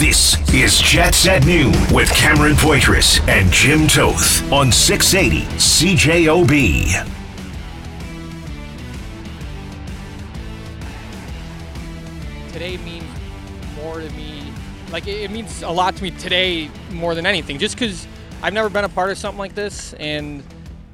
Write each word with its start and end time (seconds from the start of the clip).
This 0.00 0.38
is 0.54 0.80
Jets 0.80 1.26
at 1.26 1.44
Noon 1.44 1.74
with 1.92 2.10
Cameron 2.14 2.54
Poitras 2.54 3.20
and 3.28 3.52
Jim 3.52 3.86
Toth 3.86 4.50
on 4.50 4.72
680 4.72 5.44
CJOB. 5.58 6.50
Today 12.50 12.78
means 12.78 13.04
more 13.76 14.00
to 14.00 14.08
me. 14.12 14.50
Like 14.90 15.06
it, 15.06 15.30
means 15.30 15.60
a 15.60 15.68
lot 15.68 15.96
to 15.96 16.02
me 16.02 16.12
today 16.12 16.70
more 16.92 17.14
than 17.14 17.26
anything. 17.26 17.58
Just 17.58 17.74
because 17.74 18.06
I've 18.42 18.54
never 18.54 18.70
been 18.70 18.84
a 18.84 18.88
part 18.88 19.10
of 19.10 19.18
something 19.18 19.38
like 19.38 19.54
this, 19.54 19.92
and 19.92 20.42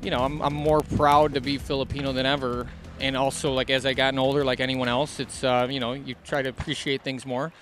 you 0.03 0.11
know, 0.11 0.25
I'm, 0.25 0.43
I'm 0.43 0.55
more 0.55 0.81
proud 0.81 1.35
to 1.35 1.41
be 1.41 1.59
Filipino 1.59 2.13
than 2.13 2.27
ever. 2.27 2.67
And 2.99 3.17
also, 3.17 3.53
like 3.53 3.71
as 3.71 3.87
I 3.87 3.95
gotten 3.95 4.19
older, 4.19 4.45
like 4.45 4.59
anyone 4.59 4.89
else, 4.89 5.21
it's 5.21 5.45
uh, 5.45 5.69
you 5.71 5.79
know, 5.79 5.93
you 5.93 6.17
try 6.25 6.43
to 6.43 6.49
appreciate 6.49 7.03
things 7.03 7.25
more. 7.25 7.53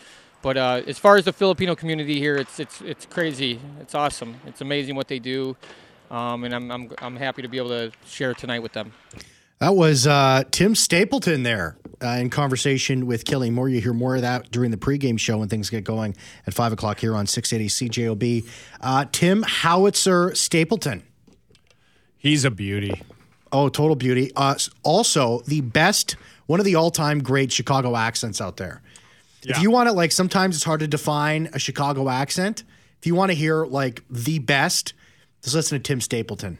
But 0.44 0.58
uh, 0.58 0.82
as 0.86 0.98
far 0.98 1.16
as 1.16 1.24
the 1.24 1.32
Filipino 1.32 1.74
community 1.74 2.18
here, 2.18 2.36
it's 2.36 2.60
it's 2.60 2.82
it's 2.82 3.06
crazy. 3.06 3.58
It's 3.80 3.94
awesome. 3.94 4.36
It's 4.46 4.60
amazing 4.60 4.94
what 4.94 5.08
they 5.08 5.18
do, 5.18 5.56
um, 6.10 6.44
and 6.44 6.54
I'm, 6.54 6.70
I'm 6.70 6.92
I'm 6.98 7.16
happy 7.16 7.40
to 7.40 7.48
be 7.48 7.56
able 7.56 7.70
to 7.70 7.92
share 8.06 8.34
tonight 8.34 8.58
with 8.58 8.74
them. 8.74 8.92
That 9.60 9.74
was 9.74 10.06
uh, 10.06 10.44
Tim 10.50 10.74
Stapleton 10.74 11.44
there 11.44 11.78
uh, 12.02 12.08
in 12.08 12.28
conversation 12.28 13.06
with 13.06 13.24
Kelly 13.24 13.48
Moore. 13.48 13.70
You 13.70 13.80
hear 13.80 13.94
more 13.94 14.16
of 14.16 14.20
that 14.20 14.50
during 14.50 14.70
the 14.70 14.76
pregame 14.76 15.18
show 15.18 15.38
when 15.38 15.48
things 15.48 15.70
get 15.70 15.84
going 15.84 16.14
at 16.46 16.52
5 16.52 16.72
o'clock 16.72 16.98
here 16.98 17.14
on 17.14 17.26
680 17.26 17.88
CJOB. 17.88 18.46
Uh, 18.82 19.06
Tim 19.12 19.44
Howitzer 19.44 20.34
Stapleton. 20.34 21.04
He's 22.18 22.44
a 22.44 22.50
beauty. 22.50 23.00
Oh, 23.50 23.70
total 23.70 23.96
beauty. 23.96 24.30
Uh, 24.36 24.56
also, 24.82 25.40
the 25.46 25.62
best, 25.62 26.16
one 26.44 26.60
of 26.60 26.66
the 26.66 26.74
all 26.74 26.90
time 26.90 27.22
great 27.22 27.50
Chicago 27.50 27.96
accents 27.96 28.42
out 28.42 28.58
there. 28.58 28.82
Yeah. 29.44 29.56
If 29.56 29.62
you 29.62 29.70
want 29.70 29.88
to, 29.88 29.92
like, 29.92 30.12
sometimes 30.12 30.56
it's 30.56 30.64
hard 30.64 30.80
to 30.80 30.88
define 30.88 31.50
a 31.52 31.58
Chicago 31.58 32.08
accent. 32.08 32.64
If 32.98 33.06
you 33.06 33.14
want 33.14 33.30
to 33.30 33.34
hear, 33.36 33.66
like, 33.66 34.02
the 34.10 34.38
best, 34.38 34.94
just 35.42 35.54
listen 35.54 35.78
to 35.78 35.82
Tim 35.82 36.00
Stapleton 36.00 36.58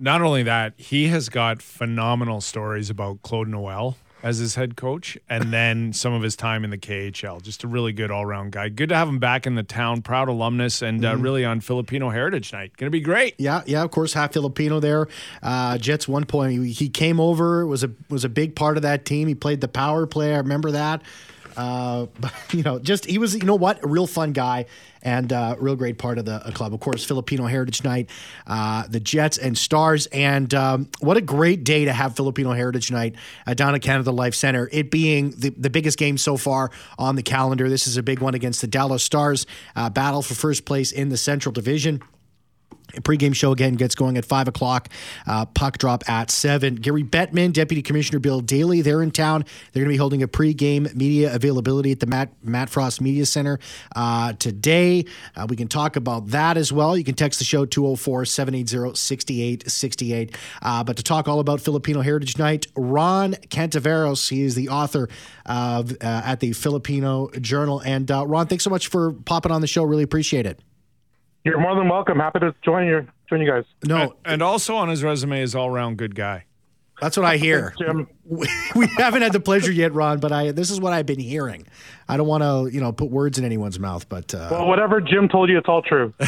not 0.00 0.22
only 0.22 0.42
that, 0.44 0.72
he 0.76 1.08
has 1.08 1.28
got 1.28 1.62
phenomenal 1.62 2.40
stories 2.40 2.90
about 2.90 3.22
Claude 3.22 3.48
Noel 3.48 3.96
as 4.22 4.38
his 4.38 4.54
head 4.54 4.76
coach, 4.76 5.16
and 5.28 5.52
then 5.52 5.92
some 5.92 6.12
of 6.12 6.22
his 6.22 6.36
time 6.36 6.64
in 6.64 6.70
the 6.70 6.78
KHL. 6.78 7.40
Just 7.42 7.64
a 7.64 7.68
really 7.68 7.92
good 7.92 8.10
all 8.10 8.26
round 8.26 8.52
guy. 8.52 8.68
Good 8.70 8.88
to 8.88 8.96
have 8.96 9.08
him 9.08 9.18
back 9.18 9.46
in 9.46 9.54
the 9.54 9.62
town. 9.62 10.02
Proud 10.02 10.28
alumnus, 10.28 10.82
and 10.82 11.04
uh, 11.04 11.12
mm-hmm. 11.12 11.22
really 11.22 11.44
on 11.44 11.60
Filipino 11.60 12.08
Heritage 12.08 12.52
Night. 12.52 12.76
Going 12.76 12.86
to 12.86 12.90
be 12.90 13.00
great. 13.00 13.34
Yeah, 13.38 13.62
yeah. 13.66 13.82
Of 13.82 13.90
course, 13.90 14.14
half 14.14 14.32
Filipino 14.32 14.80
there. 14.80 15.06
Uh, 15.42 15.78
Jets 15.78 16.08
one 16.08 16.24
point. 16.24 16.66
He 16.66 16.88
came 16.88 17.20
over. 17.20 17.66
was 17.66 17.84
a 17.84 17.90
was 18.08 18.24
a 18.24 18.30
big 18.30 18.56
part 18.56 18.76
of 18.76 18.82
that 18.82 19.04
team. 19.04 19.28
He 19.28 19.34
played 19.34 19.60
the 19.60 19.68
power 19.68 20.06
play. 20.06 20.34
I 20.34 20.38
remember 20.38 20.70
that. 20.72 21.02
Uh, 21.56 22.06
but, 22.20 22.32
you 22.52 22.62
know, 22.62 22.78
just 22.78 23.04
he 23.04 23.18
was, 23.18 23.34
you 23.34 23.44
know 23.44 23.54
what, 23.54 23.82
a 23.84 23.88
real 23.88 24.06
fun 24.06 24.32
guy 24.32 24.66
and 25.02 25.32
uh, 25.32 25.56
real 25.58 25.76
great 25.76 25.98
part 25.98 26.18
of 26.18 26.24
the 26.24 26.38
club. 26.54 26.74
Of 26.74 26.80
course, 26.80 27.04
Filipino 27.04 27.46
Heritage 27.46 27.84
Night, 27.84 28.10
uh, 28.46 28.86
the 28.88 29.00
Jets 29.00 29.38
and 29.38 29.56
Stars, 29.56 30.06
and 30.06 30.52
um, 30.54 30.88
what 31.00 31.16
a 31.16 31.20
great 31.20 31.64
day 31.64 31.86
to 31.86 31.92
have 31.92 32.16
Filipino 32.16 32.52
Heritage 32.52 32.90
Night 32.90 33.14
uh, 33.46 33.54
down 33.54 33.74
at 33.74 33.82
Canada 33.82 34.10
Life 34.10 34.34
Center. 34.34 34.68
It 34.72 34.90
being 34.90 35.30
the, 35.30 35.50
the 35.50 35.70
biggest 35.70 35.98
game 35.98 36.18
so 36.18 36.36
far 36.36 36.70
on 36.98 37.16
the 37.16 37.22
calendar. 37.22 37.68
This 37.68 37.86
is 37.86 37.96
a 37.96 38.02
big 38.02 38.20
one 38.20 38.34
against 38.34 38.60
the 38.60 38.66
Dallas 38.66 39.02
Stars, 39.02 39.46
uh, 39.76 39.90
battle 39.90 40.22
for 40.22 40.34
first 40.34 40.64
place 40.64 40.92
in 40.92 41.08
the 41.08 41.16
Central 41.16 41.52
Division. 41.52 42.02
Pre-game 43.02 43.32
show 43.32 43.52
again 43.52 43.74
gets 43.74 43.94
going 43.94 44.16
at 44.16 44.24
five 44.24 44.48
o'clock. 44.48 44.88
Uh, 45.26 45.46
puck 45.46 45.78
drop 45.78 46.08
at 46.08 46.30
seven. 46.30 46.76
Gary 46.76 47.04
Bettman, 47.04 47.52
Deputy 47.52 47.82
Commissioner 47.82 48.18
Bill 48.18 48.40
Daly, 48.40 48.82
they're 48.82 49.02
in 49.02 49.10
town. 49.10 49.44
They're 49.72 49.82
going 49.82 49.90
to 49.90 49.94
be 49.94 49.98
holding 49.98 50.22
a 50.22 50.28
pre-game 50.28 50.88
media 50.94 51.34
availability 51.34 51.92
at 51.92 52.00
the 52.00 52.06
Matt 52.06 52.30
Matt 52.42 52.70
Frost 52.70 53.00
Media 53.00 53.26
Center 53.26 53.58
uh, 53.94 54.32
today. 54.34 55.04
Uh, 55.36 55.46
we 55.48 55.56
can 55.56 55.68
talk 55.68 55.96
about 55.96 56.28
that 56.28 56.56
as 56.56 56.72
well. 56.72 56.96
You 56.96 57.04
can 57.04 57.14
text 57.14 57.38
the 57.38 57.44
show 57.44 57.66
204-780-6868. 57.66 60.34
Uh, 60.62 60.84
but 60.84 60.96
to 60.96 61.02
talk 61.02 61.28
all 61.28 61.40
about 61.40 61.60
Filipino 61.60 62.00
Heritage 62.00 62.38
Night, 62.38 62.66
Ron 62.76 63.34
Cantiveros, 63.48 64.28
he 64.28 64.42
is 64.42 64.54
the 64.54 64.68
author 64.68 65.08
of 65.46 65.92
uh, 65.92 66.22
at 66.24 66.40
the 66.40 66.52
Filipino 66.52 67.30
Journal. 67.40 67.80
And 67.80 68.10
uh, 68.10 68.26
Ron, 68.26 68.46
thanks 68.46 68.64
so 68.64 68.70
much 68.70 68.88
for 68.88 69.12
popping 69.12 69.52
on 69.52 69.60
the 69.60 69.66
show. 69.66 69.84
Really 69.84 70.02
appreciate 70.02 70.46
it. 70.46 70.60
You're 71.44 71.60
more 71.60 71.74
than 71.74 71.88
welcome. 71.88 72.18
Happy 72.18 72.40
to 72.40 72.54
join 72.62 72.86
you. 72.86 73.06
Join 73.28 73.40
you 73.40 73.50
guys. 73.50 73.64
No, 73.84 73.96
and, 73.96 74.12
and 74.24 74.42
also 74.42 74.76
on 74.76 74.88
his 74.88 75.02
resume 75.02 75.40
is 75.40 75.54
all 75.54 75.68
around 75.68 75.96
good 75.96 76.14
guy. 76.14 76.44
That's 77.00 77.16
what 77.16 77.26
I 77.26 77.36
hear. 77.36 77.74
Jim. 77.78 78.06
We 78.24 78.86
haven't 78.96 79.22
had 79.22 79.32
the 79.32 79.40
pleasure 79.40 79.72
yet, 79.72 79.92
Ron, 79.92 80.20
but 80.20 80.30
I 80.30 80.52
this 80.52 80.70
is 80.70 80.80
what 80.80 80.92
I've 80.92 81.06
been 81.06 81.18
hearing. 81.18 81.66
I 82.08 82.16
don't 82.16 82.26
want 82.26 82.42
to, 82.42 82.74
you 82.74 82.80
know, 82.80 82.92
put 82.92 83.10
words 83.10 83.38
in 83.38 83.44
anyone's 83.44 83.78
mouth, 83.78 84.08
but 84.08 84.34
uh, 84.34 84.48
well, 84.50 84.66
whatever 84.66 85.00
Jim 85.00 85.28
told 85.28 85.48
you, 85.48 85.58
it's 85.58 85.68
all 85.68 85.82
true. 85.82 86.12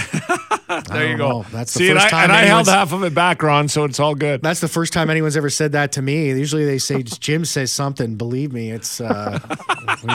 there 0.89 1.11
you 1.11 1.17
go. 1.17 1.29
Know. 1.29 1.47
That's 1.51 1.75
the 1.75 1.79
See, 1.81 1.89
first 1.93 2.07
and 2.07 2.07
I, 2.07 2.09
time. 2.09 2.25
And 2.25 2.33
I 2.33 2.43
held 2.43 2.69
half 2.69 2.93
of 2.93 3.03
it 3.05 3.15
back, 3.15 3.43
Ron, 3.43 3.69
so 3.69 3.85
it's 3.85 4.01
all 4.01 4.15
good. 4.15 4.43
That's 4.43 4.61
the 4.61 4.69
first 4.69 4.93
time 4.93 5.11
anyone's 5.11 5.37
ever 5.37 5.51
said 5.51 5.73
that 5.73 5.93
to 5.93 6.03
me. 6.03 6.29
Usually 6.29 6.65
they 6.65 6.79
say 6.79 7.03
Jim 7.21 7.45
says 7.45 7.73
something. 7.73 8.17
Believe 8.17 8.53
me, 8.53 8.71
it's 8.71 9.01
uh, 9.01 9.39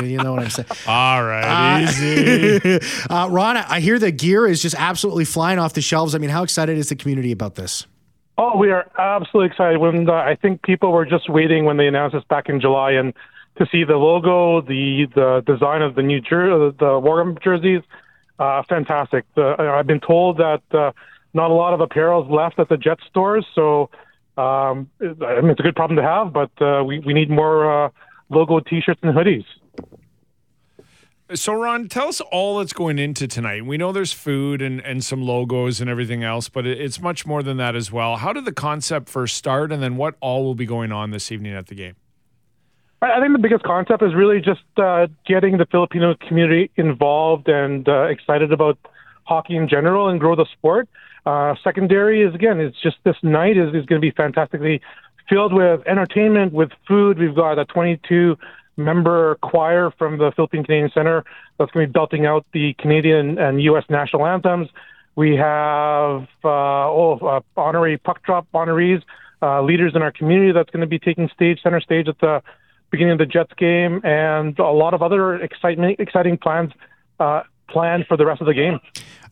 you 0.03 0.17
know 0.17 0.33
what 0.33 0.43
I'm 0.43 0.49
saying. 0.49 0.67
All 0.87 1.23
right, 1.23 1.83
uh, 1.83 1.89
easy. 1.89 2.79
uh, 3.09 3.27
Ron, 3.29 3.57
I 3.57 3.79
hear 3.79 3.99
the 3.99 4.11
gear 4.11 4.47
is 4.47 4.61
just 4.61 4.75
absolutely 4.77 5.25
flying 5.25 5.59
off 5.59 5.73
the 5.73 5.81
shelves. 5.81 6.15
I 6.15 6.17
mean, 6.17 6.29
how 6.29 6.43
excited 6.43 6.77
is 6.77 6.89
the 6.89 6.95
community 6.95 7.31
about 7.31 7.55
this? 7.55 7.85
Oh, 8.37 8.55
we 8.55 8.69
are 8.71 8.85
absolutely 8.99 9.47
excited. 9.47 9.79
When 9.79 10.09
I 10.09 10.35
think 10.35 10.61
people 10.61 10.91
were 10.91 11.05
just 11.05 11.27
waiting 11.27 11.65
when 11.65 11.77
they 11.77 11.87
announced 11.87 12.13
this 12.13 12.23
back 12.25 12.49
in 12.49 12.61
July, 12.61 12.91
and 12.91 13.13
to 13.57 13.65
see 13.71 13.83
the 13.83 13.97
logo, 13.97 14.61
the 14.61 15.07
the 15.15 15.41
design 15.51 15.81
of 15.81 15.95
the 15.95 16.03
new 16.03 16.21
jer- 16.21 16.71
the 16.71 16.99
Warm 16.99 17.37
jerseys, 17.43 17.81
uh, 18.37 18.61
fantastic. 18.69 19.25
The, 19.35 19.55
I've 19.57 19.87
been 19.87 19.99
told 19.99 20.37
that 20.37 20.61
uh, 20.71 20.91
not 21.33 21.49
a 21.49 21.53
lot 21.53 21.73
of 21.73 21.81
apparel 21.81 22.23
is 22.25 22.29
left 22.29 22.59
at 22.59 22.69
the 22.69 22.77
Jet 22.77 22.99
stores, 23.09 23.45
so 23.55 23.89
um, 24.37 24.87
I 25.01 25.41
mean 25.41 25.49
it's 25.49 25.59
a 25.59 25.63
good 25.63 25.75
problem 25.75 25.97
to 25.97 26.03
have. 26.03 26.31
But 26.31 26.51
uh, 26.61 26.83
we 26.83 26.99
we 26.99 27.13
need 27.13 27.31
more 27.31 27.85
uh, 27.85 27.89
logo 28.29 28.59
T-shirts 28.59 28.99
and 29.01 29.15
hoodies. 29.15 29.45
So, 31.33 31.53
Ron, 31.53 31.89
tell 31.89 32.07
us 32.07 32.21
all 32.21 32.59
that's 32.59 32.71
going 32.71 32.99
into 32.99 33.27
tonight. 33.27 33.65
We 33.65 33.75
know 33.75 33.91
there's 33.91 34.13
food 34.13 34.61
and, 34.61 34.79
and 34.79 35.03
some 35.03 35.21
logos 35.21 35.81
and 35.81 35.89
everything 35.89 36.23
else, 36.23 36.47
but 36.47 36.65
it's 36.65 37.01
much 37.01 37.25
more 37.25 37.43
than 37.43 37.57
that 37.57 37.75
as 37.75 37.91
well. 37.91 38.15
How 38.15 38.31
did 38.31 38.45
the 38.45 38.53
concept 38.53 39.09
first 39.09 39.35
start, 39.35 39.73
and 39.73 39.83
then 39.83 39.97
what 39.97 40.15
all 40.21 40.45
will 40.45 40.55
be 40.55 40.65
going 40.65 40.93
on 40.93 41.11
this 41.11 41.29
evening 41.29 41.53
at 41.53 41.67
the 41.67 41.75
game? 41.75 41.95
I 43.01 43.19
think 43.19 43.33
the 43.33 43.39
biggest 43.39 43.63
concept 43.63 44.01
is 44.03 44.15
really 44.15 44.39
just 44.39 44.61
uh, 44.77 45.07
getting 45.25 45.57
the 45.57 45.65
Filipino 45.65 46.15
community 46.15 46.71
involved 46.77 47.49
and 47.49 47.87
uh, 47.89 48.03
excited 48.03 48.53
about 48.53 48.77
hockey 49.25 49.57
in 49.57 49.67
general 49.67 50.07
and 50.07 50.21
grow 50.21 50.35
the 50.35 50.45
sport. 50.53 50.87
Uh, 51.25 51.55
secondary 51.61 52.23
is, 52.23 52.33
again, 52.33 52.61
it's 52.61 52.81
just 52.81 52.95
this 53.03 53.17
night 53.21 53.57
is, 53.57 53.67
is 53.75 53.85
going 53.85 53.99
to 53.99 54.05
be 54.05 54.11
fantastically 54.11 54.81
filled 55.27 55.53
with 55.53 55.85
entertainment, 55.85 56.53
with 56.53 56.71
food. 56.87 57.19
We've 57.19 57.35
got 57.35 57.59
a 57.59 57.65
22 57.65 58.37
member 58.77 59.35
choir 59.41 59.91
from 59.97 60.17
the 60.17 60.31
Philippine 60.35 60.63
Canadian 60.63 60.91
Center 60.93 61.23
that's 61.57 61.71
going 61.71 61.85
to 61.85 61.89
be 61.89 61.91
belting 61.91 62.25
out 62.25 62.45
the 62.53 62.73
Canadian 62.79 63.37
and 63.37 63.61
U.S. 63.63 63.83
national 63.89 64.25
anthems. 64.25 64.69
We 65.15 65.35
have 65.35 66.27
uh, 66.43 66.47
oh, 66.47 67.19
uh, 67.21 67.41
honorary 67.59 67.97
puck 67.97 68.21
drop 68.23 68.47
honorees, 68.53 69.01
uh, 69.41 69.63
leaders 69.63 69.93
in 69.95 70.01
our 70.01 70.11
community 70.11 70.51
that's 70.51 70.69
going 70.69 70.81
to 70.81 70.87
be 70.87 70.99
taking 70.99 71.29
stage 71.33 71.59
center 71.63 71.81
stage 71.81 72.07
at 72.07 72.19
the 72.19 72.41
beginning 72.91 73.13
of 73.13 73.17
the 73.19 73.25
Jets 73.25 73.51
game, 73.57 73.99
and 74.03 74.57
a 74.59 74.71
lot 74.71 74.93
of 74.93 75.01
other 75.01 75.35
excitement, 75.35 75.99
exciting 75.99 76.37
plans 76.37 76.71
uh, 77.19 77.41
planned 77.67 78.05
for 78.07 78.15
the 78.15 78.25
rest 78.25 78.41
of 78.41 78.47
the 78.47 78.53
game. 78.53 78.79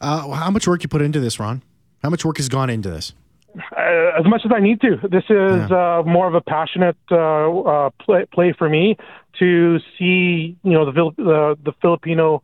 Uh, 0.01 0.29
how 0.31 0.49
much 0.49 0.67
work 0.67 0.83
you 0.83 0.89
put 0.89 1.01
into 1.01 1.19
this, 1.19 1.39
Ron? 1.39 1.61
How 2.03 2.09
much 2.09 2.25
work 2.25 2.37
has 2.37 2.49
gone 2.49 2.69
into 2.69 2.89
this? 2.89 3.13
Uh, 3.55 4.19
as 4.19 4.25
much 4.25 4.41
as 4.43 4.51
I 4.53 4.59
need 4.59 4.81
to. 4.81 4.97
This 5.09 5.23
is 5.29 5.69
yeah. 5.69 5.99
uh, 5.99 6.03
more 6.05 6.27
of 6.27 6.35
a 6.35 6.41
passionate 6.41 6.97
uh, 7.09 7.15
uh 7.15 7.89
play, 8.01 8.25
play, 8.25 8.53
for 8.57 8.67
me 8.67 8.97
to 9.39 9.79
see, 9.97 10.57
you 10.63 10.71
know, 10.71 10.85
the 10.85 11.11
the, 11.15 11.57
the 11.63 11.71
Filipino 11.81 12.43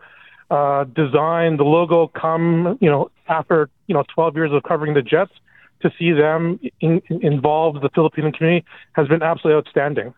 uh, 0.50 0.86
design, 0.86 1.58
the 1.58 1.64
logo 1.64 2.08
come, 2.08 2.78
you 2.82 2.90
know, 2.90 3.12
after 3.28 3.70
you 3.88 3.96
know 3.96 4.04
12 4.14 4.36
years 4.36 4.52
of 4.54 4.64
covering 4.64 4.94
the 4.94 5.02
Jets, 5.02 5.34
to 5.82 5.92
see 6.00 6.12
them 6.12 6.60
in, 6.80 7.02
involved, 7.10 7.82
the 7.82 7.90
Filipino 7.90 8.32
community 8.32 8.66
has 8.94 9.08
been 9.08 9.22
absolutely 9.22 9.58
outstanding. 9.58 10.14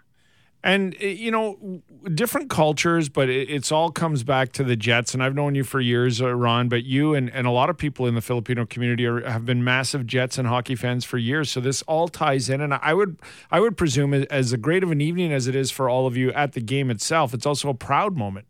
And 0.63 0.95
eh, 0.99 1.07
you 1.07 1.29
know, 1.29 1.81
different 2.13 2.49
cultures, 2.49 3.09
but 3.09 3.29
it, 3.29 3.49
it's 3.49 3.71
all 3.71 3.91
comes 3.91 4.23
back 4.23 4.51
to 4.53 4.63
the 4.63 4.75
Jets. 4.75 5.13
And 5.13 5.21
I've 5.21 5.35
known 5.35 5.55
you 5.55 5.63
for 5.63 5.81
years, 5.81 6.21
uh, 6.21 6.33
Ron. 6.33 6.69
But 6.69 6.83
you 6.83 7.13
and, 7.13 7.29
and 7.31 7.45
a 7.45 7.51
lot 7.51 7.69
of 7.69 7.77
people 7.77 8.07
in 8.07 8.15
the 8.15 8.21
Filipino 8.21 8.65
community 8.65 9.05
are, 9.05 9.27
have 9.29 9.45
been 9.45 9.63
massive 9.63 10.07
Jets 10.07 10.37
and 10.37 10.47
hockey 10.47 10.75
fans 10.75 11.03
for 11.03 11.17
years. 11.17 11.51
So 11.51 11.59
this 11.59 11.81
all 11.83 12.07
ties 12.07 12.49
in. 12.49 12.61
And 12.61 12.73
I 12.73 12.93
would 12.93 13.19
I 13.51 13.59
would 13.59 13.77
presume, 13.77 14.13
as 14.13 14.53
a 14.53 14.57
great 14.57 14.83
of 14.83 14.91
an 14.91 15.01
evening 15.01 15.33
as 15.33 15.47
it 15.47 15.55
is 15.55 15.71
for 15.71 15.89
all 15.89 16.07
of 16.07 16.15
you 16.15 16.31
at 16.33 16.53
the 16.53 16.61
game 16.61 16.89
itself, 16.89 17.33
it's 17.33 17.45
also 17.45 17.69
a 17.69 17.75
proud 17.75 18.15
moment. 18.15 18.47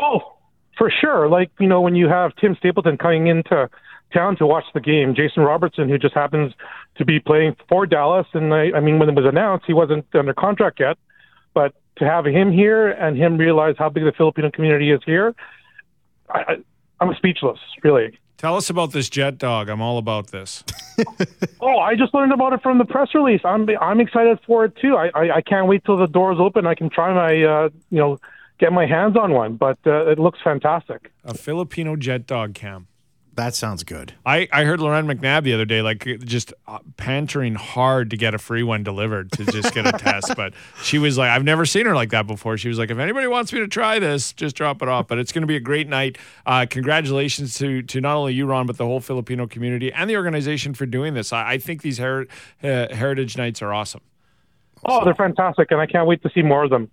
Oh, 0.00 0.36
for 0.78 0.90
sure. 0.90 1.28
Like 1.28 1.50
you 1.60 1.68
know, 1.68 1.80
when 1.80 1.94
you 1.94 2.08
have 2.08 2.34
Tim 2.36 2.56
Stapleton 2.58 2.96
coming 2.96 3.26
into 3.26 3.68
town 4.12 4.36
to 4.36 4.46
watch 4.46 4.64
the 4.74 4.80
game. 4.80 5.14
Jason 5.14 5.42
Robertson, 5.42 5.88
who 5.88 5.98
just 5.98 6.14
happens 6.14 6.52
to 6.96 7.04
be 7.04 7.20
playing 7.20 7.56
for 7.68 7.86
Dallas, 7.86 8.26
and 8.32 8.52
I, 8.52 8.70
I 8.74 8.80
mean, 8.80 8.98
when 8.98 9.08
it 9.08 9.14
was 9.14 9.24
announced, 9.24 9.66
he 9.66 9.72
wasn't 9.72 10.06
under 10.14 10.34
contract 10.34 10.80
yet. 10.80 10.98
But 11.54 11.74
to 11.96 12.04
have 12.04 12.24
him 12.26 12.52
here 12.52 12.88
and 12.88 13.16
him 13.16 13.36
realize 13.36 13.74
how 13.78 13.88
big 13.88 14.04
the 14.04 14.12
Filipino 14.12 14.50
community 14.50 14.90
is 14.90 15.00
here, 15.04 15.34
I, 16.28 16.56
I'm 17.00 17.14
speechless, 17.14 17.58
really. 17.82 18.18
Tell 18.36 18.56
us 18.56 18.70
about 18.70 18.92
this 18.92 19.10
jet 19.10 19.36
dog. 19.36 19.68
I'm 19.68 19.82
all 19.82 19.98
about 19.98 20.28
this. 20.28 20.64
Oh, 21.62 21.78
I 21.78 21.94
just 21.94 22.12
learned 22.12 22.32
about 22.32 22.52
it 22.52 22.62
from 22.62 22.76
the 22.78 22.84
press 22.84 23.14
release. 23.14 23.40
I'm 23.44 23.66
I'm 23.80 24.00
excited 24.00 24.38
for 24.46 24.66
it 24.66 24.76
too. 24.76 24.96
I 24.96 25.10
I, 25.14 25.36
I 25.36 25.40
can't 25.40 25.66
wait 25.66 25.84
till 25.84 25.96
the 25.96 26.06
doors 26.06 26.36
open. 26.38 26.66
I 26.66 26.74
can 26.74 26.90
try 26.90 27.12
my 27.14 27.42
uh, 27.42 27.68
you 27.90 27.98
know 27.98 28.18
get 28.58 28.72
my 28.72 28.86
hands 28.86 29.16
on 29.16 29.32
one, 29.32 29.56
but 29.56 29.78
uh, 29.86 30.10
it 30.10 30.18
looks 30.18 30.38
fantastic. 30.42 31.10
A 31.24 31.32
Filipino 31.34 31.96
jet 31.96 32.26
dog 32.26 32.54
cam. 32.54 32.86
That 33.40 33.54
sounds 33.54 33.84
good. 33.84 34.12
I, 34.26 34.48
I 34.52 34.64
heard 34.64 34.80
Lauren 34.80 35.06
McNabb 35.06 35.44
the 35.44 35.54
other 35.54 35.64
day, 35.64 35.80
like 35.80 36.04
just 36.26 36.52
uh, 36.68 36.80
pantering 36.98 37.54
hard 37.54 38.10
to 38.10 38.18
get 38.18 38.34
a 38.34 38.38
free 38.38 38.62
one 38.62 38.82
delivered 38.82 39.32
to 39.32 39.46
just 39.46 39.72
get 39.72 39.86
a 39.86 39.92
test. 39.92 40.34
But 40.36 40.52
she 40.82 40.98
was 40.98 41.16
like, 41.16 41.30
I've 41.30 41.42
never 41.42 41.64
seen 41.64 41.86
her 41.86 41.94
like 41.94 42.10
that 42.10 42.26
before. 42.26 42.58
She 42.58 42.68
was 42.68 42.78
like, 42.78 42.90
if 42.90 42.98
anybody 42.98 43.26
wants 43.28 43.50
me 43.50 43.60
to 43.60 43.66
try 43.66 43.98
this, 43.98 44.34
just 44.34 44.56
drop 44.56 44.82
it 44.82 44.88
off. 44.88 45.08
But 45.08 45.18
it's 45.18 45.32
going 45.32 45.40
to 45.40 45.46
be 45.46 45.56
a 45.56 45.60
great 45.60 45.88
night. 45.88 46.18
Uh, 46.44 46.66
congratulations 46.68 47.56
to 47.56 47.80
to 47.80 48.00
not 48.02 48.14
only 48.14 48.34
you, 48.34 48.44
Ron, 48.44 48.66
but 48.66 48.76
the 48.76 48.84
whole 48.84 49.00
Filipino 49.00 49.46
community 49.46 49.90
and 49.90 50.10
the 50.10 50.16
organization 50.16 50.74
for 50.74 50.84
doing 50.84 51.14
this. 51.14 51.32
I, 51.32 51.52
I 51.52 51.58
think 51.58 51.80
these 51.80 51.96
her, 51.96 52.26
uh, 52.62 52.94
heritage 52.94 53.38
nights 53.38 53.62
are 53.62 53.72
awesome. 53.72 54.02
Oh, 54.84 55.02
they're 55.02 55.14
fantastic, 55.14 55.70
and 55.70 55.80
I 55.80 55.86
can't 55.86 56.06
wait 56.06 56.22
to 56.24 56.30
see 56.34 56.42
more 56.42 56.64
of 56.64 56.70
them. 56.70 56.90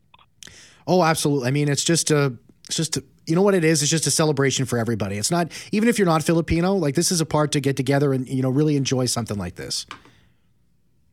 Oh, 0.87 1.03
absolutely. 1.03 1.49
I 1.49 1.51
mean, 1.51 1.67
it's 1.67 1.83
just 1.83 2.09
a, 2.09 2.33
it's 2.67 2.77
just 2.77 2.95
a, 2.95 3.03
you 3.27 3.35
know 3.35 3.41
what 3.41 3.53
it 3.53 3.63
is. 3.63 3.81
It's 3.81 3.91
just 3.91 4.07
a 4.07 4.11
celebration 4.11 4.65
for 4.65 4.79
everybody. 4.79 5.17
It's 5.17 5.31
not 5.31 5.51
even 5.71 5.89
if 5.89 5.99
you're 5.99 6.07
not 6.07 6.23
Filipino. 6.23 6.73
Like 6.73 6.95
this 6.95 7.11
is 7.11 7.21
a 7.21 7.25
part 7.25 7.51
to 7.51 7.59
get 7.59 7.75
together 7.75 8.13
and 8.13 8.27
you 8.27 8.41
know 8.41 8.49
really 8.49 8.75
enjoy 8.75 9.05
something 9.05 9.37
like 9.37 9.55
this. 9.55 9.85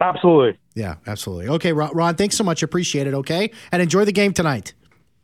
Absolutely. 0.00 0.58
Yeah, 0.74 0.96
absolutely. 1.06 1.48
Okay, 1.48 1.72
Ron, 1.72 1.90
Ron 1.94 2.14
thanks 2.16 2.36
so 2.36 2.44
much. 2.44 2.62
Appreciate 2.62 3.06
it. 3.06 3.14
Okay, 3.14 3.50
and 3.72 3.82
enjoy 3.82 4.04
the 4.04 4.12
game 4.12 4.32
tonight. 4.32 4.74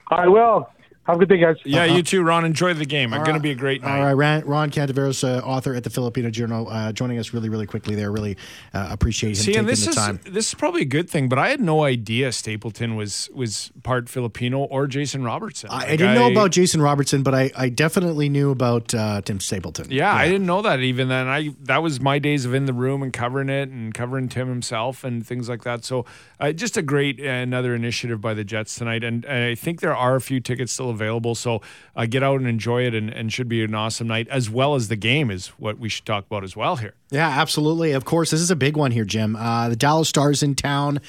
I 0.09 0.27
will. 0.29 0.69
Have 1.11 1.21
a 1.21 1.27
good 1.27 1.29
day, 1.29 1.41
guys. 1.41 1.57
Yeah, 1.65 1.87
you 1.87 2.05
too, 2.05 2.23
Ron. 2.23 2.45
Enjoy 2.45 2.73
the 2.73 2.85
game. 2.85 3.13
It's 3.13 3.25
going 3.25 3.35
to 3.35 3.43
be 3.43 3.51
a 3.51 3.57
great 3.57 3.83
night. 3.83 3.99
All 3.99 4.05
right, 4.05 4.13
Ron, 4.13 4.45
Ron 4.45 4.71
Cantiveros, 4.71 5.25
uh, 5.25 5.45
author 5.45 5.75
at 5.75 5.83
the 5.83 5.91
Filipino 5.91 6.31
Journal, 6.31 6.69
uh, 6.69 6.93
joining 6.93 7.19
us 7.19 7.35
really, 7.35 7.49
really 7.49 7.67
quickly 7.67 7.97
there. 7.97 8.13
Really 8.13 8.37
uh, 8.73 8.87
appreciate 8.93 9.31
him 9.31 9.35
See, 9.35 9.53
taking 9.53 9.67
this 9.67 9.85
the 9.85 9.91
is 9.91 9.97
time. 9.97 10.21
this 10.25 10.47
is 10.47 10.55
probably 10.55 10.83
a 10.83 10.87
good 10.87 11.11
thing, 11.11 11.29
but 11.29 11.37
I 11.37 11.49
had 11.49 11.61
no 11.61 11.83
idea 11.83 12.31
Stapleton 12.31 12.95
was 12.95 13.29
was 13.35 13.73
part 13.83 14.09
Filipino 14.09 14.61
or 14.61 14.87
Jason 14.87 15.25
Robertson. 15.25 15.69
I, 15.71 15.85
I 15.85 15.97
didn't 15.97 16.15
know 16.15 16.31
about 16.31 16.53
Jason 16.53 16.81
Robertson, 16.81 17.25
but 17.25 17.35
I, 17.35 17.51
I 17.57 17.71
definitely 17.71 18.29
knew 18.29 18.53
about 18.53 18.95
uh, 18.95 19.21
Tim 19.23 19.41
Stapleton. 19.41 19.89
Yeah, 19.91 20.15
I 20.15 20.29
didn't 20.29 20.47
know 20.47 20.63
that 20.63 20.79
even 20.79 21.09
then. 21.09 21.27
I 21.27 21.57
that 21.63 21.83
was 21.83 22.01
my 22.01 22.21
days 22.21 22.45
of 22.45 22.55
in 22.55 22.67
the 22.67 22.73
room 22.73 23.03
and 23.03 23.13
covering 23.13 23.49
it 23.49 23.69
and 23.69 23.93
covering 23.93 24.29
Tim 24.29 24.47
himself 24.47 25.03
and 25.03 25.27
things 25.27 25.49
like 25.49 25.65
that. 25.65 25.85
So, 25.85 26.07
uh, 26.39 26.53
just 26.53 26.77
a 26.77 26.83
great 26.83 27.19
uh, 27.19 27.25
another 27.25 27.75
initiative 27.75 28.21
by 28.21 28.35
the 28.35 28.45
Jets 28.45 28.77
tonight, 28.77 29.03
and, 29.03 29.25
and 29.25 29.51
I 29.51 29.57
think 29.57 29.81
there 29.81 29.97
are 29.97 30.15
a 30.15 30.21
few 30.21 30.39
tickets 30.39 30.71
still 30.71 30.91
available. 30.91 31.00
So, 31.35 31.61
uh, 31.97 32.07
get 32.07 32.23
out 32.23 32.41
and 32.41 32.49
enjoy 32.49 32.83
it, 32.83 32.95
and, 32.95 33.11
and 33.11 33.33
should 33.33 33.49
be 33.49 33.63
an 33.63 33.75
awesome 33.75 34.07
night 34.07 34.29
as 34.29 34.51
well 34.51 34.75
as 34.75 34.89
the 34.89 34.97
game 34.97 35.31
is 35.31 35.49
what 35.59 35.79
we 35.79 35.89
should 35.89 36.07
talk 36.07 36.27
about 36.27 36.45
as 36.45 36.57
well 36.57 36.77
here. 36.77 36.95
Yeah, 37.11 37.29
absolutely. 37.29 37.93
Of 37.93 38.05
course, 38.05 38.31
this 38.31 38.41
is 38.41 38.51
a 38.51 38.57
big 38.57 38.77
one 38.77 38.93
here, 38.93 39.05
Jim. 39.05 39.37
Uh, 39.37 39.69
the 39.69 39.77
Dallas 39.77 40.09
Stars 40.09 40.43
in 40.43 40.55
town, 40.55 41.01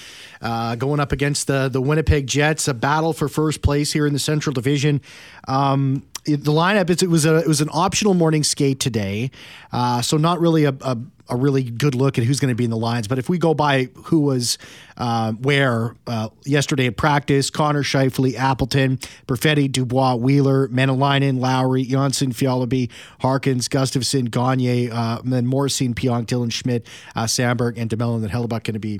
uh, 0.41 0.75
going 0.75 0.99
up 0.99 1.11
against 1.11 1.47
the 1.47 1.69
the 1.69 1.81
Winnipeg 1.81 2.27
Jets. 2.27 2.67
A 2.67 2.73
battle 2.73 3.13
for 3.13 3.27
first 3.27 3.61
place 3.61 3.93
here 3.93 4.07
in 4.07 4.13
the 4.13 4.19
Central 4.19 4.53
Division. 4.53 5.01
Um, 5.47 6.03
the 6.25 6.37
lineup 6.37 6.89
it, 6.89 7.01
it 7.01 7.07
was 7.07 7.25
a 7.25 7.37
it 7.37 7.47
was 7.47 7.61
an 7.61 7.69
optional 7.71 8.13
morning 8.13 8.44
skate 8.44 8.79
today, 8.79 9.31
uh, 9.71 10.01
so 10.01 10.17
not 10.17 10.39
really 10.39 10.65
a, 10.65 10.75
a 10.81 10.97
a 11.31 11.36
really 11.36 11.63
good 11.63 11.95
look 11.95 12.18
at 12.18 12.25
who's 12.25 12.39
going 12.39 12.51
to 12.51 12.56
be 12.56 12.66
in 12.66 12.69
the 12.69 12.78
lines. 12.78 13.07
But 13.07 13.18
if 13.18 13.30
we 13.30 13.38
go 13.38 13.54
by 13.54 13.86
who 14.06 14.19
was 14.19 14.57
uh, 14.98 15.31
where 15.31 15.95
uh, 16.06 16.30
yesterday 16.45 16.88
at 16.88 16.98
practice, 16.98 17.50
Connor 17.50 17.83
Scheifele, 17.83 18.36
Appleton, 18.36 18.98
Perfetti, 19.28 19.72
Dubois, 19.72 20.16
Wheeler, 20.16 20.68
Maenalanen, 20.68 21.39
Lowry, 21.39 21.86
Jonsson, 21.86 22.33
Fjallby, 22.33 22.92
Harkins, 23.22 23.68
Gustafsson, 23.68 24.30
Gagner, 24.30 24.94
uh, 24.94 25.19
and 25.19 25.31
then 25.31 25.48
Morrissey, 25.48 25.88
Pionk, 25.89 26.28
Dillon 26.28 26.50
Schmidt, 26.50 26.86
uh, 27.16 27.24
Samberg, 27.24 27.78
and 27.78 27.89
DeMelo 27.89 28.22
and 28.22 28.30
Hellebuyck 28.30 28.63
going 28.63 28.74
to 28.74 28.80
be 28.80 29.00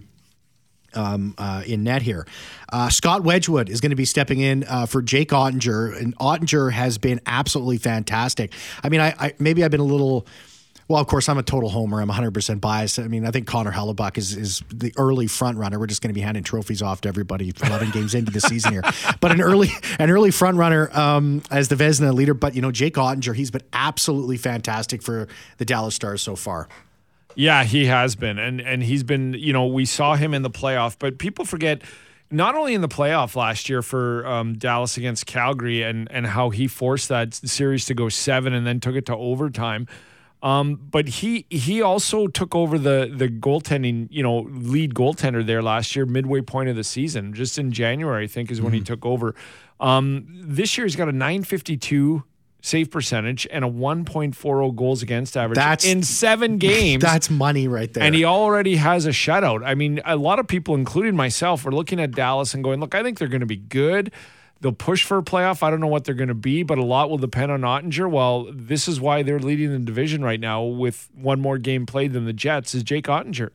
um, 0.94 1.36
uh, 1.38 1.64
in 1.66 1.84
net 1.84 2.02
here. 2.02 2.26
Uh, 2.72 2.90
Scott 2.90 3.24
Wedgwood 3.24 3.70
is 3.70 3.82
going 3.82 3.92
to 3.92 3.96
be 3.96 4.06
stepping 4.06 4.40
in 4.40 4.64
uh, 4.68 4.86
for 4.86 5.02
Jake 5.02 5.30
Oettinger, 5.30 6.00
and 6.00 6.18
Oettinger 6.18 6.72
has 6.72 6.98
been 6.98 7.20
absolutely 7.26 7.78
fantastic. 7.78 8.54
I 8.84 8.90
mean, 8.90 9.02
I, 9.02 9.14
I 9.20 9.34
maybe 9.40 9.64
I've 9.64 9.72
been 9.72 9.80
a 9.80 9.86
little. 9.86 10.26
Well, 10.92 11.00
of 11.00 11.08
course, 11.08 11.30
I'm 11.30 11.38
a 11.38 11.44
total 11.44 11.70
homer. 11.70 12.02
I'm 12.02 12.10
100% 12.10 12.60
biased. 12.60 13.00
I 13.00 13.08
mean, 13.08 13.26
I 13.26 13.32
think 13.32 13.48
Connor 13.48 13.72
Hellebuyck 13.72 14.18
is, 14.18 14.36
is 14.36 14.62
the 14.68 14.94
early 14.98 15.26
front 15.26 15.58
runner. 15.58 15.80
We're 15.80 15.88
just 15.88 16.02
going 16.02 16.10
to 16.10 16.14
be 16.14 16.20
handing 16.20 16.44
trophies 16.44 16.82
off 16.82 17.00
to 17.02 17.08
everybody 17.08 17.54
11 17.64 17.92
games 17.94 18.14
into 18.14 18.30
the 18.30 18.42
season 18.42 18.74
here. 18.74 18.84
But 19.22 19.32
an 19.32 19.40
early 19.40 19.70
an 20.00 20.12
early 20.12 20.32
front 20.32 20.58
runner 20.58 20.90
um, 20.92 21.44
as 21.50 21.70
the 21.70 21.76
Vezina 21.76 22.14
leader. 22.14 22.34
But, 22.34 22.56
you 22.56 22.62
know, 22.62 22.72
Jake 22.72 22.96
Oettinger, 22.96 23.34
he's 23.34 23.52
been 23.52 23.64
absolutely 23.72 24.36
fantastic 24.36 25.02
for 25.02 25.30
the 25.60 25.64
Dallas 25.64 25.96
Stars 25.96 26.22
so 26.22 26.36
far. 26.36 26.68
Yeah, 27.36 27.64
he 27.64 27.86
has 27.86 28.18
been, 28.18 28.38
and 28.38 28.60
and 28.60 28.84
he's 28.84 29.04
been. 29.04 29.34
You 29.34 29.54
know, 29.54 29.68
we 29.68 29.86
saw 29.86 30.16
him 30.16 30.34
in 30.34 30.42
the 30.42 30.50
playoff, 30.50 30.98
but 31.00 31.20
people 31.20 31.46
forget. 31.46 31.82
Not 32.34 32.56
only 32.56 32.74
in 32.74 32.82
the 32.82 32.90
playoff 32.90 33.38
last 33.38 33.70
year 33.70 33.82
for 33.82 34.26
um, 34.26 34.54
Dallas 34.56 34.98
against 34.98 35.26
Calgary, 35.26 35.84
and 35.84 36.12
and 36.12 36.28
how 36.28 36.50
he 36.50 36.68
forced 36.68 37.08
that 37.08 37.34
series 37.34 37.86
to 37.86 37.94
go 37.94 38.10
seven, 38.10 38.52
and 38.52 38.68
then 38.68 38.82
took 38.82 38.96
it 38.96 39.06
to 39.06 39.16
overtime. 39.16 39.88
Um, 40.44 40.80
but 40.90 41.08
he 41.08 41.46
he 41.50 41.82
also 41.82 42.28
took 42.28 42.56
over 42.56 42.80
the 42.80 43.12
the 43.16 43.28
goaltending, 43.28 44.08
you 44.10 44.24
know, 44.24 44.40
lead 44.50 44.96
goaltender 44.96 45.46
there 45.46 45.62
last 45.62 45.96
year, 45.96 46.06
midway 46.06 46.42
point 46.42 46.70
of 46.70 46.76
the 46.76 46.84
season, 46.84 47.34
just 47.34 47.60
in 47.60 47.72
January, 47.72 48.24
I 48.24 48.28
think, 48.28 48.50
is 48.50 48.60
when 48.62 48.74
he 48.74 48.82
took 48.82 49.06
over. 49.06 49.36
Um, 49.80 50.26
this 50.30 50.78
year 50.78 50.86
he's 50.86 50.96
got 50.96 51.10
a 51.10 51.12
952 51.12 52.24
save 52.64 52.92
percentage 52.92 53.48
and 53.52 53.66
a 53.66 53.68
1.40 53.68 54.76
goals 54.76 55.02
against 55.02 55.36
average 55.36 55.56
That's- 55.56 55.84
in 55.86 56.04
seven 56.04 56.58
games. 56.60 57.02
That's 57.02 57.30
money 57.30 57.68
right 57.68 57.92
there. 57.92 58.04
And 58.04 58.14
he 58.14 58.24
already 58.24 58.76
has 58.76 59.08
a 59.08 59.10
shutout. 59.10 59.66
I 59.66 59.74
mean, 59.74 60.00
a 60.06 60.16
lot 60.16 60.38
of 60.38 60.48
people, 60.48 60.76
including 60.76 61.16
myself, 61.16 61.66
are 61.66 61.72
looking 61.72 62.00
at 62.00 62.12
Dallas 62.12 62.54
and 62.54 62.64
going, 62.64 62.80
look, 62.80 62.94
I 62.94 63.02
think 63.02 63.18
they're 63.18 63.28
going 63.28 63.40
to 63.42 63.48
be 63.48 63.58
good. 63.58 64.12
They'll 64.62 64.72
push 64.72 65.04
for 65.04 65.18
a 65.18 65.24
playoff. 65.24 65.64
I 65.64 65.72
don't 65.72 65.80
know 65.80 65.88
what 65.88 66.06
they're 66.06 66.16
going 66.16 66.28
to 66.28 66.36
be, 66.36 66.62
but 66.64 66.78
a 66.78 66.84
lot 66.84 67.10
will 67.10 67.18
depend 67.18 67.52
on 67.52 67.62
Oettinger. 67.62 68.10
Well, 68.10 68.48
this 68.54 68.88
is 68.88 69.02
why 69.02 69.24
they're 69.24 69.40
leading 69.40 69.72
the 69.72 69.80
division 69.80 70.24
right 70.24 70.40
now 70.40 70.64
with 70.64 71.10
one 71.16 71.42
more 71.42 71.58
game 71.58 71.86
played 71.88 72.14
than 72.14 72.26
the 72.26 72.34
Jets 72.34 72.76
is 72.76 72.84
Jake 72.84 73.06
Oettinger. 73.06 73.50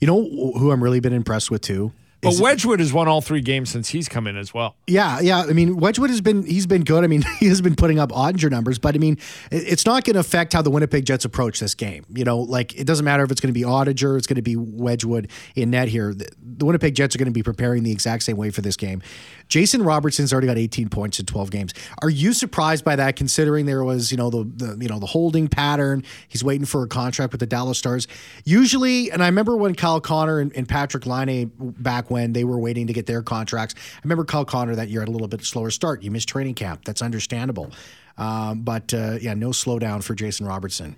you 0.00 0.06
know 0.06 0.22
who 0.58 0.70
I'm 0.70 0.82
really 0.82 1.00
been 1.00 1.12
impressed 1.12 1.50
with 1.50 1.62
too? 1.62 1.92
But 2.26 2.34
Is- 2.34 2.40
Wedgwood 2.40 2.80
has 2.80 2.92
won 2.92 3.06
all 3.06 3.20
three 3.20 3.40
games 3.40 3.70
since 3.70 3.88
he's 3.88 4.08
come 4.08 4.26
in 4.26 4.36
as 4.36 4.52
well. 4.52 4.74
Yeah, 4.88 5.20
yeah. 5.20 5.44
I 5.48 5.52
mean, 5.52 5.76
Wedgwood 5.76 6.10
has 6.10 6.20
been 6.20 6.44
he's 6.44 6.66
been 6.66 6.82
good. 6.82 7.04
I 7.04 7.06
mean, 7.06 7.22
he 7.38 7.46
has 7.46 7.60
been 7.60 7.76
putting 7.76 7.98
up 8.00 8.10
Oettinger 8.10 8.50
numbers, 8.50 8.78
but 8.80 8.96
I 8.96 8.98
mean, 8.98 9.16
it's 9.52 9.86
not 9.86 10.04
going 10.04 10.14
to 10.14 10.20
affect 10.20 10.52
how 10.52 10.62
the 10.62 10.70
Winnipeg 10.70 11.06
Jets 11.06 11.24
approach 11.24 11.60
this 11.60 11.74
game. 11.76 12.04
You 12.12 12.24
know, 12.24 12.38
like 12.38 12.74
it 12.74 12.84
doesn't 12.84 13.04
matter 13.04 13.22
if 13.22 13.30
it's 13.30 13.40
going 13.40 13.54
to 13.54 13.58
be 13.58 13.64
Oettinger, 13.64 14.18
it's 14.18 14.26
going 14.26 14.36
to 14.36 14.42
be 14.42 14.56
Wedgwood 14.56 15.30
in 15.54 15.70
net 15.70 15.88
here. 15.88 16.14
The, 16.14 16.28
the 16.40 16.64
Winnipeg 16.64 16.96
Jets 16.96 17.14
are 17.14 17.18
going 17.18 17.26
to 17.26 17.32
be 17.32 17.44
preparing 17.44 17.84
the 17.84 17.92
exact 17.92 18.24
same 18.24 18.36
way 18.36 18.50
for 18.50 18.60
this 18.60 18.76
game. 18.76 19.02
Jason 19.48 19.82
Robertson's 19.82 20.32
already 20.32 20.48
got 20.48 20.58
18 20.58 20.88
points 20.88 21.20
in 21.20 21.26
12 21.26 21.50
games. 21.52 21.72
Are 22.02 22.10
you 22.10 22.32
surprised 22.32 22.84
by 22.84 22.96
that, 22.96 23.14
considering 23.14 23.66
there 23.66 23.84
was 23.84 24.10
you 24.10 24.16
know 24.16 24.30
the, 24.30 24.44
the 24.44 24.78
you 24.80 24.88
know 24.88 24.98
the 24.98 25.06
holding 25.06 25.46
pattern? 25.46 26.02
He's 26.26 26.42
waiting 26.42 26.66
for 26.66 26.82
a 26.82 26.88
contract 26.88 27.32
with 27.32 27.40
the 27.40 27.46
Dallas 27.46 27.78
Stars. 27.78 28.08
Usually, 28.44 29.10
and 29.12 29.22
I 29.22 29.26
remember 29.26 29.56
when 29.56 29.74
Kyle 29.76 30.00
Connor 30.00 30.40
and, 30.40 30.52
and 30.56 30.66
Patrik 30.66 31.06
Laine 31.06 31.52
back 31.58 32.10
when 32.10 32.15
they 32.24 32.44
were 32.44 32.58
waiting 32.58 32.86
to 32.86 32.92
get 32.92 33.06
their 33.06 33.22
contracts. 33.22 33.74
I 33.96 34.00
remember 34.04 34.24
Kyle 34.24 34.44
Connor 34.44 34.74
that 34.76 34.88
year 34.88 35.00
had 35.00 35.08
a 35.08 35.12
little 35.12 35.28
bit 35.28 35.44
slower 35.44 35.70
start. 35.70 36.02
You 36.02 36.10
missed 36.10 36.28
training 36.28 36.54
camp. 36.54 36.84
That's 36.84 37.02
understandable. 37.02 37.70
Um, 38.18 38.62
but 38.62 38.92
uh, 38.94 39.18
yeah, 39.20 39.34
no 39.34 39.50
slowdown 39.50 40.02
for 40.02 40.14
Jason 40.14 40.46
Robertson. 40.46 40.96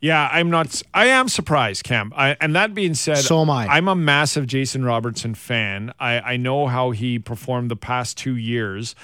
Yeah, 0.00 0.28
I'm 0.32 0.48
not. 0.48 0.82
I 0.94 1.06
am 1.06 1.28
surprised, 1.28 1.84
Cam. 1.84 2.12
I, 2.16 2.36
and 2.40 2.56
that 2.56 2.74
being 2.74 2.94
said, 2.94 3.18
So 3.18 3.42
am 3.42 3.50
I. 3.50 3.66
I'm 3.66 3.86
a 3.86 3.94
massive 3.94 4.46
Jason 4.46 4.84
Robertson 4.84 5.34
fan. 5.34 5.92
I, 6.00 6.20
I 6.20 6.36
know 6.38 6.66
how 6.68 6.90
he 6.92 7.18
performed 7.18 7.70
the 7.70 7.76
past 7.76 8.16
two 8.16 8.34
years. 8.34 8.94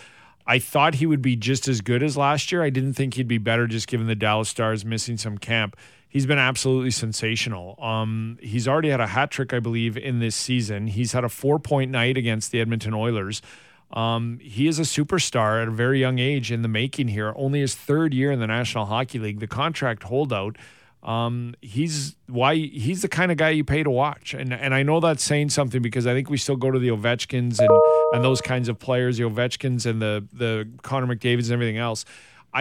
I 0.47 0.59
thought 0.59 0.95
he 0.95 1.07
would 1.07 1.21
be 1.21 1.37
just 1.37 1.69
as 1.69 1.81
good 1.81 2.03
as 2.03 2.17
last 2.17 2.51
year. 2.51 2.63
I 2.63 2.71
didn't 2.71 2.95
think 2.95 3.15
he'd 3.15 3.29
be 3.29 3.39
better, 3.39 3.67
just 3.67 3.89
given 3.89 4.07
the 4.07 4.15
Dallas 4.15 4.49
Stars 4.49 4.85
missing 4.85 5.19
some 5.19 5.37
camp. 5.37 5.77
He's 6.17 6.25
been 6.25 6.39
absolutely 6.39 6.93
sensational. 6.93 7.79
Um, 7.79 8.39
he's 8.41 8.67
already 8.67 8.89
had 8.89 9.03
a 9.03 9.07
hat 9.07 9.31
trick, 9.31 9.53
I 9.53 9.61
believe, 9.61 9.99
in 9.99 10.19
this 10.19 10.35
season. 10.35 10.87
He's 10.87 11.13
had 11.13 11.25
a 11.25 11.29
four 11.29 11.59
point 11.59 11.91
night 11.91 12.17
against 12.17 12.53
the 12.53 12.61
Edmonton 12.63 12.95
Oilers. 12.95 13.43
Um, 13.91 14.39
he 14.41 14.67
is 14.67 14.79
a 14.79 14.85
superstar 14.85 15.61
at 15.61 15.69
a 15.69 15.71
very 15.71 16.01
young 16.01 16.19
age 16.19 16.51
in 16.51 16.63
the 16.63 16.69
making 16.69 17.09
here. 17.09 17.35
Only 17.37 17.61
his 17.61 17.75
third 17.75 18.15
year 18.15 18.33
in 18.33 18.41
the 18.41 18.47
National 18.47 18.87
Hockey 18.87 19.19
League. 19.19 19.41
The 19.41 19.47
contract 19.47 20.05
holdout. 20.05 20.57
Um, 21.03 21.55
he's 21.61 22.17
why 22.29 22.55
he's 22.55 23.03
the 23.03 23.09
kind 23.09 23.31
of 23.31 23.37
guy 23.37 23.51
you 23.51 23.63
pay 23.63 23.83
to 23.83 23.91
watch, 23.91 24.33
and 24.33 24.55
and 24.55 24.75
I 24.75 24.85
know 24.85 25.01
that's 25.01 25.23
saying 25.23 25.51
something 25.51 25.83
because 25.83 26.07
I 26.07 26.15
think 26.15 26.31
we 26.31 26.39
still 26.39 26.57
go 26.57 26.71
to 26.71 26.79
the 26.79 26.89
Ovechkins 26.89 27.59
and 27.59 27.81
and 28.15 28.25
those 28.25 28.41
kinds 28.41 28.71
of 28.71 28.79
players, 28.79 29.19
the 29.19 29.25
Ovechkins 29.25 29.85
and 29.85 30.01
the 30.01 30.27
the 30.33 30.67
Connor 30.81 31.15
McDavid's 31.15 31.51
and 31.51 31.55
everything 31.55 31.77
else. 31.77 32.07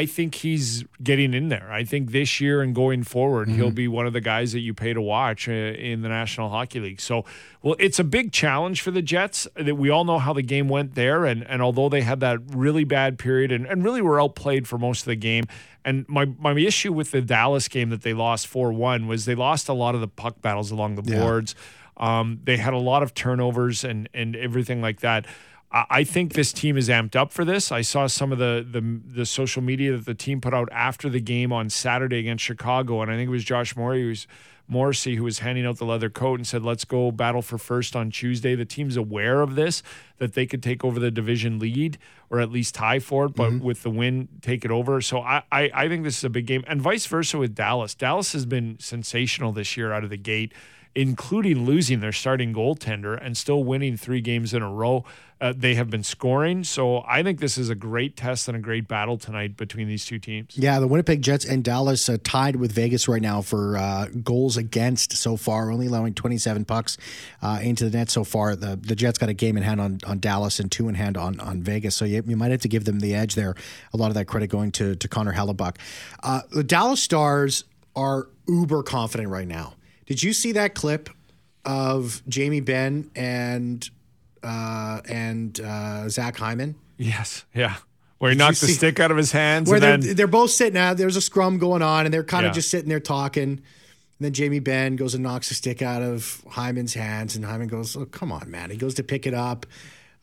I 0.01 0.05
think 0.05 0.35
he's 0.35 0.83
getting 1.01 1.33
in 1.33 1.47
there. 1.49 1.71
I 1.71 1.85
think 1.85 2.11
this 2.11 2.41
year 2.41 2.61
and 2.61 2.75
going 2.75 3.03
forward, 3.03 3.47
he'll 3.49 3.67
Mm-hmm. 3.67 3.75
be 3.75 3.87
one 3.87 4.05
of 4.05 4.13
the 4.13 4.19
guys 4.21 4.51
that 4.51 4.59
you 4.59 4.73
pay 4.73 4.91
to 4.93 5.01
watch 5.01 5.47
uh, 5.47 5.51
in 5.53 6.01
the 6.01 6.09
National 6.09 6.49
Hockey 6.49 6.79
League. 6.81 6.99
So, 6.99 7.23
well, 7.61 7.75
it's 7.79 7.97
a 7.97 8.03
big 8.03 8.31
challenge 8.33 8.81
for 8.81 8.91
the 8.91 9.01
Jets. 9.01 9.47
That 9.55 9.75
we 9.75 9.89
all 9.89 10.03
know 10.03 10.19
how 10.19 10.33
the 10.33 10.41
game 10.41 10.67
went 10.67 10.95
there, 10.95 11.23
and 11.25 11.43
and 11.47 11.61
although 11.61 11.87
they 11.89 12.01
had 12.01 12.19
that 12.19 12.39
really 12.53 12.83
bad 12.83 13.17
period 13.17 13.51
and, 13.51 13.65
and 13.65 13.83
really 13.85 14.01
were 14.01 14.19
outplayed 14.19 14.67
for 14.67 14.77
most 14.77 15.01
of 15.01 15.05
the 15.07 15.15
game. 15.15 15.45
And 15.85 16.05
my 16.09 16.25
my 16.39 16.51
issue 16.57 16.91
with 16.91 17.11
the 17.11 17.21
Dallas 17.21 17.67
game 17.69 17.89
that 17.91 18.01
they 18.01 18.13
lost 18.13 18.47
four 18.47 18.73
one 18.73 19.07
was 19.07 19.23
they 19.25 19.35
lost 19.35 19.69
a 19.69 19.73
lot 19.73 19.95
of 19.95 20.01
the 20.01 20.07
puck 20.09 20.41
battles 20.41 20.71
along 20.71 20.95
the 20.95 21.09
Yeah. 21.09 21.19
boards. 21.21 21.55
Um, 21.97 22.41
they 22.43 22.57
had 22.57 22.73
a 22.73 22.77
lot 22.91 23.01
of 23.03 23.13
turnovers 23.13 23.83
and 23.85 24.09
and 24.13 24.35
everything 24.35 24.81
like 24.81 24.99
that. 24.99 25.25
I 25.75 26.05
think 26.05 26.33
this 26.33 26.53
team 26.53 26.77
is 26.77 26.87
amped 26.87 27.17
up 27.17 27.33
for 27.33 27.43
this. 27.43 27.69
I 27.69 27.81
saw 27.81 28.07
some 28.07 28.31
of 28.31 28.37
the, 28.37 28.65
the 28.69 29.01
the 29.05 29.25
social 29.25 29.61
media 29.61 29.91
that 29.91 30.05
the 30.05 30.13
team 30.13 30.39
put 30.39 30.53
out 30.53 30.69
after 30.71 31.09
the 31.09 31.19
game 31.19 31.51
on 31.51 31.69
Saturday 31.69 32.19
against 32.19 32.45
Chicago, 32.45 33.01
and 33.01 33.11
I 33.11 33.15
think 33.15 33.27
it 33.27 33.31
was 33.31 33.43
Josh 33.43 33.75
Morey 33.75 34.03
who 34.03 34.07
was 34.07 34.25
Morrissey 34.69 35.15
who 35.15 35.23
was 35.23 35.39
handing 35.39 35.65
out 35.65 35.77
the 35.77 35.85
leather 35.85 36.09
coat 36.09 36.39
and 36.39 36.47
said, 36.47 36.63
"Let's 36.63 36.85
go 36.85 37.11
battle 37.11 37.41
for 37.41 37.57
first 37.57 37.93
on 37.93 38.09
Tuesday." 38.09 38.55
The 38.55 38.63
team's 38.63 38.95
aware 38.95 39.41
of 39.41 39.55
this 39.55 39.83
that 40.17 40.33
they 40.33 40.45
could 40.45 40.63
take 40.63 40.85
over 40.85 40.97
the 40.97 41.11
division 41.11 41.59
lead 41.59 41.97
or 42.29 42.39
at 42.39 42.51
least 42.51 42.73
tie 42.73 42.99
for 42.99 43.25
it, 43.25 43.35
but 43.35 43.51
mm-hmm. 43.51 43.65
with 43.65 43.83
the 43.83 43.89
win, 43.89 44.29
take 44.41 44.63
it 44.63 44.71
over. 44.71 45.01
So 45.01 45.19
I, 45.19 45.43
I 45.51 45.69
I 45.73 45.87
think 45.89 46.05
this 46.05 46.17
is 46.17 46.23
a 46.23 46.29
big 46.29 46.45
game, 46.45 46.63
and 46.67 46.81
vice 46.81 47.05
versa 47.05 47.37
with 47.37 47.53
Dallas. 47.53 47.93
Dallas 47.93 48.31
has 48.31 48.45
been 48.45 48.77
sensational 48.79 49.51
this 49.51 49.75
year 49.75 49.91
out 49.91 50.05
of 50.05 50.09
the 50.09 50.17
gate 50.17 50.53
including 50.95 51.65
losing 51.65 51.99
their 51.99 52.13
starting 52.13 52.53
goaltender 52.53 53.19
and 53.21 53.35
still 53.35 53.63
winning 53.63 53.97
three 53.97 54.21
games 54.21 54.53
in 54.53 54.61
a 54.61 54.71
row. 54.71 55.03
Uh, 55.41 55.53
they 55.55 55.75
have 55.75 55.89
been 55.89 56.01
scoring. 56.01 56.63
So 56.63 57.03
I 57.05 57.21
think 57.21 57.41
this 57.41 57.57
is 57.57 57.69
a 57.69 57.75
great 57.75 58.15
test 58.15 58.47
and 58.47 58.55
a 58.55 58.59
great 58.59 58.87
battle 58.87 59.17
tonight 59.17 59.57
between 59.57 59.89
these 59.89 60.05
two 60.05 60.17
teams. 60.17 60.57
Yeah, 60.57 60.79
the 60.79 60.87
Winnipeg 60.87 61.21
Jets 61.21 61.43
and 61.43 61.61
Dallas 61.61 62.07
uh, 62.07 62.17
tied 62.23 62.55
with 62.55 62.71
Vegas 62.71 63.09
right 63.09 63.21
now 63.21 63.41
for 63.41 63.75
uh, 63.75 64.07
goals 64.23 64.55
against 64.55 65.11
so 65.17 65.35
far, 65.35 65.71
only 65.71 65.87
allowing 65.87 66.13
27 66.13 66.63
pucks 66.63 66.97
uh, 67.41 67.59
into 67.61 67.89
the 67.89 67.97
net 67.97 68.09
so 68.09 68.23
far. 68.23 68.55
The 68.55 68.77
the 68.77 68.95
Jets 68.95 69.17
got 69.17 69.27
a 69.27 69.33
game 69.33 69.57
in 69.57 69.63
hand 69.63 69.81
on, 69.81 69.99
on 70.07 70.19
Dallas 70.19 70.61
and 70.61 70.71
two 70.71 70.87
in 70.87 70.95
hand 70.95 71.17
on, 71.17 71.41
on 71.41 71.61
Vegas, 71.61 71.95
so 71.95 72.05
you, 72.05 72.23
you 72.25 72.37
might 72.37 72.51
have 72.51 72.61
to 72.61 72.69
give 72.69 72.85
them 72.85 73.01
the 73.01 73.13
edge 73.13 73.35
there. 73.35 73.55
A 73.93 73.97
lot 73.97 74.07
of 74.07 74.13
that 74.13 74.25
credit 74.25 74.47
going 74.47 74.71
to, 74.73 74.95
to 74.95 75.07
Connor 75.09 75.33
Hellebuyck. 75.33 75.75
Uh, 76.23 76.41
the 76.51 76.63
Dallas 76.63 77.01
Stars 77.01 77.65
are 77.93 78.29
uber 78.47 78.83
confident 78.83 79.29
right 79.29 79.47
now. 79.47 79.73
Did 80.05 80.21
you 80.23 80.33
see 80.33 80.51
that 80.53 80.75
clip 80.75 81.09
of 81.63 82.21
Jamie 82.27 82.59
Benn 82.61 83.09
and 83.15 83.87
uh, 84.43 85.01
and 85.09 85.59
uh, 85.59 86.09
Zach 86.09 86.37
Hyman? 86.37 86.75
Yes. 86.97 87.45
Yeah. 87.53 87.75
Where 88.19 88.31
he 88.31 88.37
knocked 88.37 88.61
the 88.61 88.67
see- 88.67 88.73
stick 88.73 88.99
out 88.99 89.11
of 89.11 89.17
his 89.17 89.31
hands 89.31 89.69
where 89.69 89.79
they're, 89.79 89.97
then 89.97 90.15
they're 90.15 90.27
both 90.27 90.51
sitting 90.51 90.77
out. 90.77 90.97
There's 90.97 91.17
a 91.17 91.21
scrum 91.21 91.57
going 91.57 91.81
on, 91.81 92.05
and 92.05 92.13
they're 92.13 92.23
kind 92.23 92.45
of 92.45 92.51
Yeah. 92.51 92.55
just 92.55 92.69
sitting 92.71 92.87
there 92.89 92.99
talking. 92.99 93.43
And 93.43 93.61
then 94.21 94.31
Jamie 94.31 94.59
Benn 94.59 94.95
goes 94.95 95.13
and 95.13 95.23
knocks 95.23 95.49
the 95.49 95.55
stick 95.55 95.81
out 95.81 96.01
of 96.01 96.41
Hyman's 96.49 96.93
hands, 96.93 97.35
and 97.35 97.43
Hyman 97.43 97.67
goes, 97.67 97.97
"Oh, 97.97 98.05
come 98.05 98.31
on, 98.31 98.49
man!" 98.49 98.69
He 98.71 98.77
goes 98.77 98.93
to 98.95 99.03
pick 99.03 99.27
it 99.27 99.33
up. 99.33 99.65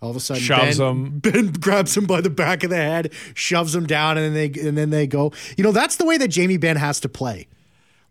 All 0.00 0.10
of 0.10 0.16
a 0.16 0.20
sudden, 0.20 0.42
Shoves 0.42 0.78
Benn, 0.78 0.88
him. 0.88 1.18
Benn 1.18 1.46
grabs 1.52 1.96
him 1.96 2.06
by 2.06 2.20
the 2.22 2.30
back 2.30 2.64
of 2.64 2.70
the 2.70 2.76
head, 2.76 3.12
shoves 3.34 3.74
him 3.74 3.86
down, 3.86 4.16
and 4.16 4.24
then 4.24 4.34
they 4.52 4.60
and 4.68 4.76
then 4.78 4.88
they 4.90 5.06
go. 5.06 5.32
You 5.58 5.62
know, 5.64 5.72
that's 5.72 5.96
the 5.96 6.04
way 6.06 6.16
that 6.16 6.28
Jamie 6.28 6.56
Benn 6.56 6.76
has 6.76 6.98
to 7.00 7.08
play. 7.10 7.46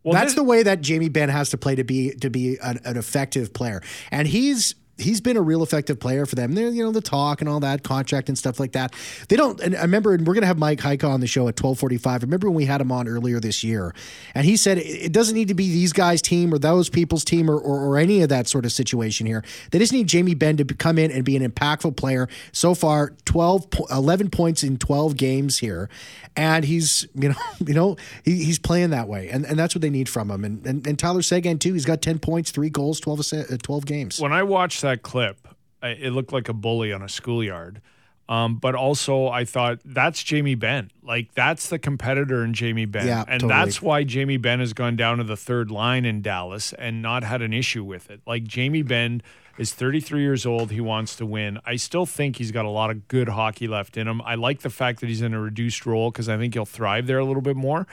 Well, 0.04 0.14
That's 0.14 0.32
this- 0.32 0.36
the 0.36 0.44
way 0.44 0.64
that 0.64 0.82
Jamie 0.82 1.10
Benn 1.10 1.30
has 1.30 1.50
to 1.52 1.58
play 1.58 1.76
to 1.76 1.84
be 1.84 2.12
to 2.22 2.30
be 2.30 2.58
an, 2.64 2.80
an 2.86 2.98
effective 2.98 3.54
player, 3.54 3.82
and 4.12 4.28
he's 4.28 4.76
he's 5.02 5.22
been 5.22 5.38
a 5.38 5.42
real 5.42 5.64
effective 5.64 6.00
player 6.00 6.26
for 6.26 6.36
them. 6.36 6.54
They're 6.54 6.70
you 6.70 6.84
know 6.84 6.92
the 6.92 7.02
talk 7.02 7.42
and 7.42 7.50
all 7.50 7.60
that 7.62 7.84
contract 7.84 8.30
and 8.30 8.38
stuff 8.38 8.60
like 8.60 8.74
that. 8.74 8.94
They 9.30 9.36
don't. 9.36 9.60
And 9.60 9.76
I 9.76 9.82
remember, 9.82 10.14
and 10.14 10.26
we're 10.26 10.34
gonna 10.34 10.46
have 10.48 10.58
Mike 10.58 10.80
Heika 10.80 11.10
on 11.10 11.20
the 11.20 11.28
show 11.28 11.48
at 11.48 11.56
twelve 11.56 11.80
forty 11.80 11.98
five. 11.98 12.24
Remember 12.24 12.50
when 12.50 12.56
we 12.56 12.66
had 12.66 12.82
him 12.82 12.92
on 12.92 13.08
earlier 13.08 13.40
this 13.40 13.64
year, 13.64 13.94
and 14.36 14.46
he 14.46 14.58
said 14.58 14.78
it, 14.78 15.12
doesn't 15.12 15.36
need 15.36 15.48
to 15.48 15.54
be 15.54 15.70
these 15.70 15.94
guys' 15.94 16.22
team 16.22 16.54
or 16.54 16.60
those 16.60 16.90
people's 16.90 17.24
team 17.24 17.50
or, 17.50 17.58
or 17.58 17.82
or 17.86 17.98
any 17.98 18.22
of 18.22 18.30
that 18.30 18.48
sort 18.48 18.66
of 18.66 18.72
situation 18.72 19.26
here. 19.26 19.44
They 19.72 19.80
just 19.80 19.94
need 19.94 20.08
Jamie 20.08 20.36
Benn 20.36 20.58
to 20.58 20.66
come 20.66 20.98
in 20.98 21.12
and 21.12 21.24
be 21.24 21.36
an 21.36 21.50
impactful 21.50 21.98
player. 21.98 22.28
So 22.52 22.74
far, 22.76 23.14
12, 23.26 23.68
11 23.92 24.30
points 24.30 24.64
in 24.64 24.78
twelve 24.78 25.18
games 25.18 25.60
here, 25.60 25.90
and 26.36 26.66
he's 26.66 27.08
you 27.16 27.30
know 27.30 27.36
you 27.66 27.74
know 27.74 27.98
he, 28.24 28.44
he's 28.44 28.60
playing 28.60 28.92
that 28.92 29.08
way, 29.08 29.30
and, 29.30 29.46
and 29.46 29.58
that's 29.58 29.76
what 29.76 29.82
they 29.82 29.90
need 29.90 30.10
from 30.10 30.30
him. 30.30 30.44
And 30.44 30.66
and, 30.66 30.86
and 30.86 31.00
Tyler 31.00 31.22
Seguin 31.22 31.60
too. 31.60 31.74
He's 31.74 31.86
got 31.86 32.02
ten 32.02 32.20
points, 32.20 32.52
three 32.52 32.70
goals, 32.70 33.00
12, 33.00 33.34
uh, 33.34 33.58
12 33.62 33.86
games. 33.86 34.20
when 34.20 34.34
I 34.34 34.44
watched 34.44 34.82
that 34.82 34.91
clip, 34.98 35.48
it 35.84 36.12
looked 36.14 36.34
like 36.34 36.50
a 36.50 36.54
bully 36.54 36.92
on 36.94 37.02
a 37.02 37.10
schoolyard. 37.10 37.82
Um, 38.30 38.56
but 38.56 38.76
also, 38.76 39.28
I 39.28 39.44
thought 39.44 39.80
that's 39.84 40.24
Jamie 40.24 40.56
Benn. 40.56 40.90
Like 41.04 41.34
that's 41.34 41.68
the 41.68 41.78
competitor 41.78 42.46
in 42.46 42.54
Jamie 42.54 42.86
Benn, 42.86 43.06
Yeah, 43.06 43.26
and 43.28 43.42
totally. 43.42 43.50
that's 43.60 43.82
why 43.82 44.04
Jamie 44.06 44.38
Benn 44.38 44.60
has 44.62 44.72
gone 44.72 44.96
down 44.96 45.18
to 45.18 45.26
the 45.26 45.36
third 45.36 45.70
line 45.70 46.06
in 46.06 46.22
Dallas 46.22 46.72
and 46.74 47.02
not 47.02 47.24
had 47.24 47.42
an 47.42 47.52
issue 47.52 47.84
with 47.84 48.10
it. 48.10 48.22
Like 48.26 48.46
Jamie 48.46 48.84
Benn 48.84 49.22
is 49.58 49.74
33 49.74 50.22
years 50.22 50.46
old. 50.46 50.72
He 50.72 50.80
wants 50.80 51.18
to 51.18 51.26
win. 51.26 51.60
I 51.66 51.76
still 51.76 52.06
think 52.06 52.38
he's 52.38 52.52
got 52.52 52.64
a 52.64 52.70
lot 52.70 52.90
of 52.90 53.10
good 53.10 53.28
hockey 53.28 53.68
left 53.68 53.98
in 53.98 54.08
him. 54.08 54.22
I 54.22 54.36
like 54.36 54.62
the 54.62 54.70
fact 54.70 55.02
that 55.02 55.08
he's 55.10 55.22
in 55.22 55.34
a 55.34 55.42
reduced 55.42 55.86
role 55.86 56.10
because 56.10 56.30
I 56.30 56.38
think 56.38 56.54
he'll 56.54 56.64
thrive 56.66 57.08
there 57.08 57.20
a 57.20 57.26
little 57.26 57.42
bit 57.42 57.58
more. 57.58 57.86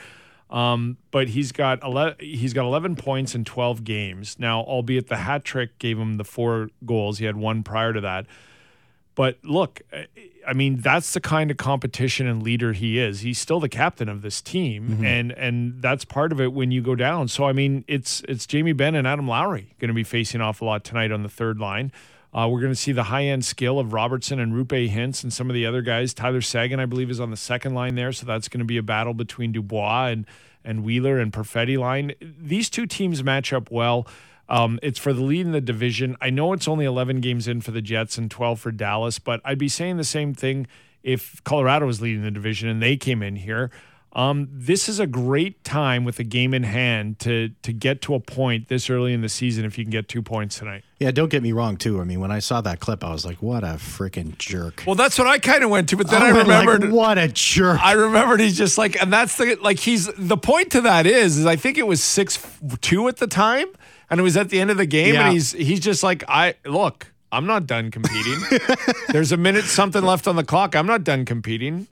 Um, 0.49 0.97
but 1.11 1.27
he's 1.29 1.51
got 1.51 1.83
11, 1.83 2.15
he's 2.19 2.53
got 2.53 2.65
11 2.65 2.95
points 2.95 3.35
in 3.35 3.45
12 3.45 3.83
games 3.83 4.37
now. 4.39 4.61
Albeit 4.61 5.07
the 5.07 5.17
hat 5.17 5.43
trick 5.43 5.77
gave 5.77 5.99
him 5.99 6.17
the 6.17 6.23
four 6.23 6.69
goals. 6.85 7.19
He 7.19 7.25
had 7.25 7.37
one 7.37 7.61
prior 7.63 7.93
to 7.93 8.01
that. 8.01 8.25
But 9.13 9.37
look, 9.43 9.81
I 10.47 10.53
mean, 10.53 10.77
that's 10.77 11.11
the 11.13 11.19
kind 11.19 11.51
of 11.51 11.57
competition 11.57 12.25
and 12.25 12.41
leader 12.41 12.71
he 12.71 12.97
is. 12.97 13.19
He's 13.19 13.37
still 13.37 13.59
the 13.59 13.67
captain 13.67 14.07
of 14.07 14.21
this 14.21 14.41
team, 14.41 15.03
and 15.03 15.33
and 15.33 15.81
that's 15.81 16.05
part 16.05 16.31
of 16.31 16.39
it 16.39 16.53
when 16.53 16.71
you 16.71 16.81
go 16.81 16.95
down. 16.95 17.27
So 17.27 17.43
I 17.43 17.51
mean, 17.51 17.83
it's 17.87 18.21
it's 18.29 18.47
Jamie 18.47 18.71
Benn 18.71 18.95
and 18.95 19.05
Adam 19.05 19.27
Lowry 19.27 19.75
going 19.77 19.89
to 19.89 19.93
be 19.93 20.05
facing 20.05 20.39
off 20.39 20.61
a 20.61 20.65
lot 20.65 20.85
tonight 20.85 21.11
on 21.11 21.23
the 21.23 21.29
third 21.29 21.59
line. 21.59 21.91
Uh, 22.33 22.47
we're 22.49 22.59
going 22.59 22.71
to 22.71 22.79
see 22.79 22.91
the 22.91 23.03
high 23.03 23.25
end 23.25 23.43
skill 23.43 23.79
of 23.79 23.93
Robertson 23.93 24.39
and 24.39 24.53
Roope 24.53 24.91
Hintz 24.91 25.23
and 25.23 25.33
some 25.33 25.49
of 25.49 25.53
the 25.53 25.65
other 25.65 25.81
guys. 25.81 26.13
Tyler 26.13 26.41
Seguin, 26.41 26.79
I 26.79 26.85
believe, 26.85 27.09
is 27.09 27.19
on 27.19 27.31
the 27.31 27.37
second 27.37 27.73
line 27.73 27.95
there, 27.95 28.11
so 28.11 28.25
that's 28.25 28.47
going 28.47 28.59
to 28.59 28.65
be 28.65 28.77
a 28.77 28.83
battle 28.83 29.13
between 29.13 29.51
Dubois 29.51 30.07
and 30.07 30.25
and 30.63 30.83
Wheeler 30.83 31.19
and 31.19 31.31
Perfetti 31.31 31.77
line. 31.77 32.13
These 32.21 32.69
two 32.69 32.85
teams 32.85 33.23
match 33.23 33.53
up 33.53 33.71
well. 33.71 34.05
Um, 34.49 34.79
it's 34.81 34.99
for 34.99 35.13
the 35.13 35.21
lead 35.21 35.45
in 35.45 35.51
the 35.51 35.61
division. 35.61 36.17
I 36.19 36.31
know 36.31 36.53
it's 36.53 36.67
only 36.67 36.85
11 36.85 37.21
games 37.21 37.47
in 37.47 37.61
for 37.61 37.71
the 37.71 37.81
Jets 37.81 38.17
and 38.17 38.29
12 38.29 38.59
for 38.59 38.71
Dallas, 38.71 39.19
but 39.19 39.41
I'd 39.45 39.57
be 39.57 39.69
saying 39.69 39.97
the 39.97 40.03
same 40.03 40.33
thing 40.33 40.67
if 41.03 41.41
Colorado 41.43 41.85
was 41.85 42.01
leading 42.01 42.23
the 42.23 42.31
division 42.31 42.67
and 42.67 42.81
they 42.81 42.97
came 42.97 43.21
in 43.21 43.35
here. 43.35 43.71
Um, 44.13 44.47
this 44.51 44.89
is 44.89 44.99
a 44.99 45.05
great 45.05 45.63
time 45.63 46.03
with 46.03 46.15
the 46.15 46.23
game 46.23 46.53
in 46.55 46.63
hand 46.63 47.19
to 47.19 47.49
to 47.61 47.71
get 47.71 48.01
to 48.03 48.15
a 48.15 48.19
point 48.19 48.67
this 48.67 48.89
early 48.89 49.13
in 49.13 49.21
the 49.21 49.29
season 49.29 49.65
if 49.65 49.77
you 49.77 49.83
can 49.83 49.91
get 49.91 50.07
two 50.09 50.23
points 50.23 50.57
tonight. 50.57 50.83
Yeah, 50.99 51.11
don't 51.11 51.29
get 51.29 51.43
me 51.43 51.51
wrong 51.51 51.77
too. 51.77 52.01
I 52.01 52.05
mean, 52.05 52.19
when 52.19 52.31
I 52.31 52.39
saw 52.39 52.59
that 52.61 52.79
clip, 52.79 53.03
I 53.03 53.11
was 53.11 53.23
like, 53.23 53.41
"What 53.43 53.63
a 53.63 53.77
freaking 53.77 54.35
jerk!" 54.39 54.83
Well, 54.87 54.95
that's 54.95 55.19
what 55.19 55.27
I 55.27 55.37
kind 55.37 55.63
of 55.63 55.69
went 55.69 55.89
to, 55.89 55.97
but 55.97 56.07
then 56.09 56.23
I, 56.23 56.33
went 56.33 56.47
like, 56.47 56.65
remembered. 56.67 56.91
what 56.91 57.17
a 57.19 57.27
jerk. 57.27 57.79
I 57.83 57.91
remembered 57.93 58.39
he's 58.39 58.57
just 58.57 58.79
like, 58.79 58.99
and 59.01 59.13
that's 59.13 59.37
the 59.37 59.55
like 59.61 59.77
he's 59.79 60.09
the 60.17 60.37
point 60.37 60.71
to 60.71 60.81
that 60.81 61.05
is 61.05 61.37
is 61.37 61.45
I 61.45 61.55
think 61.55 61.77
it 61.77 61.85
was 61.85 62.01
six 62.03 62.39
two 62.81 63.07
at 63.09 63.17
the 63.17 63.27
time, 63.27 63.67
and 64.09 64.19
it 64.19 64.23
was 64.23 64.35
at 64.37 64.49
the 64.49 64.59
end 64.59 64.71
of 64.71 64.77
the 64.77 64.87
game, 64.87 65.13
Yeah. 65.13 65.25
and 65.25 65.33
he's 65.33 65.51
he's 65.51 65.79
just 65.81 66.01
like, 66.01 66.23
I 66.27 66.55
look, 66.65 67.13
I'm 67.31 67.45
not 67.45 67.67
done 67.67 67.91
competing. 67.91 68.39
There's 69.09 69.31
a 69.31 69.37
minute 69.37 69.65
something 69.65 70.01
left 70.03 70.27
on 70.27 70.35
the 70.35 70.43
clock. 70.43 70.75
I'm 70.75 70.87
not 70.87 71.03
done 71.03 71.25
competing. 71.25 71.85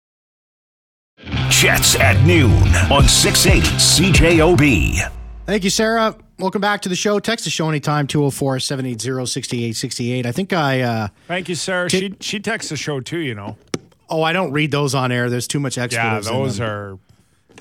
Jets 1.48 1.98
at 1.98 2.22
noon 2.26 2.52
on 2.92 3.08
680 3.08 3.66
CJOB. 3.76 5.12
Thank 5.46 5.64
you, 5.64 5.70
Sarah. 5.70 6.14
Welcome 6.38 6.60
back 6.60 6.82
to 6.82 6.88
the 6.88 6.96
show. 6.96 7.18
Text 7.18 7.44
the 7.46 7.50
show 7.50 7.68
anytime 7.68 8.06
204 8.06 8.60
780 8.60 9.26
6868. 9.26 10.26
I 10.26 10.32
think 10.32 10.52
I, 10.52 10.80
uh, 10.82 11.08
Thank 11.28 11.48
you, 11.48 11.54
Sarah. 11.54 11.88
She 11.88 12.14
she 12.20 12.40
texts 12.40 12.68
the 12.70 12.76
show 12.76 13.00
too. 13.00 13.18
You 13.20 13.34
know, 13.34 13.56
oh, 14.10 14.22
I 14.22 14.32
don't 14.34 14.52
read 14.52 14.70
those 14.70 14.94
on 14.94 15.10
air. 15.10 15.30
There's 15.30 15.48
too 15.48 15.60
much 15.60 15.78
extra. 15.78 16.02
yeah, 16.04 16.16
expletives. 16.18 16.28
in 16.36 16.42
those 16.42 16.56
them. 16.58 16.68
are 16.68 16.98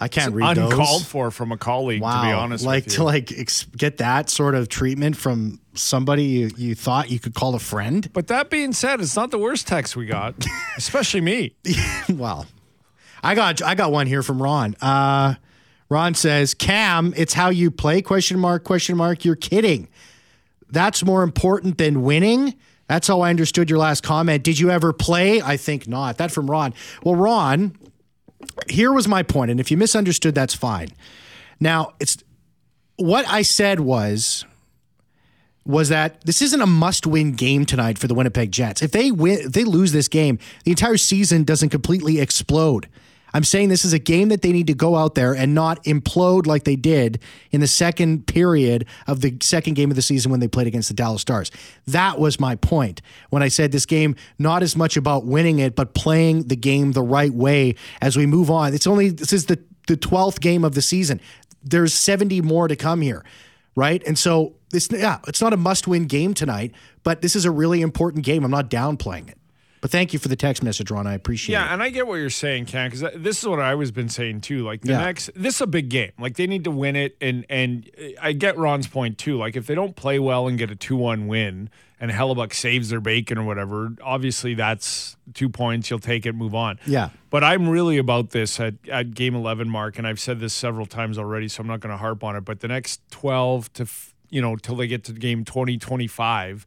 I 0.02 0.10
can't 0.10 0.34
read 0.34 0.58
uncalled 0.58 1.02
those. 1.02 1.06
for 1.06 1.32
from 1.32 1.54
a 1.54 1.58
colleague. 1.58 2.02
Wow. 2.02 2.22
To 2.22 2.28
be 2.28 2.34
honest, 2.34 2.66
like 2.66 2.84
with 2.86 2.94
you. 2.94 2.98
to 2.98 3.04
like 3.06 3.32
ex- 3.32 3.64
get 3.78 3.98
that 3.98 4.30
sort 4.30 4.56
of 4.56 4.68
treatment 4.68 5.16
from 5.16 5.62
somebody 5.74 6.24
you, 6.26 6.52
you 6.58 6.76
thought 6.76 7.10
you 7.10 7.20
could 7.20 7.34
call 7.34 7.56
a 7.56 7.60
friend. 7.60 8.12
But 8.12 8.28
that 8.28 8.50
being 8.50 8.74
said, 8.74 9.00
it's 9.00 9.16
not 9.16 9.32
the 9.32 9.38
worst 9.40 9.68
text 9.68 9.96
we 9.96 10.06
got, 10.06 10.36
especially 10.78 11.22
me. 11.22 11.56
well, 12.10 12.46
I 13.24 13.36
got 13.36 13.62
I 13.62 13.76
got 13.76 13.92
one 13.92 14.08
here 14.08 14.24
from 14.24 14.42
Ron. 14.42 14.76
Uh, 14.82 15.36
Ron 15.90 16.14
says, 16.14 16.54
"Cam, 16.54 17.14
it's 17.16 17.34
how 17.34 17.50
you 17.50 17.72
play?" 17.72 18.02
Question 18.02 18.40
mark? 18.40 18.64
Question 18.64 18.98
mark? 18.98 19.26
You're 19.26 19.36
kidding. 19.36 19.88
That's 20.70 21.04
more 21.04 21.24
important 21.24 21.78
than 21.78 22.02
winning. 22.02 22.56
That's 22.88 23.08
how 23.08 23.22
I 23.22 23.30
understood 23.30 23.70
your 23.70 23.80
last 23.80 24.04
comment. 24.04 24.44
Did 24.44 24.60
you 24.60 24.70
ever 24.70 24.94
play? 24.94 25.42
I 25.42 25.58
think 25.58 25.88
not. 25.88 26.18
That 26.18 26.32
from 26.32 26.50
Ron. 26.50 26.74
Well, 27.04 27.16
Ron, 27.16 27.76
here 28.70 28.92
was 28.92 29.08
my 29.08 29.24
point, 29.24 29.52
and 29.52 29.60
if 29.60 29.72
you 29.72 29.78
misunderstood, 29.78 30.36
that's 30.36 30.54
fine. 30.54 30.90
Now, 31.60 31.94
it's 32.00 32.18
what 32.98 33.28
I 33.28 33.42
said 33.42 33.80
was 33.80 34.46
was 35.66 35.90
that 35.90 36.24
this 36.26 36.44
isn't 36.44 36.62
a 36.62 36.68
must-win 36.68 37.32
game 37.32 37.66
tonight 37.66 37.98
for 37.98 38.08
the 38.08 38.14
Winnipeg 38.14 38.52
Jets. 38.52 38.84
If 38.84 38.92
they 38.92 39.12
win, 39.12 39.40
if 39.40 39.52
they 39.54 39.64
lose 39.64 39.92
this 39.92 40.08
game, 40.08 40.38
the 40.64 40.72
entire 40.72 40.98
season 40.98 41.44
doesn't 41.44 41.70
completely 41.70 42.20
explode. 42.20 42.88
I'm 43.36 43.44
saying 43.44 43.68
this 43.68 43.84
is 43.84 43.92
a 43.92 44.00
game 44.00 44.30
that 44.30 44.44
they 44.44 44.54
need 44.54 44.68
to 44.68 44.74
go 44.74 44.96
out 44.96 45.16
there 45.16 45.34
and 45.34 45.54
not 45.54 45.84
implode 45.84 46.48
like 46.48 46.64
they 46.64 46.78
did 46.78 47.20
in 47.52 47.60
the 47.60 47.68
second 47.68 48.28
period 48.28 48.86
of 49.08 49.20
the 49.20 49.36
second 49.42 49.74
game 49.74 49.90
of 49.92 49.98
the 49.98 50.02
season 50.02 50.32
when 50.32 50.40
they 50.40 50.48
played 50.48 50.68
against 50.68 50.88
the 50.88 50.94
Dallas 50.94 51.22
Stars. 51.22 51.52
That 51.86 52.18
was 52.18 52.40
my 52.40 52.56
point 52.56 53.02
when 53.32 53.44
I 53.44 53.50
said 53.50 53.74
this 53.74 53.86
game 53.86 54.16
not 54.40 54.64
as 54.64 54.78
much 54.78 54.96
about 54.96 55.26
winning 55.26 55.60
it, 55.60 55.76
but 55.76 55.94
playing 55.94 56.48
the 56.48 56.56
game 56.56 56.94
the 56.94 57.02
right 57.02 57.34
way 57.34 57.76
as 58.02 58.16
we 58.16 58.26
move 58.26 58.50
on. 58.50 58.74
It's 58.74 58.88
only 58.88 59.10
this 59.10 59.34
is 59.34 59.48
the 59.48 59.62
the 59.88 59.98
12th 59.98 60.40
game 60.40 60.64
of 60.64 60.74
the 60.74 60.82
season. 60.82 61.20
There's 61.62 61.94
70 61.94 62.40
more 62.40 62.70
to 62.70 62.78
come 62.78 63.02
here, 63.02 63.26
right? 63.76 64.02
And 64.08 64.18
so 64.18 64.56
this 64.70 64.88
yeah, 64.90 65.20
it's 65.28 65.42
not 65.42 65.52
a 65.52 65.58
must-win 65.58 66.06
game 66.06 66.34
tonight, 66.36 66.72
but 67.04 67.22
this 67.22 67.36
is 67.36 67.44
a 67.44 67.52
really 67.52 67.82
important 67.82 68.24
game. 68.24 68.46
I'm 68.46 68.52
not 68.52 68.70
downplaying 68.70 69.28
it. 69.28 69.38
But 69.86 69.92
thank 69.92 70.14
you 70.14 70.18
for 70.18 70.30
the 70.30 70.36
text 70.36 70.64
message, 70.64 70.90
Ron. 70.90 71.06
I 71.06 71.14
appreciate 71.14 71.54
Yeah, 71.54 71.62
it. 71.62 71.68
Yeah, 71.68 71.74
and 71.76 71.84
I 71.84 71.90
get 71.92 72.08
what 72.08 72.16
you're 72.16 72.32
saying, 72.32 72.66
Ken, 72.66 72.90
because 72.90 73.02
this 73.22 73.38
is 73.44 73.48
what 73.48 73.60
I 73.60 73.76
was 73.76 73.92
been 73.92 74.10
saying 74.10 74.42
too. 74.42 74.64
Like 74.66 74.82
the 74.82 74.94
Yeah. 74.94 75.02
next, 75.06 75.30
this 75.36 75.54
is 75.58 75.62
a 75.62 75.68
big 75.68 75.90
game. 75.90 76.10
Like 76.18 76.38
they 76.38 76.48
need 76.48 76.64
to 76.64 76.72
win 76.72 76.96
it, 76.96 77.16
and 77.22 77.46
and 77.52 77.88
I 78.20 78.32
get 78.32 78.58
Ron's 78.58 78.88
point 78.88 79.20
too. 79.20 79.38
Like 79.38 79.56
if 79.56 79.68
they 79.68 79.76
don't 79.76 79.96
play 79.96 80.18
well 80.18 80.48
and 80.48 80.58
get 80.58 80.72
a 80.72 80.76
two 80.76 80.96
one 80.96 81.28
win, 81.28 81.70
and 82.00 82.10
Hellebuyck 82.10 82.56
saves 82.56 82.90
their 82.90 83.00
bacon 83.00 83.38
or 83.38 83.44
whatever, 83.44 83.92
obviously 84.04 84.56
that's 84.56 85.18
two 85.36 85.50
points. 85.50 85.92
You'll 85.92 86.00
take 86.00 86.26
it, 86.26 86.34
move 86.34 86.56
on. 86.56 86.80
Yeah. 86.88 87.10
But 87.30 87.44
I'm 87.44 87.70
really 87.70 88.00
about 88.00 88.32
this 88.32 88.60
at, 88.60 88.74
at 88.92 89.14
game 89.14 89.36
11 89.36 89.70
mark, 89.70 90.00
and 90.00 90.08
I've 90.08 90.20
said 90.20 90.40
this 90.40 90.56
several 90.56 90.88
times 90.88 91.20
already, 91.20 91.48
so 91.48 91.62
I'm 91.62 91.68
not 91.68 91.80
going 91.80 91.92
to 91.94 91.98
harp 91.98 92.24
on 92.24 92.36
it. 92.36 92.42
But 92.42 92.62
the 92.62 92.68
next 92.70 93.02
12 93.12 93.72
to 93.74 93.84
f- 93.84 94.16
you 94.32 94.42
know 94.42 94.56
till 94.56 94.78
they 94.78 94.88
get 94.88 95.04
to 95.04 95.14
game 95.14 95.46
20, 95.46 95.78
25 95.78 96.66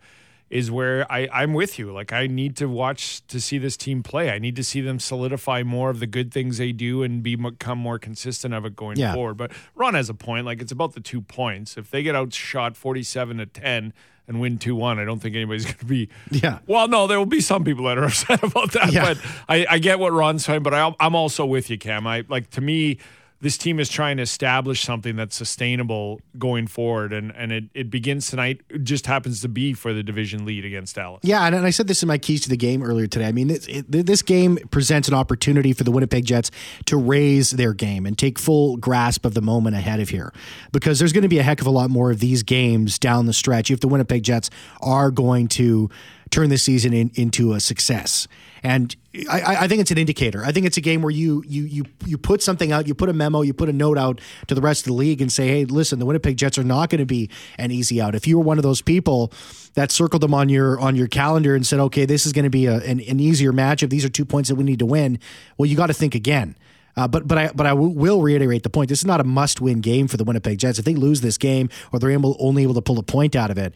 is 0.50 0.70
where 0.70 1.10
I, 1.12 1.28
I'm 1.32 1.52
with 1.52 1.78
you. 1.78 1.92
Like 1.92 2.12
I 2.12 2.26
need 2.26 2.56
to 2.56 2.68
watch 2.68 3.26
to 3.26 3.40
see 3.40 3.58
this 3.58 3.76
team 3.76 4.02
play. 4.02 4.30
I 4.30 4.38
need 4.38 4.56
to 4.56 4.64
see 4.64 4.80
them 4.80 4.98
solidify 4.98 5.62
more 5.62 5.90
of 5.90 6.00
the 6.00 6.06
good 6.06 6.32
things 6.32 6.56
they 6.58 6.72
do 6.72 7.02
and 7.02 7.22
be 7.22 7.34
become 7.36 7.78
more 7.78 7.98
consistent 7.98 8.54
of 8.54 8.64
it 8.64 8.74
going 8.74 8.96
Yeah. 8.98 9.12
forward. 9.14 9.34
But 9.36 9.52
Ron 9.74 9.94
has 9.94 10.08
a 10.08 10.14
point. 10.14 10.46
Like 10.46 10.60
it's 10.62 10.72
about 10.72 10.94
the 10.94 11.00
two 11.00 11.20
points. 11.20 11.76
If 11.76 11.90
they 11.90 12.02
get 12.02 12.14
outshot 12.14 12.76
47 12.76 13.36
to 13.38 13.46
10 13.46 13.92
and 14.26 14.40
win 14.40 14.58
2-1, 14.58 14.98
I 14.98 15.04
don't 15.04 15.20
think 15.20 15.34
anybody's 15.36 15.64
going 15.66 15.76
to 15.78 15.84
be. 15.84 16.08
Yeah. 16.30 16.60
Well, 16.66 16.88
no, 16.88 17.06
there 17.06 17.18
will 17.18 17.26
be 17.26 17.40
some 17.40 17.62
people 17.64 17.84
that 17.84 17.98
are 17.98 18.04
upset 18.06 18.42
about 18.42 18.72
that. 18.72 18.92
Yeah. 18.92 19.14
But 19.14 19.18
I, 19.48 19.66
I 19.68 19.78
get 19.78 19.98
what 19.98 20.12
Ron's 20.12 20.44
saying. 20.46 20.62
But 20.62 20.72
I, 20.74 20.94
I'm 20.98 21.14
also 21.14 21.44
with 21.44 21.68
you, 21.70 21.76
Cam. 21.78 22.06
I 22.06 22.24
like 22.28 22.50
to 22.50 22.60
me. 22.60 22.98
This 23.40 23.56
team 23.56 23.78
is 23.78 23.88
trying 23.88 24.16
to 24.16 24.24
establish 24.24 24.82
something 24.82 25.14
that's 25.14 25.36
sustainable 25.36 26.20
going 26.38 26.66
forward, 26.66 27.12
and, 27.12 27.32
and 27.36 27.52
it, 27.52 27.64
it 27.72 27.88
begins 27.88 28.28
tonight. 28.28 28.62
It 28.68 28.82
just 28.82 29.06
happens 29.06 29.40
to 29.42 29.48
be 29.48 29.74
for 29.74 29.92
the 29.94 30.02
division 30.02 30.44
lead 30.44 30.64
against 30.64 30.96
Dallas. 30.96 31.20
Yeah, 31.22 31.46
and, 31.46 31.54
and 31.54 31.64
I 31.64 31.70
said 31.70 31.86
this 31.86 32.02
in 32.02 32.08
my 32.08 32.18
keys 32.18 32.40
to 32.42 32.48
the 32.48 32.56
game 32.56 32.82
earlier 32.82 33.06
today. 33.06 33.26
I 33.26 33.32
mean, 33.32 33.50
it, 33.50 33.68
it, 33.68 34.06
this 34.06 34.22
game 34.22 34.58
presents 34.72 35.06
an 35.06 35.14
opportunity 35.14 35.72
for 35.72 35.84
the 35.84 35.92
Winnipeg 35.92 36.24
Jets 36.24 36.50
to 36.86 36.96
raise 36.96 37.52
their 37.52 37.74
game 37.74 38.06
and 38.06 38.18
take 38.18 38.40
full 38.40 38.76
grasp 38.76 39.24
of 39.24 39.34
the 39.34 39.42
moment 39.42 39.76
ahead 39.76 40.00
of 40.00 40.08
here, 40.08 40.32
because 40.72 40.98
there's 40.98 41.12
going 41.12 41.22
to 41.22 41.28
be 41.28 41.38
a 41.38 41.44
heck 41.44 41.60
of 41.60 41.66
a 41.68 41.70
lot 41.70 41.90
more 41.90 42.10
of 42.10 42.18
these 42.18 42.42
games 42.42 42.98
down 42.98 43.26
the 43.26 43.32
stretch 43.32 43.70
if 43.70 43.78
the 43.78 43.88
Winnipeg 43.88 44.24
Jets 44.24 44.50
are 44.80 45.12
going 45.12 45.46
to 45.48 45.88
turn 46.30 46.50
this 46.50 46.64
season 46.64 46.92
in, 46.92 47.10
into 47.14 47.52
a 47.52 47.60
success. 47.60 48.26
And 48.62 48.94
I- 49.30 49.56
I, 49.64 49.68
think 49.68 49.80
it's 49.80 49.90
an 49.90 49.98
indicator. 49.98 50.44
I 50.44 50.52
think 50.52 50.66
it's 50.66 50.76
a 50.76 50.80
game 50.80 51.02
where 51.02 51.10
you 51.10 51.42
you 51.46 51.64
you 51.64 51.84
you 52.06 52.18
put 52.18 52.42
something 52.42 52.72
out, 52.72 52.86
you 52.86 52.94
put 52.94 53.08
a 53.08 53.12
memo, 53.12 53.42
you 53.42 53.52
put 53.52 53.68
a 53.68 53.72
note 53.72 53.98
out 53.98 54.20
to 54.46 54.54
the 54.54 54.60
rest 54.60 54.82
of 54.82 54.86
the 54.86 54.92
league 54.94 55.20
and 55.20 55.32
say, 55.32 55.48
hey, 55.48 55.64
listen, 55.64 55.98
the 55.98 56.06
Winnipeg 56.06 56.36
Jets 56.36 56.58
are 56.58 56.64
not 56.64 56.90
going 56.90 57.00
to 57.00 57.06
be 57.06 57.30
an 57.58 57.70
easy 57.70 58.00
out. 58.00 58.14
If 58.14 58.26
you 58.26 58.38
were 58.38 58.44
one 58.44 58.58
of 58.58 58.62
those 58.62 58.82
people 58.82 59.32
that 59.74 59.90
circled 59.90 60.22
them 60.22 60.34
on 60.34 60.48
your 60.48 60.78
on 60.80 60.96
your 60.96 61.06
calendar 61.08 61.54
and 61.54 61.66
said, 61.66 61.78
okay, 61.80 62.04
this 62.04 62.26
is 62.26 62.32
going 62.32 62.44
to 62.44 62.50
be 62.50 62.66
a, 62.66 62.76
an, 62.78 63.00
an 63.00 63.20
easier 63.20 63.52
matchup. 63.52 63.90
These 63.90 64.04
are 64.04 64.08
two 64.08 64.24
points 64.24 64.48
that 64.48 64.56
we 64.56 64.64
need 64.64 64.78
to 64.80 64.86
win. 64.86 65.18
Well, 65.56 65.66
you 65.66 65.76
got 65.76 65.86
to 65.88 65.94
think 65.94 66.14
again. 66.14 66.56
Uh, 66.96 67.06
but 67.06 67.28
but 67.28 67.38
I 67.38 67.50
but 67.54 67.64
I 67.64 67.70
w- 67.70 67.90
will 67.90 68.22
reiterate 68.22 68.64
the 68.64 68.70
point. 68.70 68.88
This 68.88 68.98
is 68.98 69.06
not 69.06 69.20
a 69.20 69.24
must 69.24 69.60
win 69.60 69.80
game 69.80 70.08
for 70.08 70.16
the 70.16 70.24
Winnipeg 70.24 70.58
Jets. 70.58 70.80
If 70.80 70.84
they 70.84 70.96
lose 70.96 71.20
this 71.20 71.38
game 71.38 71.68
or 71.92 72.00
they're 72.00 72.10
able, 72.10 72.36
only 72.40 72.64
able 72.64 72.74
to 72.74 72.82
pull 72.82 72.98
a 72.98 73.04
point 73.04 73.36
out 73.36 73.52
of 73.52 73.58
it, 73.58 73.72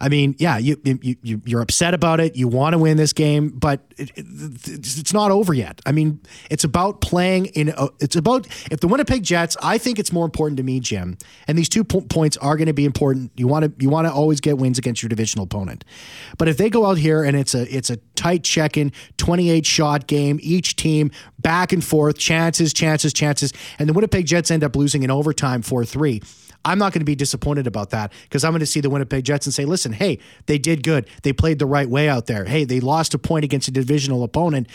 I 0.00 0.08
mean, 0.08 0.36
yeah, 0.38 0.58
you, 0.58 0.80
you, 0.84 1.16
you 1.22 1.42
you're 1.44 1.60
upset 1.60 1.94
about 1.94 2.20
it. 2.20 2.36
You 2.36 2.48
want 2.48 2.74
to 2.74 2.78
win 2.78 2.96
this 2.96 3.12
game, 3.12 3.50
but 3.50 3.80
it, 3.96 4.10
it, 4.16 4.24
it's 4.68 5.12
not 5.12 5.30
over 5.30 5.52
yet. 5.52 5.80
I 5.86 5.92
mean, 5.92 6.20
it's 6.50 6.64
about 6.64 7.00
playing 7.00 7.46
in. 7.46 7.70
A, 7.70 7.88
it's 8.00 8.16
about 8.16 8.46
if 8.70 8.80
the 8.80 8.88
Winnipeg 8.88 9.22
Jets. 9.22 9.56
I 9.62 9.78
think 9.78 9.98
it's 9.98 10.12
more 10.12 10.24
important 10.24 10.56
to 10.58 10.62
me, 10.62 10.80
Jim. 10.80 11.18
And 11.46 11.58
these 11.58 11.68
two 11.68 11.84
po- 11.84 12.02
points 12.02 12.36
are 12.36 12.56
going 12.56 12.66
to 12.66 12.72
be 12.72 12.84
important. 12.84 13.32
You 13.36 13.48
want 13.48 13.64
to 13.64 13.72
you 13.82 13.90
want 13.90 14.06
to 14.06 14.12
always 14.12 14.40
get 14.40 14.58
wins 14.58 14.78
against 14.78 15.02
your 15.02 15.08
divisional 15.08 15.44
opponent. 15.44 15.84
But 16.38 16.48
if 16.48 16.56
they 16.56 16.70
go 16.70 16.86
out 16.86 16.98
here 16.98 17.24
and 17.24 17.36
it's 17.36 17.54
a 17.54 17.74
it's 17.74 17.90
a 17.90 17.96
tight 18.14 18.44
check-in, 18.44 18.92
28 19.16 19.66
shot 19.66 20.06
game, 20.06 20.38
each 20.42 20.76
team 20.76 21.10
back 21.38 21.72
and 21.72 21.84
forth, 21.84 22.18
chances, 22.18 22.72
chances, 22.72 23.12
chances, 23.12 23.52
and 23.78 23.88
the 23.88 23.92
Winnipeg 23.92 24.26
Jets 24.26 24.50
end 24.50 24.64
up 24.64 24.76
losing 24.76 25.02
in 25.02 25.10
overtime 25.10 25.62
4-3. 25.62 26.24
I'm 26.68 26.78
not 26.78 26.92
going 26.92 27.00
to 27.00 27.06
be 27.06 27.14
disappointed 27.14 27.66
about 27.66 27.90
that 27.90 28.12
because 28.24 28.44
I'm 28.44 28.52
going 28.52 28.60
to 28.60 28.66
see 28.66 28.80
the 28.80 28.90
Winnipeg 28.90 29.24
Jets 29.24 29.46
and 29.46 29.54
say, 29.54 29.64
listen, 29.64 29.92
hey, 29.92 30.18
they 30.44 30.58
did 30.58 30.82
good. 30.82 31.08
They 31.22 31.32
played 31.32 31.58
the 31.58 31.66
right 31.66 31.88
way 31.88 32.10
out 32.10 32.26
there. 32.26 32.44
Hey, 32.44 32.64
they 32.64 32.78
lost 32.78 33.14
a 33.14 33.18
point 33.18 33.44
against 33.44 33.68
a 33.68 33.70
divisional 33.70 34.22
opponent. 34.22 34.68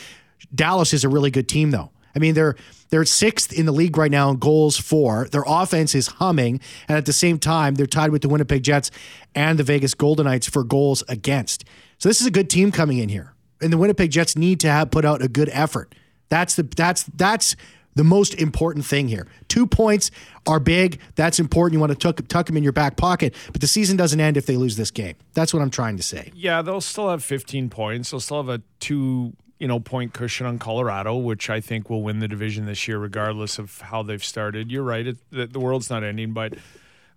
Dallas 0.54 0.92
is 0.92 1.04
a 1.04 1.10
really 1.10 1.30
good 1.30 1.48
team, 1.48 1.70
though. 1.70 1.92
I 2.16 2.20
mean, 2.20 2.34
they're 2.34 2.56
they're 2.90 3.06
sixth 3.06 3.54
in 3.54 3.66
the 3.66 3.72
league 3.72 3.96
right 3.98 4.12
now 4.12 4.30
in 4.32 4.38
goals 4.38 4.78
for. 4.78 5.28
Their 5.32 5.44
offense 5.46 5.96
is 5.96 6.08
humming, 6.08 6.60
and 6.88 6.98
at 6.98 7.06
the 7.06 7.14
same 7.14 7.38
time, 7.40 7.76
they're 7.76 7.86
tied 7.86 8.12
with 8.12 8.22
the 8.24 8.30
Winnipeg 8.30 8.64
Jets 8.64 8.92
and 9.36 9.58
the 9.58 9.64
Vegas 9.64 9.94
Golden 9.94 10.26
Knights 10.26 10.48
for 10.48 10.64
goals 10.64 11.04
against. 11.08 11.64
So 11.98 12.10
this 12.10 12.22
is 12.22 12.28
a 12.28 12.32
good 12.32 12.50
team 12.50 12.72
coming 12.72 12.98
in 12.98 13.10
here, 13.10 13.34
and 13.62 13.72
the 13.72 13.78
Winnipeg 13.78 14.12
Jets 14.12 14.36
need 14.36 14.60
to 14.62 14.70
have 14.70 14.92
put 14.92 15.06
out 15.06 15.24
a 15.24 15.28
good 15.28 15.50
effort. 15.54 15.96
That's 16.30 16.56
the 16.56 16.64
that's 16.64 17.04
that's 17.04 17.56
the 17.96 18.04
most 18.04 18.34
important 18.36 18.86
thing 18.86 19.08
here. 19.08 19.28
Two 19.48 19.68
points 19.68 20.12
are 20.48 20.60
big. 20.60 21.00
That's 21.16 21.40
important. 21.40 21.74
You 21.74 21.80
want 21.80 21.92
to 21.92 21.98
tuck, 21.98 22.28
tuck 22.28 22.48
them 22.48 22.58
in 22.58 22.64
your 22.64 22.74
back 22.74 22.98
pocket, 22.98 23.34
but 23.52 23.62
the 23.62 23.68
season 23.68 23.98
doesn't 23.98 24.20
end 24.20 24.38
if 24.38 24.46
they 24.46 24.58
lose 24.58 24.76
this 24.78 24.92
game. 24.92 25.16
That's 25.34 25.54
what 25.54 25.62
I'm 25.62 25.70
trying 25.70 25.98
to 25.98 26.04
say. 26.04 26.32
Yeah, 26.36 26.62
they'll 26.62 26.82
still 26.82 27.10
have 27.10 27.24
15 27.24 27.70
points. 27.70 28.12
They'll 28.12 28.20
still 28.20 28.38
have 28.38 28.50
a 28.50 28.62
two, 28.80 29.34
you 29.60 29.68
know, 29.68 29.80
point 29.80 30.14
cushion 30.14 30.46
on 30.46 30.60
Colorado, 30.60 31.16
which 31.18 31.50
I 31.50 31.62
think 31.62 31.90
will 31.90 32.04
win 32.04 32.20
the 32.20 32.28
division 32.28 32.66
this 32.66 32.88
year, 32.88 33.00
regardless 33.00 33.60
of 33.60 33.82
how 33.82 34.04
they've 34.04 34.24
started. 34.24 34.72
You're 34.72 34.84
right; 34.84 35.08
it, 35.08 35.18
the, 35.32 35.48
the 35.48 35.60
world's 35.60 35.90
not 35.90 36.04
ending, 36.04 36.34
but 36.34 36.54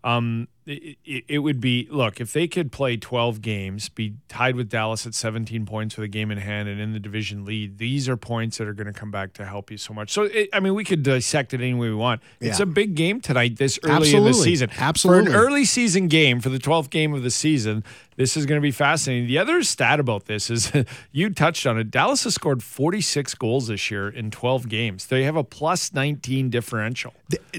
um, 0.04 0.48
it, 0.66 0.98
it, 1.04 1.24
it 1.28 1.38
would 1.38 1.60
be 1.60 1.86
look 1.90 2.20
if 2.20 2.32
they 2.32 2.48
could 2.48 2.72
play 2.72 2.96
12 2.96 3.40
games, 3.40 3.88
be 3.88 4.14
tied 4.28 4.56
with 4.56 4.68
Dallas 4.68 5.06
at 5.06 5.14
17 5.14 5.64
points 5.64 5.96
with 5.96 6.04
a 6.04 6.08
game 6.08 6.30
in 6.30 6.38
hand, 6.38 6.68
and 6.68 6.80
in 6.80 6.92
the 6.92 6.98
division 6.98 7.44
lead. 7.44 7.78
These 7.78 8.08
are 8.08 8.16
points 8.16 8.58
that 8.58 8.66
are 8.66 8.72
going 8.72 8.86
to 8.86 8.92
come 8.92 9.10
back 9.10 9.32
to 9.34 9.44
help 9.44 9.70
you 9.70 9.78
so 9.78 9.94
much. 9.94 10.12
So, 10.12 10.24
it, 10.24 10.48
I 10.52 10.60
mean, 10.60 10.74
we 10.74 10.84
could 10.84 11.02
dissect 11.02 11.54
it 11.54 11.60
any 11.60 11.74
way 11.74 11.88
we 11.88 11.94
want. 11.94 12.20
It's 12.40 12.60
a 12.60 12.66
big 12.66 12.94
game 12.94 13.20
tonight, 13.20 13.56
this 13.56 13.78
early 13.84 14.12
in 14.14 14.24
the 14.24 14.34
season. 14.34 14.70
Absolutely. 14.76 15.26
For 15.26 15.30
an 15.30 15.36
early 15.36 15.64
season 15.64 16.08
game, 16.08 16.40
for 16.40 16.48
the 16.48 16.58
12th 16.58 16.90
game 16.90 17.14
of 17.14 17.22
the 17.22 17.30
season, 17.30 17.84
this 18.16 18.36
is 18.36 18.46
going 18.46 18.58
to 18.58 18.62
be 18.62 18.70
fascinating. 18.70 19.28
The 19.28 19.38
other 19.38 19.62
stat 19.62 20.00
about 20.00 20.24
this 20.24 20.50
is 20.50 20.72
you 21.12 21.30
touched 21.30 21.66
on 21.66 21.78
it. 21.78 21.90
Dallas 21.90 22.24
has 22.24 22.34
scored 22.34 22.62
46 22.62 23.34
goals 23.34 23.68
this 23.68 23.90
year 23.90 24.08
in 24.08 24.30
12 24.30 24.68
games. 24.68 25.06
They 25.06 25.24
have 25.24 25.36
a 25.36 25.44
plus 25.44 25.92
19 25.92 26.50
differential. 26.50 27.12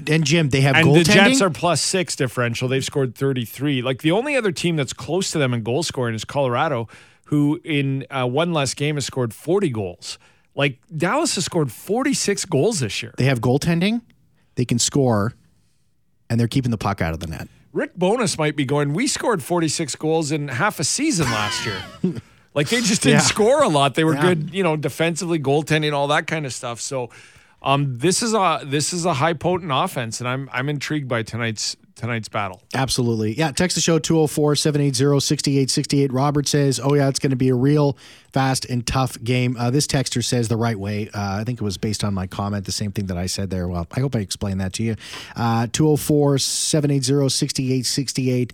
And 0.08 0.24
Jim, 0.24 0.48
they 0.48 0.60
have 0.62 0.76
And 0.76 0.86
goaltending. 0.86 1.06
the 1.06 1.12
Jets 1.12 1.40
are 1.40 1.50
plus 1.50 1.80
six 1.80 2.16
differential. 2.16 2.66
They've 2.68 2.84
scored 2.84 2.97
33. 3.06 3.82
Like 3.82 4.02
the 4.02 4.10
only 4.10 4.36
other 4.36 4.52
team 4.52 4.76
that's 4.76 4.92
close 4.92 5.30
to 5.32 5.38
them 5.38 5.52
in 5.54 5.62
goal 5.62 5.82
scoring 5.82 6.14
is 6.14 6.24
Colorado, 6.24 6.88
who 7.26 7.60
in 7.64 8.06
uh, 8.10 8.26
one 8.26 8.52
less 8.52 8.74
game 8.74 8.94
has 8.96 9.04
scored 9.06 9.32
40 9.34 9.68
goals. 9.70 10.18
Like 10.54 10.78
Dallas 10.96 11.34
has 11.36 11.44
scored 11.44 11.70
46 11.70 12.44
goals 12.46 12.80
this 12.80 13.02
year. 13.02 13.14
they 13.16 13.24
have 13.24 13.40
goaltending. 13.40 14.02
They 14.56 14.64
can 14.64 14.78
score, 14.80 15.34
and 16.28 16.40
they're 16.40 16.48
keeping 16.48 16.70
the 16.72 16.78
puck 16.78 17.00
out 17.00 17.14
of 17.14 17.20
the 17.20 17.28
net. 17.28 17.48
Rick 17.72 17.94
Bowness 17.96 18.38
might 18.38 18.56
be 18.56 18.64
going, 18.64 18.92
we 18.92 19.06
scored 19.06 19.42
46 19.42 19.94
goals 19.96 20.32
in 20.32 20.48
half 20.48 20.80
a 20.80 20.84
season 20.84 21.26
last 21.26 21.64
year. 21.64 21.80
like 22.54 22.68
they 22.70 22.80
just 22.80 23.02
didn't 23.02 23.18
Yeah. 23.20 23.26
score 23.26 23.62
a 23.62 23.68
lot. 23.68 23.94
They 23.94 24.02
were 24.04 24.14
Yeah. 24.14 24.22
good, 24.34 24.50
you 24.52 24.62
know, 24.64 24.74
defensively, 24.74 25.38
goaltending, 25.38 25.92
all 25.92 26.08
that 26.08 26.26
kind 26.26 26.44
of 26.44 26.52
stuff. 26.52 26.80
So 26.80 27.10
um, 27.62 27.98
this 27.98 28.22
is 28.22 28.34
a 28.34 28.62
this 28.64 28.92
is 28.92 29.04
a 29.04 29.14
high 29.14 29.32
potent 29.34 29.70
offense, 29.72 30.20
and 30.20 30.28
I'm 30.28 30.48
I'm 30.52 30.68
intrigued 30.68 31.08
by 31.08 31.22
tonight's 31.22 31.76
tonight's 31.98 32.28
battle. 32.28 32.62
Absolutely. 32.74 33.34
Yeah. 33.34 33.50
Text 33.50 33.74
the 33.74 33.80
show 33.80 33.98
204 33.98 34.56
780 34.56 35.20
6868. 35.20 36.12
Robert 36.12 36.48
says, 36.48 36.80
Oh, 36.82 36.94
yeah, 36.94 37.08
it's 37.08 37.18
going 37.18 37.30
to 37.30 37.36
be 37.36 37.50
a 37.50 37.54
real 37.54 37.96
fast 38.32 38.64
and 38.64 38.86
tough 38.86 39.22
game. 39.22 39.56
Uh, 39.58 39.70
this 39.70 39.86
texter 39.86 40.24
says 40.24 40.48
the 40.48 40.56
right 40.56 40.78
way. 40.78 41.08
Uh, 41.08 41.38
I 41.40 41.44
think 41.44 41.60
it 41.60 41.64
was 41.64 41.76
based 41.76 42.04
on 42.04 42.14
my 42.14 42.26
comment, 42.26 42.64
the 42.64 42.72
same 42.72 42.92
thing 42.92 43.06
that 43.06 43.18
I 43.18 43.26
said 43.26 43.50
there. 43.50 43.68
Well, 43.68 43.86
I 43.92 44.00
hope 44.00 44.16
I 44.16 44.20
explained 44.20 44.60
that 44.60 44.72
to 44.74 44.82
you. 44.82 44.96
Uh, 45.36 45.66
204 45.72 46.38
780 46.38 47.28
6868. 47.28 48.52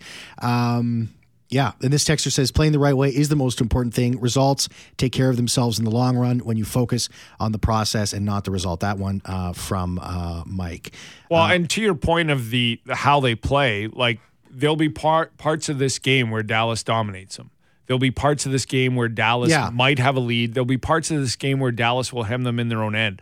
Yeah, 1.50 1.72
and 1.82 1.92
this 1.92 2.04
texter 2.04 2.32
says 2.32 2.50
playing 2.50 2.72
the 2.72 2.78
right 2.78 2.96
way 2.96 3.10
is 3.10 3.28
the 3.28 3.36
most 3.36 3.60
important 3.60 3.94
thing. 3.94 4.18
Results 4.20 4.68
take 4.96 5.12
care 5.12 5.28
of 5.30 5.36
themselves 5.36 5.78
in 5.78 5.84
the 5.84 5.90
long 5.90 6.16
run 6.16 6.38
when 6.40 6.56
you 6.56 6.64
focus 6.64 7.08
on 7.38 7.52
the 7.52 7.58
process 7.58 8.12
and 8.12 8.24
not 8.24 8.44
the 8.44 8.50
result. 8.50 8.80
That 8.80 8.98
one 8.98 9.20
uh, 9.24 9.52
from 9.52 9.98
uh, 10.02 10.42
Mike. 10.46 10.94
Well, 11.30 11.44
and 11.46 11.68
to 11.70 11.82
your 11.82 11.94
point 11.94 12.30
of 12.30 12.50
the 12.50 12.80
how 12.90 13.20
they 13.20 13.34
play, 13.34 13.86
like 13.88 14.20
there'll 14.50 14.74
be 14.76 14.88
part 14.88 15.36
parts 15.36 15.68
of 15.68 15.78
this 15.78 15.98
game 15.98 16.30
where 16.30 16.42
Dallas 16.42 16.82
dominates 16.82 17.36
them. 17.36 17.50
There'll 17.86 17.98
be 17.98 18.10
parts 18.10 18.46
of 18.46 18.52
this 18.52 18.64
game 18.64 18.96
where 18.96 19.08
Dallas 19.08 19.50
Yeah. 19.50 19.68
might 19.72 19.98
have 19.98 20.16
a 20.16 20.20
lead. 20.20 20.54
There'll 20.54 20.64
be 20.64 20.78
parts 20.78 21.10
of 21.10 21.20
this 21.20 21.36
game 21.36 21.60
where 21.60 21.72
Dallas 21.72 22.12
will 22.12 22.22
hem 22.22 22.42
them 22.44 22.58
in 22.58 22.68
their 22.68 22.82
own 22.82 22.94
end. 22.94 23.20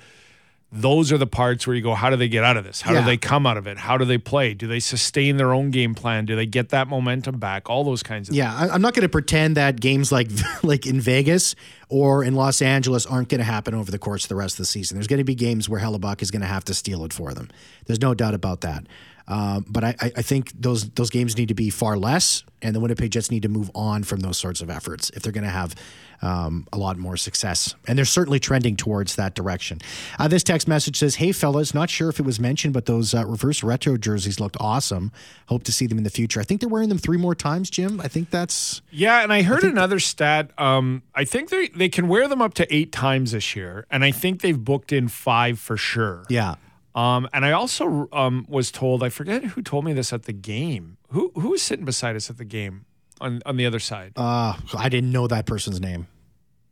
Those 0.74 1.12
are 1.12 1.18
the 1.18 1.26
parts 1.26 1.66
where 1.66 1.76
you 1.76 1.82
go, 1.82 1.92
how 1.94 2.08
do 2.08 2.16
they 2.16 2.28
get 2.28 2.44
out 2.44 2.56
of 2.56 2.64
this? 2.64 2.80
How 2.80 2.94
Yeah. 2.94 3.00
do 3.00 3.06
they 3.06 3.18
come 3.18 3.46
out 3.46 3.58
of 3.58 3.66
it? 3.66 3.76
How 3.76 3.98
do 3.98 4.06
they 4.06 4.16
play? 4.16 4.54
Do 4.54 4.66
they 4.66 4.80
sustain 4.80 5.36
their 5.36 5.52
own 5.52 5.70
game 5.70 5.94
plan? 5.94 6.24
Do 6.24 6.34
they 6.34 6.46
get 6.46 6.70
that 6.70 6.88
momentum 6.88 7.38
back? 7.38 7.68
All 7.68 7.84
those 7.84 8.02
kinds 8.02 8.30
of 8.30 8.34
Yeah, 8.34 8.54
I- 8.54 8.68
I'm 8.70 8.80
not 8.80 8.94
going 8.94 9.02
to 9.02 9.08
pretend 9.10 9.58
that 9.58 9.80
games 9.80 10.10
like 10.10 10.30
like 10.62 10.86
in 10.86 10.98
Vegas 10.98 11.54
or 11.90 12.24
in 12.24 12.34
Los 12.34 12.62
Angeles 12.62 13.04
aren't 13.04 13.28
going 13.28 13.40
to 13.40 13.44
happen 13.44 13.74
over 13.74 13.90
the 13.90 13.98
course 13.98 14.24
of 14.24 14.30
the 14.30 14.34
rest 14.36 14.54
of 14.54 14.58
the 14.58 14.64
season. 14.64 14.96
There's 14.96 15.06
going 15.08 15.18
to 15.18 15.24
be 15.24 15.34
games 15.34 15.68
where 15.68 15.78
Hellebuyck 15.80 16.22
is 16.22 16.30
going 16.30 16.40
to 16.42 16.48
have 16.48 16.64
to 16.64 16.74
steal 16.74 17.04
it 17.04 17.12
for 17.12 17.34
them. 17.34 17.50
There's 17.84 18.00
no 18.00 18.14
doubt 18.14 18.32
about 18.32 18.62
that. 18.62 18.86
Um, 19.28 19.64
but 19.68 19.84
I, 19.84 19.94
I 20.00 20.12
I 20.16 20.22
think 20.22 20.52
those 20.60 20.88
those 20.90 21.10
games 21.10 21.36
need 21.36 21.48
to 21.48 21.54
be 21.54 21.70
far 21.70 21.96
less, 21.96 22.44
and 22.60 22.74
the 22.74 22.80
Winnipeg 22.80 23.10
Jets 23.10 23.30
need 23.30 23.42
to 23.42 23.48
move 23.48 23.70
on 23.74 24.02
from 24.02 24.20
those 24.20 24.36
sorts 24.36 24.60
of 24.60 24.70
efforts 24.70 25.10
if 25.10 25.22
they're 25.22 25.32
going 25.32 25.44
to 25.44 25.50
have 25.50 25.74
um, 26.22 26.66
a 26.72 26.78
lot 26.78 26.96
more 26.98 27.16
success. 27.16 27.74
And 27.86 27.98
they're 27.98 28.04
certainly 28.04 28.38
trending 28.38 28.76
towards 28.76 29.16
that 29.16 29.34
direction. 29.34 29.80
Uh, 30.18 30.28
this 30.28 30.42
text 30.42 30.68
message 30.68 30.98
says, 30.98 31.16
"Hey 31.16 31.32
fellas, 31.32 31.74
not 31.74 31.90
sure 31.90 32.08
if 32.08 32.18
it 32.18 32.26
was 32.26 32.38
mentioned, 32.40 32.74
but 32.74 32.86
those 32.86 33.14
uh, 33.14 33.24
reverse 33.26 33.62
retro 33.62 33.96
jerseys 33.96 34.40
looked 34.40 34.56
awesome. 34.60 35.12
Hope 35.46 35.64
to 35.64 35.72
see 35.72 35.86
them 35.86 35.98
in 35.98 36.04
the 36.04 36.10
future. 36.10 36.40
I 36.40 36.44
think 36.44 36.60
they're 36.60 36.68
wearing 36.70 36.88
them 36.88 36.98
three 36.98 37.18
more 37.18 37.34
times, 37.34 37.70
Jim. 37.70 38.00
I 38.00 38.08
think 38.08 38.30
that's." 38.30 38.82
Yeah, 38.90 39.22
and 39.22 39.32
I 39.32 39.42
heard 39.42 39.64
another 39.64 39.98
stat. 39.98 40.50
Um, 40.58 41.02
I 41.14 41.24
think 41.24 41.50
they 41.50 41.68
they 41.68 41.88
can 41.88 42.08
wear 42.08 42.28
them 42.28 42.42
up 42.42 42.54
to 42.54 42.74
eight 42.74 42.92
times 42.92 43.32
this 43.32 43.56
year, 43.56 43.86
and 43.90 44.04
I 44.04 44.10
think 44.10 44.42
they've 44.42 44.58
booked 44.62 44.92
in 44.92 45.08
five 45.08 45.58
for 45.58 45.76
sure. 45.76 46.24
Yeah. 46.28 46.56
Um, 46.94 47.28
and 47.32 47.44
I 47.44 47.52
also 47.52 48.08
um, 48.12 48.44
was 48.48 48.70
told 48.70 49.02
I 49.02 49.08
forget 49.08 49.44
who 49.44 49.62
told 49.62 49.84
me 49.84 49.92
this 49.92 50.12
at 50.12 50.24
the 50.24 50.32
game. 50.32 50.98
Who 51.10 51.32
who 51.34 51.50
was 51.50 51.62
sitting 51.62 51.84
beside 51.84 52.16
us 52.16 52.28
at 52.30 52.36
the 52.38 52.44
game 52.44 52.84
on 53.20 53.40
on 53.46 53.56
the 53.56 53.66
other 53.66 53.78
side? 53.78 54.12
Uh, 54.16 54.54
I 54.76 54.88
didn't 54.88 55.10
know 55.12 55.26
that 55.26 55.46
person's 55.46 55.80
name. 55.80 56.06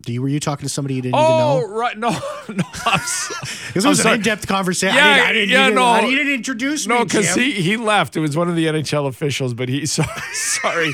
Do 0.02 0.12
you 0.14 0.22
were 0.22 0.28
you 0.28 0.40
talking 0.40 0.64
to 0.64 0.68
somebody 0.70 0.94
you 0.94 1.02
didn't 1.02 1.16
oh 1.16 1.24
even 1.24 1.38
know? 1.38 1.66
Oh 1.74 1.78
right, 1.78 1.98
no, 1.98 2.08
no. 2.54 2.64
So- 3.04 3.34
Because 3.70 3.84
it 3.84 3.88
was 3.88 4.04
an 4.04 4.14
in-depth 4.14 4.48
conversation. 4.48 4.96
Yeah, 4.96 5.04
I 5.04 5.14
didn't, 5.14 5.26
I 5.28 5.32
didn't, 5.32 5.48
yeah, 5.50 5.68
you 5.68 5.74
no. 5.74 5.84
I- 5.84 6.00
you 6.06 6.16
didn't 6.16 6.32
introduce 6.32 6.86
me. 6.86 6.94
No, 6.96 7.04
because 7.04 7.34
he 7.34 7.52
he 7.52 7.76
left. 7.76 8.16
It 8.16 8.20
was 8.20 8.36
one 8.36 8.48
of 8.48 8.56
the 8.56 8.66
NHL 8.66 9.06
officials, 9.06 9.54
but 9.54 9.68
he 9.68 9.86
so, 9.86 10.02
sorry. 10.32 10.90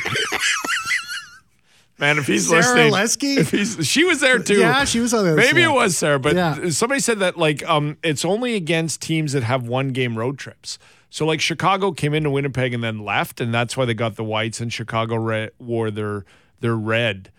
Man, 1.99 2.19
if 2.19 2.27
he's 2.27 2.49
Sarah 2.49 2.61
listening, 2.61 2.93
Lesky? 2.93 3.35
if 3.37 3.51
he's 3.51 3.87
she 3.87 4.05
was 4.05 4.21
there 4.21 4.39
too. 4.39 4.59
Yeah, 4.59 4.85
she 4.85 5.01
was 5.01 5.15
on 5.15 5.25
the 5.25 5.33
other 5.33 5.41
Maybe 5.41 5.63
it 5.63 5.73
was 5.73 5.97
Sarah, 5.97 6.19
but 6.19 6.35
Yeah. 6.37 6.69
somebody 6.71 7.01
said 7.01 7.21
that 7.21 7.39
like 7.39 7.67
um, 7.69 7.97
it's 8.03 8.25
only 8.25 8.55
against 8.55 9.01
teams 9.01 9.33
that 9.33 9.43
have 9.43 9.67
one 9.67 9.89
game 9.89 10.19
road 10.19 10.39
trips. 10.39 10.79
So 11.09 11.25
like 11.25 11.41
Chicago 11.41 11.93
came 11.93 12.13
into 12.13 12.29
Winnipeg 12.31 12.75
and 12.75 12.85
then 12.85 12.99
left, 12.99 13.41
and 13.41 13.55
that's 13.55 13.77
why 13.77 13.87
they 13.87 13.95
got 13.95 14.17
the 14.17 14.25
whites, 14.25 14.61
and 14.61 14.71
Chicago 14.73 15.17
re- 15.17 15.51
wore 15.59 15.91
their 15.91 16.25
their 16.61 16.77
red 16.77 17.31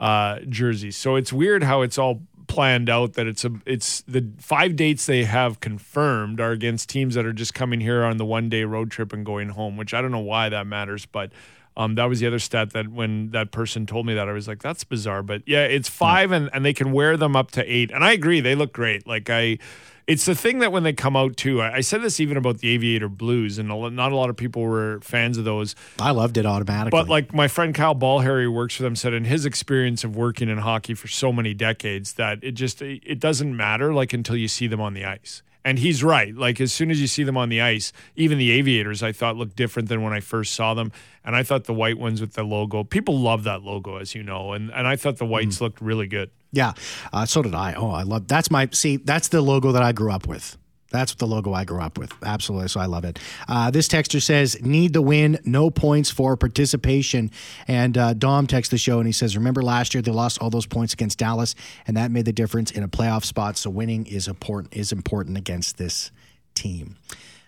uh, 0.00 0.40
jerseys. 0.48 0.96
So 0.96 1.16
it's 1.16 1.32
weird 1.32 1.62
how 1.62 1.82
it's 1.82 1.98
all 1.98 2.22
planned 2.46 2.88
out 2.88 3.14
that 3.14 3.26
it's 3.26 3.44
a 3.44 3.50
it's 3.66 4.02
the 4.02 4.24
five 4.38 4.76
dates 4.76 5.04
they 5.04 5.24
have 5.24 5.60
confirmed 5.60 6.40
are 6.40 6.52
against 6.52 6.88
teams 6.88 7.16
that 7.16 7.26
are 7.26 7.32
just 7.32 7.52
coming 7.54 7.80
here 7.80 8.04
on 8.04 8.16
the 8.16 8.24
one 8.24 8.48
day 8.48 8.64
road 8.64 8.90
trip 8.90 9.12
and 9.12 9.26
going 9.26 9.50
home, 9.50 9.76
which 9.76 9.92
I 9.92 10.00
don't 10.00 10.12
know 10.12 10.20
why 10.20 10.48
that 10.48 10.66
matters, 10.66 11.04
but 11.04 11.32
um, 11.76 11.94
that 11.96 12.06
was 12.06 12.20
the 12.20 12.26
other 12.26 12.38
stat 12.38 12.72
that 12.72 12.88
when 12.88 13.30
that 13.30 13.50
person 13.50 13.86
told 13.86 14.06
me 14.06 14.14
that 14.14 14.28
I 14.28 14.32
was 14.32 14.48
like, 14.48 14.62
that's 14.62 14.84
bizarre. 14.84 15.22
But 15.22 15.42
yeah, 15.46 15.64
it's 15.64 15.88
five 15.88 16.32
and, 16.32 16.48
and 16.52 16.64
they 16.64 16.72
can 16.72 16.92
wear 16.92 17.16
them 17.16 17.36
up 17.36 17.50
to 17.52 17.64
eight. 17.64 17.90
And 17.90 18.04
I 18.04 18.12
agree, 18.12 18.40
they 18.40 18.54
look 18.54 18.72
great. 18.72 19.06
Like 19.06 19.28
I 19.28 19.58
it's 20.06 20.24
the 20.24 20.36
thing 20.36 20.60
that 20.60 20.70
when 20.70 20.84
they 20.84 20.92
come 20.92 21.16
out 21.16 21.36
too, 21.36 21.60
I, 21.60 21.76
I 21.76 21.80
said 21.80 22.00
this 22.00 22.20
even 22.20 22.36
about 22.36 22.58
the 22.58 22.68
Aviator 22.68 23.08
Blues, 23.08 23.58
and 23.58 23.70
a 23.70 23.90
not 23.90 24.12
a 24.12 24.16
lot 24.16 24.30
of 24.30 24.36
people 24.36 24.62
were 24.62 25.00
fans 25.02 25.36
of 25.36 25.44
those. 25.44 25.74
I 25.98 26.12
loved 26.12 26.36
it 26.36 26.46
automatically. 26.46 26.96
But 26.96 27.08
like 27.08 27.34
my 27.34 27.48
friend 27.48 27.74
Kyle 27.74 27.94
Ballharry, 27.94 28.44
who 28.44 28.52
works 28.52 28.76
for 28.76 28.84
them, 28.84 28.94
said 28.94 29.12
in 29.12 29.24
his 29.24 29.44
experience 29.44 30.04
of 30.04 30.16
working 30.16 30.48
in 30.48 30.58
hockey 30.58 30.94
for 30.94 31.08
so 31.08 31.32
many 31.32 31.54
decades 31.54 32.14
that 32.14 32.38
it 32.42 32.52
just 32.52 32.80
it 32.82 33.18
doesn't 33.18 33.56
matter 33.56 33.92
like 33.92 34.12
until 34.12 34.36
you 34.36 34.48
see 34.48 34.66
them 34.66 34.80
on 34.80 34.94
the 34.94 35.04
ice. 35.04 35.42
And 35.66 35.80
he's 35.80 36.04
right. 36.04 36.32
Like 36.32 36.60
as 36.60 36.72
soon 36.72 36.92
as 36.92 37.00
you 37.00 37.08
see 37.08 37.24
them 37.24 37.36
on 37.36 37.48
the 37.48 37.60
ice, 37.60 37.92
even 38.14 38.38
the 38.38 38.52
aviators 38.52 39.02
I 39.02 39.10
thought 39.10 39.36
looked 39.36 39.56
different 39.56 39.88
than 39.88 40.00
when 40.00 40.12
I 40.12 40.20
first 40.20 40.54
saw 40.54 40.74
them. 40.74 40.92
And 41.24 41.34
I 41.34 41.42
thought 41.42 41.64
the 41.64 41.74
white 41.74 41.98
ones 41.98 42.20
with 42.20 42.34
the 42.34 42.44
logo, 42.44 42.84
people 42.84 43.18
love 43.18 43.42
that 43.44 43.62
logo, 43.62 43.96
as 43.96 44.14
you 44.14 44.22
know. 44.22 44.52
And 44.52 44.70
and 44.72 44.86
I 44.86 44.94
thought 44.94 45.16
the 45.16 45.26
whites 45.26 45.60
looked 45.60 45.80
really 45.80 46.06
good. 46.06 46.30
yeah, 46.52 46.72
uh, 47.12 47.26
so 47.26 47.42
did 47.42 47.54
I. 47.54 47.74
Oh, 47.74 47.90
I 47.90 48.02
love 48.04 48.28
that's 48.28 48.48
my 48.48 48.68
see. 48.72 48.96
That's 48.98 49.26
the 49.28 49.40
logo 49.40 49.72
that 49.72 49.82
I 49.82 49.90
grew 49.90 50.12
up 50.12 50.28
with. 50.28 50.56
That's 50.96 51.12
what 51.12 51.18
the 51.18 51.26
logo 51.26 51.52
I 51.52 51.64
grew 51.64 51.80
up 51.80 51.98
with. 51.98 52.12
Absolutely. 52.24 52.68
So 52.68 52.80
I 52.80 52.86
love 52.86 53.04
it. 53.04 53.18
Uh, 53.48 53.70
this 53.70 53.88
texter 53.88 54.20
says, 54.20 54.60
need 54.62 54.92
the 54.92 55.02
win, 55.02 55.38
no 55.44 55.70
points 55.70 56.10
for 56.10 56.36
participation. 56.36 57.30
And 57.68 57.96
uh, 57.96 58.14
Dom 58.14 58.46
texts 58.46 58.70
the 58.70 58.78
show 58.78 58.98
and 58.98 59.06
he 59.06 59.12
says, 59.12 59.36
remember 59.36 59.62
last 59.62 59.94
year 59.94 60.02
they 60.02 60.10
lost 60.10 60.40
all 60.40 60.50
those 60.50 60.66
points 60.66 60.92
against 60.92 61.18
Dallas, 61.18 61.54
and 61.86 61.96
that 61.96 62.10
made 62.10 62.24
the 62.24 62.32
difference 62.32 62.70
in 62.70 62.82
a 62.82 62.88
playoff 62.88 63.24
spot. 63.24 63.56
So 63.56 63.70
winning 63.70 64.06
is 64.06 64.28
important 64.28 64.74
is 64.74 64.92
important 64.92 65.36
against 65.36 65.78
this 65.78 66.10
team. 66.54 66.96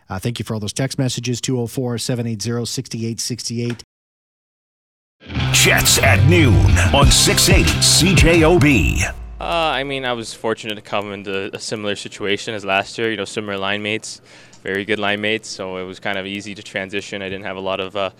Uh, 0.08 0.18
thank 0.18 0.38
you 0.38 0.44
for 0.44 0.54
all 0.54 0.60
those 0.60 0.72
text 0.72 0.98
messages 0.98 1.40
204 1.40 1.98
780 1.98 2.64
6868. 2.64 3.82
Jets 5.52 5.98
at 5.98 6.24
noon 6.28 6.54
on 6.94 7.10
680 7.10 7.70
CJOB. 7.80 9.17
Uh, 9.40 9.44
I 9.44 9.84
mean, 9.84 10.04
I 10.04 10.14
was 10.14 10.34
fortunate 10.34 10.74
to 10.74 10.80
come 10.80 11.12
into 11.12 11.54
a 11.54 11.60
similar 11.60 11.94
situation 11.94 12.54
as 12.54 12.64
last 12.64 12.98
year. 12.98 13.10
You 13.10 13.16
know, 13.16 13.24
similar 13.24 13.56
line 13.56 13.82
mates, 13.82 14.20
very 14.62 14.84
good 14.84 14.98
line 14.98 15.20
mates. 15.20 15.48
So 15.48 15.76
it 15.76 15.84
was 15.84 16.00
kind 16.00 16.18
of 16.18 16.26
easy 16.26 16.56
to 16.56 16.62
transition. 16.62 17.22
I 17.22 17.28
didn't 17.28 17.44
have 17.44 17.56
a 17.56 17.60
lot 17.60 17.78
of 17.78 17.94
uh, 17.94 18.10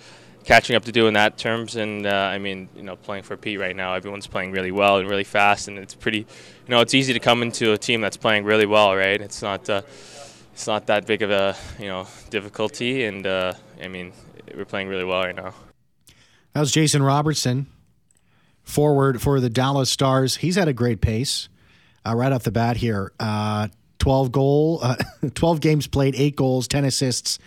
catching 0.45 0.77
up 0.77 0.85
to 0.85 0.93
do 0.93 1.07
in 1.07 1.15
that 1.15 1.37
terms. 1.37 1.75
And 1.75 2.05
uh, 2.05 2.09
I 2.31 2.37
mean, 2.37 2.69
you 2.73 2.83
know, 2.83 2.95
playing 2.95 3.23
for 3.23 3.35
Pete 3.35 3.59
right 3.59 3.75
now, 3.75 3.95
everyone's 3.95 4.27
playing 4.27 4.51
really 4.51 4.71
well 4.71 4.97
and 4.97 5.09
really 5.09 5.25
fast. 5.25 5.67
And 5.67 5.77
it's 5.77 5.93
pretty, 5.93 6.19
you 6.19 6.25
know, 6.69 6.79
it's 6.79 6.93
easy 6.93 7.11
to 7.11 7.19
come 7.19 7.41
into 7.41 7.73
a 7.73 7.77
team 7.77 7.99
that's 7.99 8.17
playing 8.17 8.45
really 8.45 8.65
well, 8.65 8.95
right? 8.95 9.19
It's 9.19 9.41
not, 9.41 9.69
uh, 9.69 9.81
it's 10.53 10.67
not 10.67 10.87
that 10.87 11.05
big 11.05 11.21
of 11.21 11.31
a, 11.31 11.55
you 11.77 11.87
know, 11.87 12.07
difficulty. 12.29 13.03
And 13.03 13.27
uh, 13.27 13.53
I 13.83 13.89
mean, 13.89 14.13
we're 14.55 14.63
playing 14.63 14.87
really 14.87 15.03
well 15.03 15.21
right 15.21 15.35
now. 15.35 15.53
That 16.53 16.61
was 16.61 16.71
Jason 16.71 17.03
Robertson, 17.03 17.67
forward 18.69 19.21
for 19.21 19.39
the 19.39 19.49
Dallas 19.49 19.89
Stars. 19.89 20.37
He's 20.37 20.55
had 20.55 20.67
a 20.67 20.73
great 20.73 21.01
pace 21.01 21.49
uh, 22.05 22.15
right 22.15 22.31
off 22.31 22.43
the 22.43 22.51
bat 22.51 22.77
here. 22.77 23.11
Uh, 23.19 23.67
12 23.99 24.31
goal, 24.31 24.79
uh, 24.81 24.95
12 25.33 25.59
games 25.59 25.87
played, 25.87 26.15
eight 26.15 26.35
goals, 26.35 26.67
10 26.67 26.85
assists, 26.85 27.39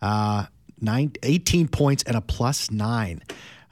uh, 0.00 0.46
nine, 0.80 1.12
18 1.22 1.68
points, 1.68 2.02
and 2.04 2.16
a 2.16 2.20
plus 2.20 2.70
nine. 2.70 3.22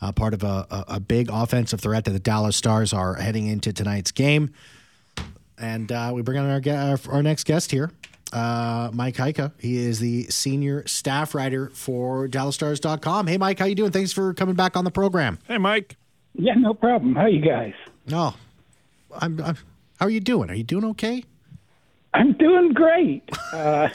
Uh, 0.02 0.12
part 0.12 0.35
of 0.35 0.42
a, 0.42 0.66
a, 0.70 0.85
a 0.88 1.00
big 1.00 1.30
offensive 1.32 1.80
threat 1.80 2.04
that 2.04 2.11
the 2.11 2.18
Dallas 2.18 2.54
Stars 2.56 2.92
are 2.92 3.14
heading 3.14 3.46
into 3.46 3.72
tonight's 3.72 4.11
game. 4.11 4.52
And 5.59 5.90
uh, 5.90 6.11
we 6.14 6.20
bring 6.20 6.38
on 6.38 6.50
our, 6.50 6.61
our, 6.74 6.98
our 7.11 7.22
next 7.22 7.44
guest 7.44 7.70
here, 7.70 7.90
Mike 8.32 9.14
Heika. 9.14 9.52
He 9.59 9.78
is 9.78 9.98
the 9.98 10.24
senior 10.24 10.87
staff 10.87 11.35
writer 11.35 11.70
for 11.70 12.28
DallasStars.com. 12.28 13.26
Hey, 13.26 13.38
Mike, 13.38 13.59
how 13.59 13.64
you 13.64 13.74
doing? 13.74 13.90
Thanks 13.90 14.12
for 14.12 14.35
coming 14.35 14.54
back 14.54 14.76
on 14.76 14.85
the 14.85 14.90
program. 14.90 15.38
Hey 15.48 15.56
Mike. 15.56 15.96
Yeah, 16.38 16.55
no 16.55 16.75
problem. 16.75 17.14
How 17.14 17.27
you 17.27 17.40
guys? 17.40 17.75
No, 18.07 18.35
I'm, 19.20 19.40
I'm. 19.42 19.57
How 19.99 20.07
are 20.07 20.11
you 20.11 20.20
doing? 20.20 20.51
Are 20.51 20.55
you 20.55 20.64
doing 20.64 20.85
okay? 20.85 21.25
I'm 22.14 22.33
doing 22.35 22.72
great. 22.72 23.29
Uh, 23.53 23.88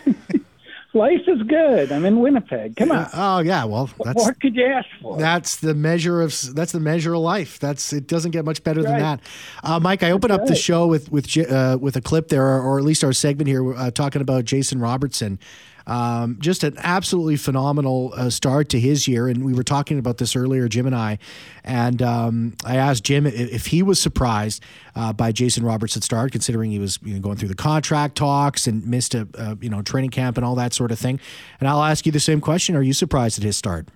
life 0.93 1.21
is 1.27 1.41
good. 1.43 1.91
I'm 1.91 2.05
in 2.05 2.19
Winnipeg. 2.19 2.75
Come 2.75 2.91
on. 2.91 3.07
Oh 3.13 3.39
yeah. 3.39 3.63
Well, 3.65 3.89
that's 4.03 4.23
what 4.23 4.39
could 4.41 4.55
you 4.55 4.65
ask 4.65 4.87
for? 5.01 5.17
that's 5.17 5.57
the 5.57 5.73
measure 5.73 6.21
of 6.21 6.35
that's 6.53 6.71
the 6.71 6.79
measure 6.79 7.13
of 7.13 7.21
life. 7.21 7.59
That's 7.59 7.93
it. 7.93 8.07
Doesn't 8.07 8.31
get 8.31 8.45
much 8.45 8.63
better 8.63 8.81
than 8.81 8.99
that. 8.99 9.19
Uh, 9.63 9.79
Mike, 9.79 10.03
I 10.03 10.11
open 10.11 10.31
up 10.31 10.45
the 10.45 10.55
show 10.55 10.87
with 10.87 11.11
with 11.11 11.35
uh, 11.37 11.77
with 11.79 11.95
a 11.95 12.01
clip 12.01 12.27
there, 12.29 12.45
or 12.45 12.77
at 12.77 12.83
least 12.83 13.03
our 13.03 13.13
segment 13.13 13.47
here, 13.47 13.73
uh, 13.75 13.91
talking 13.91 14.21
about 14.21 14.45
Jason 14.45 14.79
Robertson. 14.79 15.39
Um, 15.87 16.37
just 16.39 16.63
an 16.63 16.75
absolutely 16.77 17.37
phenomenal 17.37 18.13
uh, 18.15 18.29
start 18.29 18.69
to 18.69 18.79
his 18.79 19.07
year, 19.07 19.27
and 19.27 19.43
we 19.43 19.53
were 19.53 19.63
talking 19.63 19.99
about 19.99 20.17
this 20.17 20.35
earlier, 20.35 20.67
Jim 20.67 20.85
and 20.85 20.95
I. 20.95 21.17
And 21.63 22.01
um, 22.01 22.55
I 22.65 22.77
asked 22.77 23.03
Jim 23.03 23.25
if, 23.25 23.67
he 23.67 23.83
was 23.83 23.99
surprised 23.99 24.63
uh, 24.95 25.13
by 25.13 25.31
Jason 25.31 25.63
Robertson's 25.63 26.05
start, 26.05 26.31
considering 26.31 26.71
he 26.71 26.79
was 26.79 26.99
you 27.03 27.13
know, 27.13 27.19
going 27.19 27.37
through 27.37 27.49
the 27.49 27.55
contract 27.55 28.15
talks 28.15 28.67
and 28.67 28.85
missed 28.85 29.15
a 29.15 29.27
uh, 29.37 29.55
you 29.61 29.69
know 29.69 29.81
training 29.81 30.09
camp 30.09 30.37
and 30.37 30.45
all 30.45 30.55
that 30.55 30.73
sort 30.73 30.91
of 30.91 30.99
thing. 30.99 31.19
And 31.59 31.69
I'll 31.69 31.83
ask 31.83 32.05
you 32.05 32.11
the 32.11 32.19
same 32.19 32.41
question: 32.41 32.75
Are 32.75 32.81
you 32.81 32.93
surprised 32.93 33.37
at 33.37 33.43
his 33.43 33.55
start? 33.55 33.87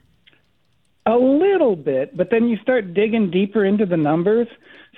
A 1.08 1.18
little 1.18 1.76
bit, 1.76 2.18
but 2.18 2.32
then 2.32 2.48
you 2.48 2.58
start 2.58 2.96
digging 2.96 3.30
deeper 3.30 3.64
into 3.64 3.86
the 3.86 3.98
numbers. 3.98 4.48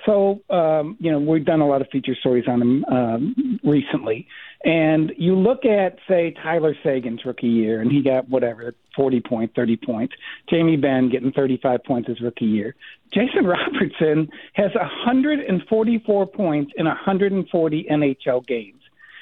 So, 0.08 0.40
um, 0.48 0.96
you 1.00 1.12
know, 1.12 1.18
we've 1.18 1.44
done 1.44 1.60
a 1.60 1.66
lot 1.66 1.82
of 1.82 1.88
feature 1.92 2.14
stories 2.18 2.46
on 2.48 2.62
him 2.62 2.84
um, 2.86 3.60
recently. 3.62 4.26
And 4.64 5.12
you 5.18 5.34
look 5.34 5.66
at, 5.66 5.98
say, 6.08 6.34
Tyler 6.42 6.74
Seguin's 6.82 7.26
rookie 7.26 7.46
year, 7.46 7.82
and 7.82 7.92
he 7.92 8.02
got 8.02 8.26
whatever, 8.26 8.74
40 8.96 9.20
points, 9.20 9.54
30 9.54 9.76
points. 9.76 10.14
Jamie 10.48 10.78
Benn 10.78 11.10
getting 11.10 11.30
35 11.30 11.84
points 11.84 12.08
his 12.08 12.22
rookie 12.22 12.46
year. 12.46 12.74
Jason 13.12 13.44
Robertson 13.46 14.30
has 14.54 14.70
144 14.74 16.26
points 16.26 16.72
in 16.74 16.86
140 16.86 17.86
NHL 17.90 18.46
games. 18.46 18.80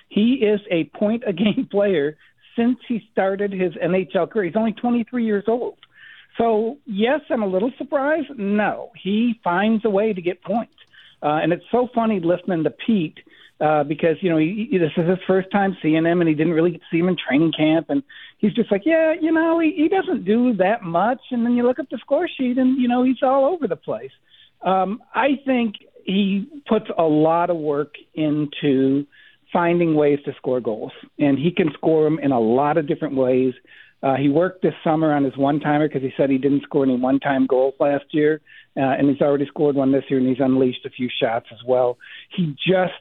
He 0.08 0.34
is 0.34 0.60
a 0.70 0.84
point 0.96 1.24
a 1.26 1.32
game 1.32 1.66
player 1.70 2.16
since 2.54 2.78
he 2.86 3.02
started 3.10 3.52
his 3.52 3.72
NHL 3.74 4.30
career. 4.30 4.44
He's 4.44 4.56
only 4.56 4.72
23 4.72 5.24
years 5.24 5.44
old. 5.48 5.78
So, 6.38 6.78
yes, 6.84 7.20
I'm 7.30 7.42
a 7.42 7.46
little 7.46 7.72
surprised. 7.76 8.38
No, 8.38 8.92
he 9.02 9.40
finds 9.42 9.84
a 9.84 9.90
way 9.90 10.12
to 10.12 10.22
get 10.22 10.42
points. 10.42 10.75
Uh, 11.22 11.40
and 11.42 11.52
it's 11.52 11.64
so 11.70 11.88
funny 11.94 12.20
listening 12.20 12.64
to 12.64 12.70
Pete 12.70 13.18
uh, 13.60 13.84
because 13.84 14.16
you 14.20 14.30
know 14.30 14.36
he, 14.36 14.68
he, 14.70 14.78
this 14.78 14.92
is 14.96 15.08
his 15.08 15.18
first 15.26 15.50
time 15.50 15.76
seeing 15.80 16.04
him, 16.04 16.20
and 16.20 16.28
he 16.28 16.34
didn't 16.34 16.52
really 16.52 16.80
see 16.90 16.98
him 16.98 17.08
in 17.08 17.16
training 17.16 17.52
camp, 17.56 17.86
and 17.88 18.02
he's 18.38 18.52
just 18.52 18.70
like, 18.70 18.82
yeah, 18.84 19.14
you 19.18 19.32
know, 19.32 19.58
he, 19.58 19.72
he 19.76 19.88
doesn't 19.88 20.24
do 20.24 20.54
that 20.54 20.82
much, 20.82 21.20
and 21.30 21.44
then 21.44 21.54
you 21.54 21.66
look 21.66 21.78
up 21.78 21.88
the 21.90 21.98
score 21.98 22.28
sheet, 22.28 22.58
and 22.58 22.80
you 22.80 22.88
know 22.88 23.02
he's 23.02 23.22
all 23.22 23.46
over 23.46 23.66
the 23.66 23.76
place. 23.76 24.10
Um, 24.62 25.02
I 25.14 25.40
think 25.44 25.76
he 26.04 26.46
puts 26.68 26.86
a 26.98 27.02
lot 27.02 27.50
of 27.50 27.56
work 27.56 27.94
into 28.14 29.06
finding 29.52 29.94
ways 29.94 30.18
to 30.26 30.34
score 30.36 30.60
goals, 30.60 30.92
and 31.18 31.38
he 31.38 31.50
can 31.50 31.70
score 31.72 32.04
them 32.04 32.18
in 32.18 32.32
a 32.32 32.40
lot 32.40 32.76
of 32.76 32.86
different 32.86 33.14
ways. 33.14 33.54
Uh, 34.06 34.14
he 34.14 34.28
worked 34.28 34.62
this 34.62 34.74
summer 34.84 35.12
on 35.12 35.24
his 35.24 35.36
one 35.36 35.58
timer 35.58 35.88
because 35.88 36.02
he 36.02 36.12
said 36.16 36.30
he 36.30 36.38
didn't 36.38 36.62
score 36.62 36.84
any 36.84 36.94
one 36.94 37.18
time 37.18 37.44
goals 37.44 37.74
last 37.80 38.04
year, 38.12 38.40
uh, 38.76 38.80
and 38.80 39.10
he's 39.10 39.20
already 39.20 39.46
scored 39.46 39.74
one 39.74 39.90
this 39.90 40.04
year, 40.08 40.20
and 40.20 40.28
he's 40.28 40.38
unleashed 40.38 40.86
a 40.86 40.90
few 40.90 41.08
shots 41.20 41.46
as 41.50 41.58
well. 41.66 41.98
He 42.30 42.54
just 42.64 42.92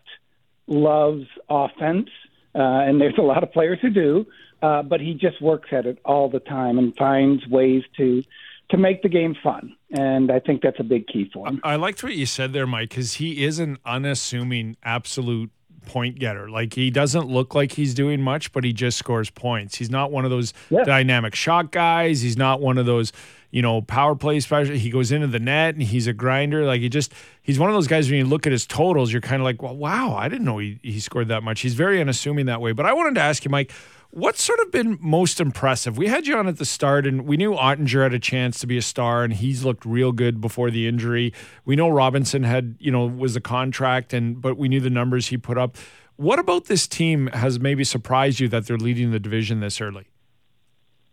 loves 0.66 1.26
offense, 1.48 2.10
uh, 2.56 2.60
and 2.88 3.00
there's 3.00 3.20
a 3.20 3.22
lot 3.22 3.44
of 3.44 3.52
players 3.52 3.78
who 3.84 3.92
do, 3.92 4.26
uh, 4.64 4.82
but 4.82 5.00
he 5.00 5.14
just 5.14 5.40
works 5.44 5.70
at 5.72 5.86
it 5.86 6.00
all 6.06 6.28
the 6.28 6.40
time 6.40 6.80
and 6.80 6.96
finds 6.96 7.46
ways 7.46 7.84
to 7.98 8.24
to 8.72 8.78
make 8.78 9.04
the 9.04 9.10
game 9.10 9.36
fun. 9.44 9.76
And 9.92 10.32
I 10.32 10.40
think 10.40 10.64
that's 10.64 10.80
a 10.80 10.84
big 10.84 11.06
key 11.06 11.30
for 11.32 11.48
him. 11.48 11.62
I 11.64 11.76
liked 11.76 12.04
what 12.04 12.16
you 12.16 12.26
said 12.26 12.52
there, 12.52 12.66
Mike, 12.66 12.90
because 12.90 13.16
he 13.16 13.46
is 13.46 13.60
an 13.60 13.78
unassuming 13.86 14.76
absolute 14.82 15.52
point 15.86 16.20
getter. 16.20 16.50
Like 16.50 16.74
he 16.74 16.90
doesn't 16.90 17.28
look 17.28 17.56
like 17.56 17.74
he's 17.74 17.94
doing 17.94 18.22
much, 18.22 18.52
but 18.52 18.64
he 18.64 18.74
just 18.74 18.98
scores 18.98 19.30
points. 19.30 19.76
He's 19.76 19.90
not 19.90 20.12
one 20.12 20.26
of 20.26 20.32
those 20.32 20.54
yeah. 20.70 20.84
dynamic 20.84 21.36
shot 21.36 21.72
guys. 21.72 22.22
He's 22.22 22.38
not 22.38 22.62
one 22.62 22.78
of 22.78 22.86
those, 22.86 23.12
you 23.52 23.62
know, 23.62 23.82
power 23.82 24.16
play 24.16 24.40
special. 24.40 24.76
He 24.76 24.90
goes 24.90 25.12
into 25.12 25.28
the 25.28 25.40
net 25.40 25.76
and 25.76 25.84
he's 25.84 26.08
a 26.08 26.14
grinder. 26.14 26.66
Like 26.66 26.82
he 26.82 26.90
just 26.90 27.14
he's 27.42 27.60
one 27.60 27.70
of 27.70 27.76
those 27.76 27.88
guys 27.88 28.10
when 28.10 28.18
you 28.20 28.26
look 28.26 28.46
at 28.46 28.52
his 28.52 28.66
totals, 28.66 29.12
you're 29.12 29.22
kind 29.22 29.42
of 29.42 29.46
like, 29.46 29.62
well, 29.62 29.76
wow, 29.76 30.16
I 30.16 30.30
didn't 30.30 30.46
know 30.46 30.58
he, 30.58 30.80
he 30.82 31.00
scored 31.00 31.28
that 31.30 31.44
much. 31.44 31.62
He's 31.62 31.76
very 31.76 32.02
unassuming 32.02 32.48
that 32.48 32.62
way. 32.62 32.72
But 32.72 32.86
I 32.86 32.94
wanted 32.94 33.16
to 33.16 33.22
ask 33.22 33.46
you, 33.46 33.52
Mike, 33.52 33.72
What's 34.16 34.42
sort 34.42 34.62
of 34.62 34.72
been 34.72 34.98
most 35.02 35.42
impressive? 35.42 35.98
We 35.98 36.08
had 36.08 36.26
you 36.26 36.38
on 36.38 36.48
at 36.48 36.58
the 36.58 36.64
start, 36.64 37.06
and 37.06 37.28
we 37.28 37.36
knew 37.36 37.52
Oettinger 37.52 38.04
had 38.04 38.14
a 38.14 38.20
chance 38.20 38.60
to 38.60 38.66
be 38.66 38.78
a 38.78 38.82
star, 38.82 39.26
and 39.26 39.34
he's 39.34 39.66
looked 39.66 39.84
real 39.84 40.14
good 40.14 40.40
before 40.40 40.72
the 40.72 40.88
injury. 40.88 41.34
We 41.66 41.76
know 41.76 41.90
Robinson 41.90 42.44
had, 42.44 42.78
you 42.80 42.94
know, 42.94 43.06
was 43.06 43.36
a 43.36 43.42
contract, 43.42 44.14
and 44.14 44.42
but 44.42 44.58
we 44.58 44.70
knew 44.70 44.80
the 44.80 44.90
numbers 44.90 45.28
he 45.28 45.38
put 45.38 45.58
up. 45.58 45.76
What 46.16 46.40
about 46.40 46.68
this 46.68 46.88
team 46.88 47.28
has 47.34 47.60
maybe 47.60 47.84
surprised 47.84 48.40
you 48.40 48.48
that 48.48 48.68
they're 48.68 48.78
leading 48.78 49.12
the 49.12 49.20
division 49.20 49.60
this 49.60 49.82
early? 49.82 50.08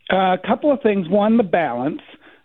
Uh, 0.08 0.34
a 0.34 0.38
couple 0.46 0.70
of 0.70 0.80
things. 0.80 1.08
One, 1.08 1.38
the 1.38 1.42
balance. 1.42 2.02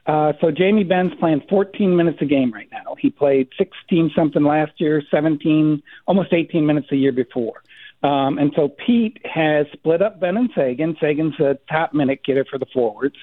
Uh, 0.08 0.34
so 0.41 0.50
Jamie 0.50 0.84
Benn's 0.84 1.13
playing 1.20 1.43
14 1.52 1.96
minutes 1.96 2.17
a 2.22 2.26
game 2.26 2.52
right 2.52 2.70
now. 2.72 2.96
He 2.98 3.12
played 3.12 3.50
16 3.60 4.12
something 4.15 4.43
last 4.43 4.72
year, 4.78 5.04
17, 5.12 5.84
almost 6.08 6.34
18 6.34 6.65
minutes 6.65 6.88
a 6.91 6.96
year 6.96 7.12
before. 7.12 7.62
Um, 8.04 8.38
and 8.38 8.52
so 8.56 8.70
Pete 8.70 9.20
has 9.26 9.66
split 9.74 10.02
up 10.02 10.20
Benn 10.20 10.38
and 10.38 10.50
Seguin. 10.54 10.98
Seguin's 11.00 11.40
a 11.40 11.58
top 11.70 11.94
minute 11.94 12.24
getter 12.24 12.46
for 12.46 12.58
the 12.58 12.68
forwards, 12.68 13.16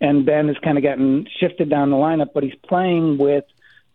and 0.00 0.24
Benn 0.24 0.48
has 0.48 0.56
kind 0.58 0.78
of 0.78 0.84
gotten 0.84 1.26
shifted 1.38 1.68
down 1.68 1.90
the 1.90 1.96
lineup, 1.96 2.32
but 2.32 2.42
he's 2.42 2.54
playing 2.66 3.18
with 3.18 3.44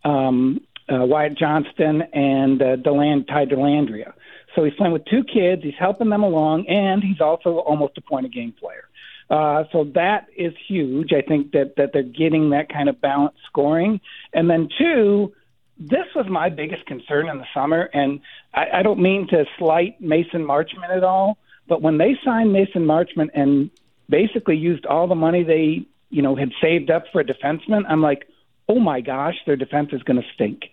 um, 0.04 0.60
uh, 0.92 1.04
Wyatt 1.04 1.36
Johnston 1.38 2.02
and 2.12 2.62
uh, 2.62 2.76
Deland, 2.76 3.28
Ty 3.28 3.46
Dellandrea. 3.46 4.12
So 4.54 4.64
he's 4.64 4.74
playing 4.74 4.92
with 4.92 5.04
two 5.06 5.24
kids. 5.24 5.62
He's 5.62 5.74
helping 5.78 6.08
them 6.08 6.22
along, 6.22 6.66
and 6.68 7.02
he's 7.02 7.20
also 7.20 7.58
almost 7.58 7.98
a 7.98 8.00
point 8.00 8.26
a 8.26 8.28
game 8.28 8.52
player. 8.52 8.88
Uh, 9.28 9.64
so 9.72 9.84
that 9.94 10.28
is 10.36 10.54
huge. 10.68 11.12
I 11.12 11.20
think 11.20 11.52
that 11.52 11.76
that 11.76 11.92
they're 11.92 12.02
getting 12.02 12.50
that 12.50 12.68
kind 12.68 12.88
of 12.88 13.00
balanced 13.00 13.38
scoring, 13.46 14.00
and 14.32 14.48
then 14.48 14.68
two, 14.78 15.32
this 15.78 16.06
was 16.14 16.26
my 16.28 16.48
biggest 16.48 16.86
concern 16.86 17.28
in 17.28 17.38
the 17.38 17.46
summer, 17.52 17.90
and 17.92 18.20
I, 18.54 18.66
I 18.74 18.82
don't 18.82 19.00
mean 19.00 19.28
to 19.28 19.44
slight 19.58 20.00
Mason 20.00 20.42
Marchment 20.42 20.90
at 20.90 21.04
all, 21.04 21.38
but 21.68 21.82
when 21.82 21.98
they 21.98 22.16
signed 22.24 22.52
Mason 22.52 22.86
Marchment 22.86 23.30
and 23.34 23.70
basically 24.08 24.56
used 24.56 24.86
all 24.86 25.06
the 25.06 25.14
money 25.14 25.42
they, 25.42 25.86
you 26.10 26.22
know, 26.22 26.34
had 26.34 26.52
saved 26.62 26.90
up 26.90 27.04
for 27.12 27.20
a 27.20 27.24
defenseman, 27.24 27.82
I'm 27.88 28.00
like, 28.00 28.28
oh 28.68 28.78
my 28.78 29.00
gosh, 29.00 29.36
their 29.46 29.56
defense 29.56 29.90
is 29.92 30.02
going 30.02 30.20
to 30.20 30.26
stink. 30.34 30.64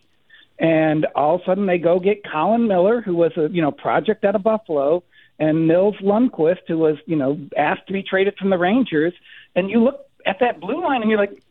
And 0.59 1.05
all 1.15 1.35
of 1.35 1.41
a 1.41 1.45
sudden, 1.45 1.65
they 1.65 1.79
go 1.79 1.99
get 1.99 2.23
Colin 2.29 2.67
Miller, 2.67 3.01
who 3.01 3.15
was 3.15 3.31
a 3.37 3.49
you 3.49 3.61
know 3.61 3.71
project 3.71 4.23
out 4.23 4.35
of 4.35 4.43
Buffalo, 4.43 5.03
and 5.39 5.67
Nils 5.67 5.95
Lundkvist, 5.95 6.67
who 6.67 6.77
was 6.77 6.97
you 7.05 7.15
know 7.15 7.39
asked 7.57 7.87
to 7.87 7.93
be 7.93 8.03
traded 8.03 8.37
from 8.37 8.51
the 8.51 8.57
Rangers. 8.57 9.13
And 9.55 9.69
you 9.69 9.83
look 9.83 10.07
at 10.25 10.39
that 10.39 10.59
blue 10.59 10.81
line, 10.81 11.01
and 11.01 11.09
you're 11.09 11.19
like, 11.19 11.41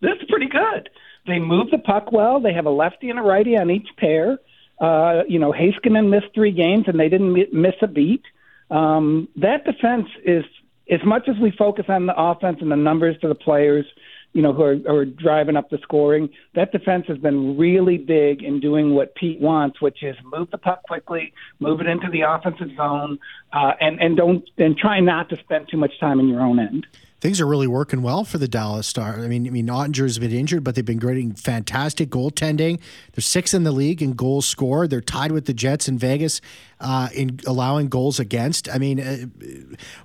this 0.00 0.12
is 0.20 0.28
pretty 0.28 0.48
good. 0.48 0.90
They 1.26 1.38
move 1.38 1.70
the 1.70 1.78
puck 1.78 2.12
well. 2.12 2.40
They 2.40 2.52
have 2.52 2.66
a 2.66 2.70
lefty 2.70 3.10
and 3.10 3.18
a 3.18 3.22
righty 3.22 3.56
on 3.56 3.70
each 3.70 3.88
pair. 3.98 4.38
Uh, 4.80 5.22
you 5.28 5.38
know, 5.38 5.52
Heiskanen 5.52 6.08
missed 6.08 6.34
three 6.34 6.52
games 6.52 6.84
and 6.86 6.98
they 6.98 7.08
didn't 7.08 7.52
miss 7.52 7.74
a 7.82 7.86
beat. 7.86 8.22
Um, 8.70 9.28
that 9.36 9.64
defense 9.64 10.08
is, 10.24 10.44
as 10.90 11.00
much 11.04 11.28
as 11.28 11.36
we 11.40 11.50
focus 11.50 11.84
on 11.88 12.06
the 12.06 12.14
offense 12.16 12.58
and 12.60 12.70
the 12.70 12.76
numbers 12.76 13.16
to 13.20 13.28
the 13.28 13.34
players, 13.34 13.84
you 14.32 14.42
know, 14.42 14.52
who 14.52 14.62
are, 14.62 14.76
who 14.76 14.96
are 14.96 15.04
driving 15.04 15.56
up 15.56 15.70
the 15.70 15.78
scoring, 15.82 16.30
that 16.54 16.72
defense 16.72 17.04
has 17.08 17.18
been 17.18 17.58
really 17.58 17.98
big 17.98 18.42
in 18.42 18.60
doing 18.60 18.94
what 18.94 19.14
Pete 19.16 19.40
wants, 19.40 19.80
which 19.82 20.02
is 20.02 20.16
move 20.24 20.50
the 20.50 20.58
puck 20.58 20.82
quickly, 20.84 21.32
move 21.58 21.80
it 21.80 21.88
into 21.88 22.08
the 22.10 22.22
offensive 22.22 22.68
zone, 22.76 23.18
uh, 23.52 23.72
and 23.80 24.00
and 24.00 24.16
don't 24.16 24.48
and 24.56 24.76
try 24.76 25.00
not 25.00 25.28
to 25.30 25.36
spend 25.38 25.68
too 25.68 25.76
much 25.76 25.98
time 25.98 26.20
in 26.20 26.28
your 26.28 26.40
own 26.40 26.60
end 26.60 26.86
things 27.20 27.40
are 27.40 27.46
really 27.46 27.66
working 27.66 28.02
well 28.02 28.24
for 28.24 28.38
the 28.38 28.48
Dallas 28.48 28.86
Stars. 28.86 29.22
I 29.22 29.28
mean, 29.28 29.46
I 29.46 29.50
mean, 29.50 29.66
Oettinger's 29.66 30.18
been 30.18 30.32
injured, 30.32 30.64
but 30.64 30.74
they've 30.74 30.84
been 30.84 30.98
getting 30.98 31.34
fantastic 31.34 32.10
goaltending. 32.10 32.80
They're 33.12 33.22
sixth 33.22 33.54
in 33.54 33.64
the 33.64 33.72
league 33.72 34.02
in 34.02 34.14
goals 34.14 34.46
scored. 34.46 34.90
They're 34.90 35.00
tied 35.00 35.32
with 35.32 35.46
the 35.46 35.52
Jets 35.52 35.88
in 35.88 35.98
Vegas 35.98 36.40
uh, 36.80 37.08
in 37.14 37.40
allowing 37.46 37.88
goals 37.88 38.18
against. 38.18 38.68
I 38.68 38.78
mean, 38.78 39.00
uh, 39.00 39.26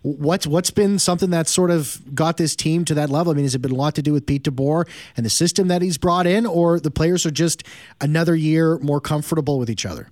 what's 0.01 0.45
what's 0.45 0.71
been 0.71 0.99
something 0.99 1.30
that's 1.30 1.51
sort 1.51 1.71
of 1.71 2.01
got 2.13 2.38
this 2.38 2.56
team 2.56 2.86
to 2.86 2.93
that 2.95 3.10
level? 3.10 3.32
I 3.32 3.36
mean, 3.36 3.45
has 3.45 3.56
it 3.56 3.62
been 3.62 3.71
a 3.71 3.75
lot 3.75 3.95
to 3.95 4.01
do 4.01 4.13
with 4.13 4.25
Pete 4.25 4.43
DeBoer 4.43 4.88
and 5.15 5.25
the 5.25 5.30
system 5.30 5.69
that 5.69 5.82
he's 5.82 5.97
brought 5.97 6.28
in, 6.28 6.45
or 6.45 6.80
the 6.80 6.91
players 6.91 7.25
are 7.25 7.32
just 7.32 7.63
another 8.01 8.36
year 8.36 8.78
more 8.80 8.99
comfortable 8.99 9.58
with 9.58 9.69
each 9.69 9.86
other? 9.86 10.10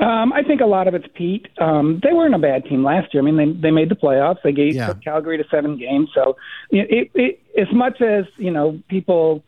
Um, 0.00 0.32
I 0.32 0.42
think 0.44 0.60
a 0.60 0.66
lot 0.66 0.86
of 0.86 0.94
it's 0.94 1.06
Pete. 1.14 1.48
Um, 1.60 2.00
they 2.04 2.12
weren't 2.12 2.34
a 2.34 2.38
bad 2.38 2.64
team 2.64 2.84
last 2.84 3.12
year. 3.12 3.22
I 3.22 3.26
mean, 3.26 3.36
they 3.36 3.60
they 3.60 3.70
made 3.72 3.88
the 3.88 3.96
playoffs. 3.96 4.38
They 4.44 4.52
gave 4.52 4.74
yeah. 4.74 4.94
Calgary 5.02 5.38
to 5.38 5.44
seven 5.50 5.76
games. 5.76 6.10
So, 6.14 6.36
it, 6.70 7.10
it, 7.14 7.40
as 7.60 7.66
much 7.72 8.00
as 8.00 8.24
you 8.36 8.52
know, 8.52 8.80
people 8.88 9.42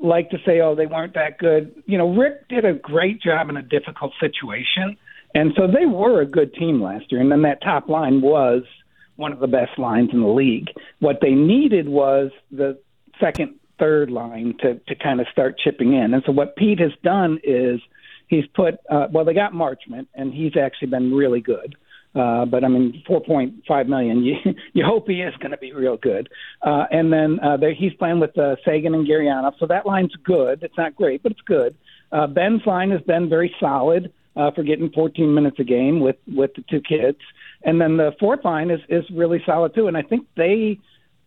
like 0.00 0.30
to 0.30 0.38
say, 0.44 0.60
"Oh, 0.60 0.74
they 0.74 0.86
weren't 0.86 1.14
that 1.14 1.38
good." 1.38 1.84
You 1.86 1.98
know, 1.98 2.12
Rick 2.14 2.48
did 2.48 2.64
a 2.64 2.72
great 2.72 3.22
job 3.22 3.48
in 3.48 3.56
a 3.56 3.62
difficult 3.62 4.12
situation, 4.18 4.96
and 5.36 5.52
so 5.56 5.68
they 5.68 5.86
were 5.86 6.20
a 6.20 6.26
good 6.26 6.52
team 6.54 6.82
last 6.82 7.12
year. 7.12 7.20
And 7.20 7.30
then 7.30 7.42
that 7.42 7.62
top 7.62 7.88
line 7.88 8.22
was 8.22 8.62
one 9.14 9.32
of 9.32 9.38
the 9.38 9.46
best 9.46 9.78
lines 9.78 10.10
in 10.12 10.20
the 10.20 10.26
league. 10.26 10.68
What 10.98 11.18
they 11.20 11.30
needed 11.30 11.88
was 11.88 12.32
the 12.50 12.76
second, 13.20 13.54
third 13.78 14.10
line 14.10 14.56
to 14.62 14.80
to 14.88 14.94
kind 14.96 15.20
of 15.20 15.28
start 15.30 15.60
chipping 15.62 15.92
in. 15.92 16.12
And 16.12 16.24
so 16.26 16.32
what 16.32 16.56
Pete 16.56 16.80
has 16.80 16.92
done 17.04 17.38
is 17.44 17.80
he's 18.32 18.46
put 18.54 18.74
uh, 18.90 19.06
well 19.12 19.24
they 19.24 19.34
got 19.34 19.52
Marchment 19.52 20.06
and 20.14 20.32
he's 20.32 20.56
actually 20.56 20.88
been 20.88 21.14
really 21.14 21.40
good. 21.40 21.76
Uh, 22.14 22.44
but 22.44 22.62
I 22.62 22.68
mean, 22.68 23.02
4.5 23.08 23.88
million. 23.88 24.22
You 24.22 24.54
you 24.74 24.84
hope 24.84 25.08
he 25.08 25.22
is 25.22 25.34
going 25.36 25.52
to 25.52 25.56
be 25.56 25.72
real 25.72 25.96
good. 25.96 26.28
Uh, 26.60 26.84
and 26.90 27.12
then 27.12 27.40
uh, 27.40 27.56
there, 27.56 27.72
he's 27.72 27.94
playing 27.94 28.20
with 28.20 28.36
uh, 28.36 28.56
Seguin 28.64 28.94
and 28.94 29.06
Gurianov, 29.06 29.54
so 29.58 29.66
that 29.66 29.86
line's 29.86 30.14
good. 30.22 30.62
It's 30.62 30.76
not 30.76 30.94
great, 30.94 31.22
but 31.22 31.32
it's 31.32 31.40
good. 31.40 31.74
Uh, 32.10 32.26
Benn's 32.26 32.66
line 32.66 32.90
has 32.90 33.00
been 33.02 33.28
very 33.30 33.54
solid 33.58 34.12
uh, 34.36 34.50
for 34.50 34.62
getting 34.62 34.90
14 34.90 35.32
minutes 35.32 35.58
a 35.58 35.64
game 35.64 36.00
with 36.00 36.16
with 36.26 36.52
the 36.54 36.64
two 36.70 36.80
kids. 36.80 37.18
And 37.64 37.80
then 37.80 37.96
the 37.96 38.12
fourth 38.20 38.44
line 38.44 38.70
is 38.70 38.80
is 38.88 39.04
really 39.10 39.42
solid 39.46 39.74
too. 39.74 39.88
And 39.88 39.96
I 39.96 40.02
think 40.02 40.26
they. 40.36 40.78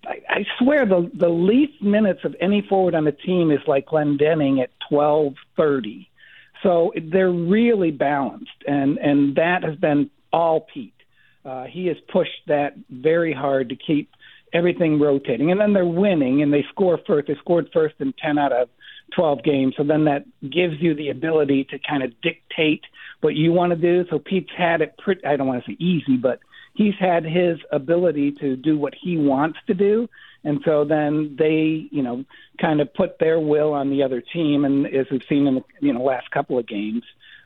I, 0.06 0.22
I 0.30 0.46
swear 0.60 0.86
the 0.86 1.10
the 1.14 1.30
least 1.30 1.82
minutes 1.82 2.22
of 2.24 2.36
any 2.40 2.62
forward 2.62 2.94
on 2.94 3.06
the 3.06 3.12
team 3.12 3.50
is 3.50 3.62
like 3.66 3.88
Glendening 3.88 4.62
at 4.62 4.70
twelve 4.88 5.34
thirty. 5.58 6.10
So 6.66 6.92
they're 7.00 7.30
really 7.30 7.92
balanced, 7.92 8.64
and 8.68 8.98
and 8.98 9.36
that 9.36 9.64
has 9.64 9.76
been 9.76 10.10
all 10.34 10.62
Pete. 10.62 10.96
Uh, 11.46 11.66
he 11.66 11.86
has 11.86 11.98
pushed 12.12 12.42
that 12.48 12.74
very 12.90 13.34
hard 13.34 13.70
to 13.70 13.76
keep 13.76 14.10
everything 14.52 15.00
rotating, 15.00 15.52
and 15.52 15.62
then 15.62 15.74
they're 15.74 15.86
winning, 15.86 16.42
and 16.42 16.52
they 16.52 16.66
score 16.72 17.00
first. 17.06 17.28
They 17.28 17.36
scored 17.36 17.70
first 17.72 17.94
in 18.00 18.14
ten 18.14 18.40
out 18.40 18.52
of 18.52 18.70
twelve 19.14 19.44
games, 19.44 19.76
so 19.78 19.84
then 19.84 20.06
that 20.06 20.26
gives 20.42 20.82
you 20.82 20.96
the 20.96 21.10
ability 21.10 21.66
to 21.66 21.78
kind 21.78 22.02
of 22.02 22.20
dictate 22.22 22.84
what 23.22 23.36
you 23.36 23.54
want 23.54 23.70
to 23.70 23.76
do. 23.76 24.10
So 24.10 24.18
Pete's 24.18 24.50
had 24.58 24.82
it 24.82 24.98
pretty. 24.98 25.24
I 25.24 25.36
don't 25.36 25.46
want 25.46 25.64
to 25.64 25.72
say 25.72 25.78
easy, 25.80 26.18
but 26.18 26.40
he's 26.74 26.96
had 27.00 27.26
his 27.26 27.60
ability 27.72 28.32
to 28.42 28.56
do 28.56 28.76
what 28.76 28.96
he 29.00 29.18
wants 29.18 29.60
to 29.68 29.76
do 29.76 30.10
and 30.46 30.62
so 30.64 30.86
then 30.86 31.36
they, 31.38 31.88
you 31.92 32.04
know, 32.04 32.24
kind 32.62 32.80
of 32.80 32.94
put 32.94 33.20
their 33.20 33.40
will 33.40 33.74
on 33.74 33.90
the 33.90 34.04
other 34.04 34.22
team. 34.22 34.64
And 34.64 34.86
as 34.88 35.08
we've 35.12 35.28
seen 35.28 35.48
in 35.48 35.56
the 35.56 35.64
you 35.82 35.92
know 35.94 36.04
last 36.04 36.32
couple 36.32 36.58
of 36.58 36.66
games, 36.66 37.04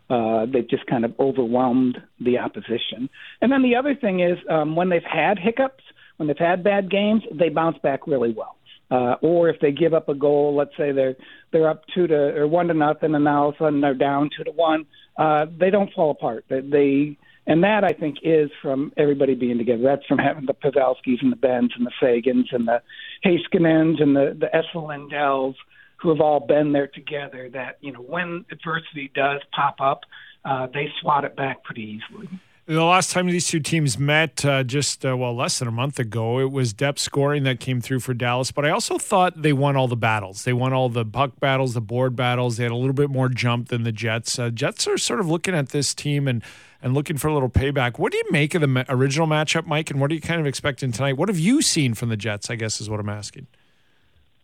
uh, 0.09 0.45
they've 0.51 0.69
just 0.69 0.85
kind 0.85 1.05
of 1.05 1.11
overwhelmed 1.19 1.97
the 2.19 2.37
opposition. 2.39 3.09
And 3.41 3.51
then 3.51 3.63
the 3.63 3.75
other 3.75 3.95
thing 3.95 4.19
is 4.19 4.37
um, 4.49 4.75
when 4.75 4.89
they've 4.89 5.11
had 5.23 5.39
hiccups, 5.39 5.83
when 6.17 6.27
they've 6.27 6.37
had 6.37 6.63
bad 6.63 6.91
games, 6.91 7.23
they 7.31 7.49
bounce 7.49 7.79
back 7.79 8.05
really 8.05 8.33
well. 8.33 8.55
uh, 8.91 9.15
or 9.21 9.49
if 9.49 9.59
they 9.59 9.71
give 9.71 9.93
up 9.93 10.09
a 10.09 10.15
goal, 10.15 10.55
let's 10.55 10.75
say 10.77 10.91
they're 10.91 11.15
they're 11.51 11.69
up 11.69 11.83
two 11.93 12.07
to 12.07 12.37
or 12.37 12.47
one 12.47 12.67
to 12.67 12.73
nothing, 12.73 13.13
and 13.15 13.23
now 13.23 13.43
all 13.43 13.49
of 13.49 13.55
a 13.55 13.57
sudden 13.59 13.81
they're 13.81 13.93
down 13.93 14.29
two 14.35 14.43
to 14.43 14.51
one, 14.51 14.85
uh, 15.17 15.45
they 15.57 15.69
don't 15.69 15.93
fall 15.93 16.11
apart. 16.11 16.45
They, 16.49 16.61
they 16.61 17.17
and 17.49 17.63
that 17.63 17.83
I 17.83 17.93
think 17.93 18.17
is 18.21 18.51
from 18.61 18.93
everybody 18.95 19.33
being 19.33 19.57
together. 19.57 19.81
That's 19.81 20.05
from 20.05 20.19
having 20.19 20.45
the 20.45 20.53
Pavelskis 20.53 21.21
and 21.21 21.31
the 21.31 21.35
Benns 21.35 21.71
and 21.75 21.85
the 21.85 21.91
Seguins 21.99 22.49
and 22.51 22.67
the 22.67 22.81
Heiskanens 23.25 24.01
and 24.01 24.15
the 24.15 24.37
the 24.39 24.49
Lindells 24.75 25.55
who 25.97 26.09
have 26.09 26.21
all 26.21 26.39
been 26.39 26.71
there 26.71 26.87
together. 26.87 27.49
That 27.51 27.79
you 27.81 27.91
know 27.91 28.01
when 28.01 28.45
adversity 28.51 29.11
does 29.15 29.41
pop 29.51 29.81
up, 29.81 30.01
uh, 30.45 30.67
they 30.71 30.89
swat 31.01 31.25
it 31.25 31.35
back 31.35 31.63
pretty 31.63 31.99
easily. 31.99 32.29
The 32.67 32.83
last 32.83 33.09
time 33.09 33.25
these 33.25 33.47
two 33.47 33.61
teams 33.61 33.97
met, 33.97 34.45
uh, 34.45 34.63
just 34.63 35.03
uh, 35.03 35.17
well 35.17 35.35
less 35.35 35.57
than 35.57 35.67
a 35.67 35.71
month 35.71 35.97
ago, 35.97 36.39
it 36.39 36.51
was 36.51 36.71
depth 36.71 36.99
scoring 36.99 37.41
that 37.45 37.59
came 37.59 37.81
through 37.81 38.01
for 38.01 38.13
Dallas. 38.13 38.51
But 38.51 38.63
I 38.63 38.69
also 38.69 38.99
thought 38.99 39.41
they 39.41 39.53
won 39.53 39.75
all 39.75 39.87
the 39.87 39.95
battles. 39.95 40.43
They 40.43 40.53
won 40.53 40.71
all 40.71 40.87
the 40.87 41.03
puck 41.03 41.39
battles, 41.39 41.73
the 41.73 41.81
board 41.81 42.15
battles. 42.15 42.57
They 42.57 42.63
had 42.63 42.71
a 42.71 42.75
little 42.75 42.93
bit 42.93 43.09
more 43.09 43.27
jump 43.27 43.69
than 43.69 43.85
the 43.85 43.91
Jets. 43.91 44.37
Uh, 44.37 44.51
Jets 44.51 44.87
are 44.87 44.99
sort 44.99 45.19
of 45.19 45.27
looking 45.27 45.55
at 45.55 45.69
this 45.69 45.95
team 45.95 46.27
and 46.27 46.43
and 46.81 46.93
looking 46.93 47.17
for 47.17 47.27
a 47.27 47.33
little 47.33 47.49
payback. 47.49 47.99
What 47.99 48.11
do 48.11 48.17
you 48.17 48.25
make 48.31 48.55
of 48.55 48.61
the 48.61 48.85
original 48.89 49.27
matchup, 49.27 49.65
Mike? 49.65 49.91
And 49.91 49.99
what 49.99 50.11
are 50.11 50.13
you 50.13 50.21
kind 50.21 50.39
of 50.39 50.47
expecting 50.47 50.91
tonight? 50.91 51.17
What 51.17 51.29
have 51.29 51.39
you 51.39 51.61
seen 51.61 51.93
from 51.93 52.09
the 52.09 52.17
Jets? 52.17 52.49
I 52.49 52.55
guess 52.55 52.79
is 52.79 52.89
what 52.89 52.99
I'm 52.99 53.09
asking. 53.09 53.47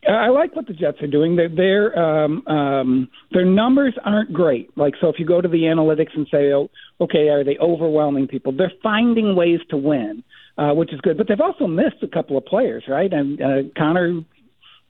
I 0.08 0.30
like 0.30 0.56
what 0.56 0.67
the 0.67 0.74
Jets 0.74 1.02
are 1.02 1.08
doing. 1.08 1.36
Their 1.36 1.50
their 1.50 2.00
um, 2.00 2.45
um, 2.48 3.10
their 3.32 3.45
numbers 3.45 3.95
aren't 4.04 4.32
great. 4.32 4.76
Like 4.78 4.93
so, 5.02 5.10
if 5.10 5.15
you 5.17 5.26
go 5.26 5.41
to 5.41 5.48
the 5.48 5.63
analytics 5.63 6.15
and 6.15 6.28
say, 6.30 6.54
"Oh, 6.54 6.69
okay, 7.02 7.30
are 7.30 7.43
they 7.43 7.58
overwhelming 7.58 8.28
people?" 8.28 8.52
They're 8.52 8.71
finding 8.84 9.36
ways 9.36 9.62
to 9.71 9.78
win, 9.78 10.24
uh, 10.58 10.74
which 10.74 10.93
is 10.93 11.02
good. 11.02 11.17
But 11.17 11.28
they've 11.28 11.41
also 11.41 11.65
missed 11.65 12.04
a 12.04 12.08
couple 12.08 12.38
of 12.38 12.45
players, 12.45 12.84
right? 12.88 13.12
And 13.12 13.41
uh, 13.41 13.62
Connor 13.76 14.21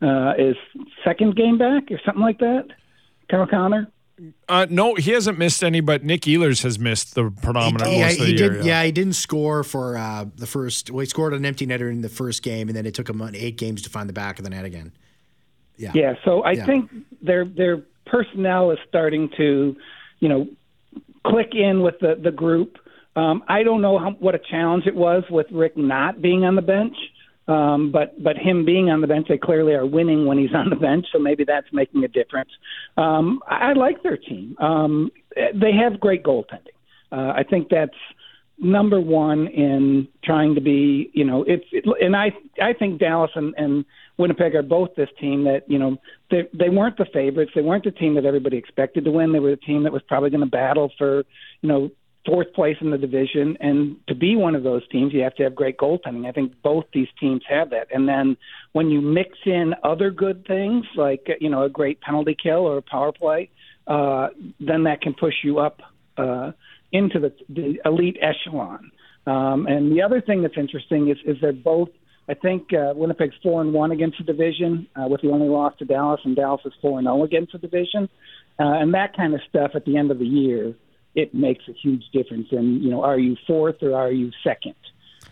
uh, 0.02 0.34
is 0.38 0.58
second 1.06 1.38
game 1.38 1.58
back 1.58 1.92
or 1.92 2.00
something 2.06 2.24
like 2.24 2.40
that. 2.40 2.66
Kyle 3.30 3.48
Connor. 3.48 3.88
Uh, 4.48 4.66
no, 4.70 4.96
he 4.96 5.12
hasn't 5.12 5.38
missed 5.38 5.62
any, 5.64 5.82
but 5.82 6.04
Nick 6.06 6.22
Ehlers 6.22 6.64
has 6.64 6.80
missed 6.80 7.16
the 7.16 7.32
predominant 7.42 7.92
yeah, 7.92 8.06
most 8.06 8.14
of 8.14 8.20
the 8.20 8.32
he 8.32 8.38
year. 8.38 8.50
did. 8.50 8.66
Yeah. 8.66 8.84
he 8.84 8.92
didn't 8.94 9.14
score 9.14 9.64
for 9.64 9.98
uh, 9.98 10.26
the 10.36 10.48
first. 10.48 10.90
Well, 10.90 11.02
he 11.02 11.06
scored 11.06 11.34
an 11.34 11.46
empty 11.46 11.68
netter 11.68 11.92
in 11.92 12.00
the 12.02 12.08
first 12.10 12.42
game, 12.42 12.70
and 12.70 12.78
then 12.78 12.86
it 12.86 12.94
took 12.94 13.10
him 13.10 13.22
eight 13.34 13.58
games 13.58 13.82
to 13.82 13.90
find 13.90 14.08
the 14.08 14.14
back 14.14 14.40
of 14.40 14.44
the 14.46 14.50
net 14.50 14.64
again. 14.64 14.94
Yeah. 15.78 15.92
Yeah. 15.94 16.14
So 16.24 16.44
I 16.44 16.52
Yeah. 16.52 16.66
think 16.66 16.92
their 17.22 17.44
their 17.44 17.84
personnel 18.06 18.72
is 18.72 18.80
starting 18.88 19.30
to, 19.36 19.76
you 20.20 20.30
know, 20.30 20.48
click 21.28 21.54
in 21.54 21.82
with 21.82 22.00
the 22.00 22.16
the 22.16 22.32
group. 22.32 22.78
Um, 23.18 23.44
I 23.48 23.64
don't 23.64 23.82
know 23.82 23.98
how, 23.98 24.12
what 24.12 24.36
a 24.36 24.40
challenge 24.40 24.86
it 24.88 24.96
was 24.96 25.24
with 25.30 25.48
Rick 25.52 25.76
not 25.78 26.22
being 26.22 26.44
on 26.46 26.56
the 26.56 26.62
bench, 26.62 26.96
um, 27.48 27.92
but 27.92 28.22
but 28.24 28.38
him 28.38 28.66
being 28.66 28.90
on 28.90 29.02
the 29.02 29.08
bench, 29.08 29.28
they 29.30 29.38
clearly 29.38 29.74
are 29.74 29.86
winning 29.86 30.26
when 30.26 30.38
he's 30.38 30.54
on 30.54 30.70
the 30.70 30.76
bench. 30.76 31.06
So 31.12 31.20
maybe 31.20 31.44
that's 31.44 31.68
making 31.72 32.04
a 32.04 32.08
difference. 32.08 32.50
Um, 32.98 33.40
I, 33.48 33.72
I 33.72 33.74
like 33.74 34.04
their 34.04 34.18
team. 34.18 34.56
Um, 34.60 35.12
they 35.36 35.72
have 35.74 36.00
great 36.00 36.24
goaltending. 36.24 36.76
Uh, 37.12 37.34
I 37.36 37.44
think 37.48 37.70
that's 37.70 37.96
number 38.58 39.00
one 39.00 39.48
in 39.48 40.08
trying 40.24 40.56
to 40.56 40.62
be, 40.62 41.12
you 41.14 41.26
know, 41.26 41.44
it's 41.44 41.66
it, 41.72 41.86
and 42.02 42.16
I 42.16 42.32
I 42.62 42.74
think 42.74 43.00
Dallas 43.00 43.32
and, 43.36 43.54
and 43.58 43.86
Winnipeg 44.18 44.56
are 44.56 44.64
both 44.64 44.96
this 44.96 45.10
team 45.20 45.44
that 45.44 45.64
you 45.68 45.78
know 45.78 45.98
they 46.32 46.48
they 46.54 46.70
weren't 46.70 46.98
the 46.98 47.06
favorites. 47.14 47.52
They 47.54 47.62
weren't 47.62 47.84
the 47.84 47.92
team 47.92 48.16
that 48.16 48.26
everybody 48.26 48.58
expected 48.58 49.06
to 49.06 49.12
win. 49.12 49.34
They 49.34 49.40
were 49.40 49.52
the 49.52 49.58
team 49.58 49.84
that 49.84 49.94
was 49.94 50.02
probably 50.08 50.30
going 50.30 50.42
to 50.42 50.48
battle 50.48 50.92
for 50.98 51.24
you 51.62 51.70
know 51.70 51.92
fourth 52.26 52.54
place 52.54 52.78
in 52.82 52.92
the 52.92 52.98
division. 52.98 53.58
And 53.60 53.98
to 54.08 54.16
be 54.16 54.36
one 54.36 54.56
of 54.56 54.64
those 54.64 54.88
teams, 54.90 55.14
you 55.14 55.22
have 55.22 55.36
to 55.36 55.44
have 55.44 55.56
great 55.56 55.78
goaltending. 55.78 56.28
I 56.28 56.32
think 56.32 56.54
both 56.64 56.86
these 56.94 57.08
teams 57.20 57.44
have 57.50 57.70
that. 57.70 57.88
And 57.92 58.08
then 58.08 58.38
when 58.74 58.90
you 58.90 59.02
mix 59.02 59.38
in 59.46 59.74
other 59.84 60.12
good 60.12 60.46
things 60.48 60.86
like 60.96 61.28
you 61.40 61.50
know 61.50 61.64
a 61.64 61.70
great 61.70 62.02
penalty 62.02 62.36
kill 62.42 62.66
or 62.68 62.78
a 62.78 62.82
power 62.82 63.12
play, 63.12 63.50
uh, 63.88 64.28
then 64.60 64.84
that 64.84 65.02
can 65.02 65.14
push 65.14 65.36
you 65.44 65.60
up 65.60 65.82
uh, 66.18 66.52
into 66.92 67.20
the, 67.20 67.34
the 67.50 67.80
elite 67.86 68.18
echelon. 68.22 68.92
Um, 69.28 69.66
and 69.68 69.92
the 69.92 70.02
other 70.02 70.22
thing 70.22 70.42
that's 70.42 70.58
interesting 70.58 71.10
is 71.10 71.18
is 71.26 71.38
they're 71.42 71.54
both. 71.54 71.90
I 72.28 72.34
think 72.34 72.74
uh, 72.74 72.94
Winnipeg's 72.96 73.36
four 73.44 73.62
and 73.62 73.72
one 73.72 73.92
against 73.92 74.18
the 74.18 74.24
division, 74.24 74.88
uh, 74.96 75.08
with 75.08 75.22
the 75.22 75.30
only 75.30 75.48
loss 75.48 75.74
to 75.78 75.86
Dallas, 75.86 76.22
and 76.26 76.36
Dallas 76.36 76.62
is 76.66 76.74
four 76.82 76.98
and 76.98 77.06
zero 77.06 77.24
against 77.24 77.52
the 77.52 77.60
division. 77.60 78.10
Uh, 78.60 78.82
and 78.82 78.94
that 78.94 79.16
kind 79.16 79.34
of 79.36 79.42
stuff 79.48 79.72
at 79.76 79.86
the 79.86 79.98
end 79.98 80.10
of 80.10 80.18
the 80.18 80.26
year, 80.26 80.74
it 81.16 81.34
makes 81.34 81.64
a 81.68 81.74
huge 81.74 82.04
difference. 82.14 82.48
And 82.52 82.84
you 82.84 82.92
know, 82.92 83.04
are 83.04 83.18
you 83.18 83.36
fourth 83.48 83.82
or 83.82 83.96
are 83.96 84.12
you 84.12 84.32
second? 84.44 84.76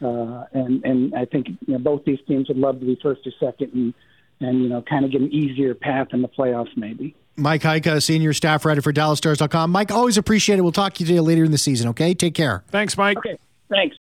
Uh, 0.02 0.46
and 0.54 0.84
and 0.84 1.16
I 1.16 1.26
think 1.26 1.48
you 1.48 1.74
know, 1.74 1.80
both 1.80 2.04
these 2.06 2.20
teams 2.28 2.48
would 2.48 2.58
love 2.58 2.80
to 2.80 2.86
be 2.86 2.98
first 3.02 3.22
or 3.26 3.32
second, 3.40 3.74
and 3.74 3.94
and 4.40 4.64
you 4.64 4.70
know, 4.70 4.82
kind 4.82 5.06
of 5.06 5.12
get 5.12 5.22
an 5.22 5.32
easier 5.32 5.76
path 5.76 6.08
in 6.12 6.22
the 6.22 6.28
playoffs, 6.28 6.76
maybe. 6.76 7.16
Mike 7.36 7.62
Heika, 7.62 8.02
senior 8.02 8.32
staff 8.34 8.64
writer 8.64 8.82
for 8.82 8.94
DallasStars.com. 8.94 9.72
Mike, 9.72 9.92
always 9.92 10.18
appreciate 10.18 10.60
it. 10.60 10.62
We'll 10.62 10.72
talk 10.72 10.94
to 10.96 11.04
you 11.04 11.22
later 11.22 11.44
in 11.44 11.52
the 11.52 11.58
season. 11.58 11.90
Okay, 11.90 12.14
take 12.14 12.36
care. 12.36 12.64
Thanks, 12.68 12.96
Mike. 12.98 13.18
Okay, 13.18 13.38
thanks. 13.70 13.92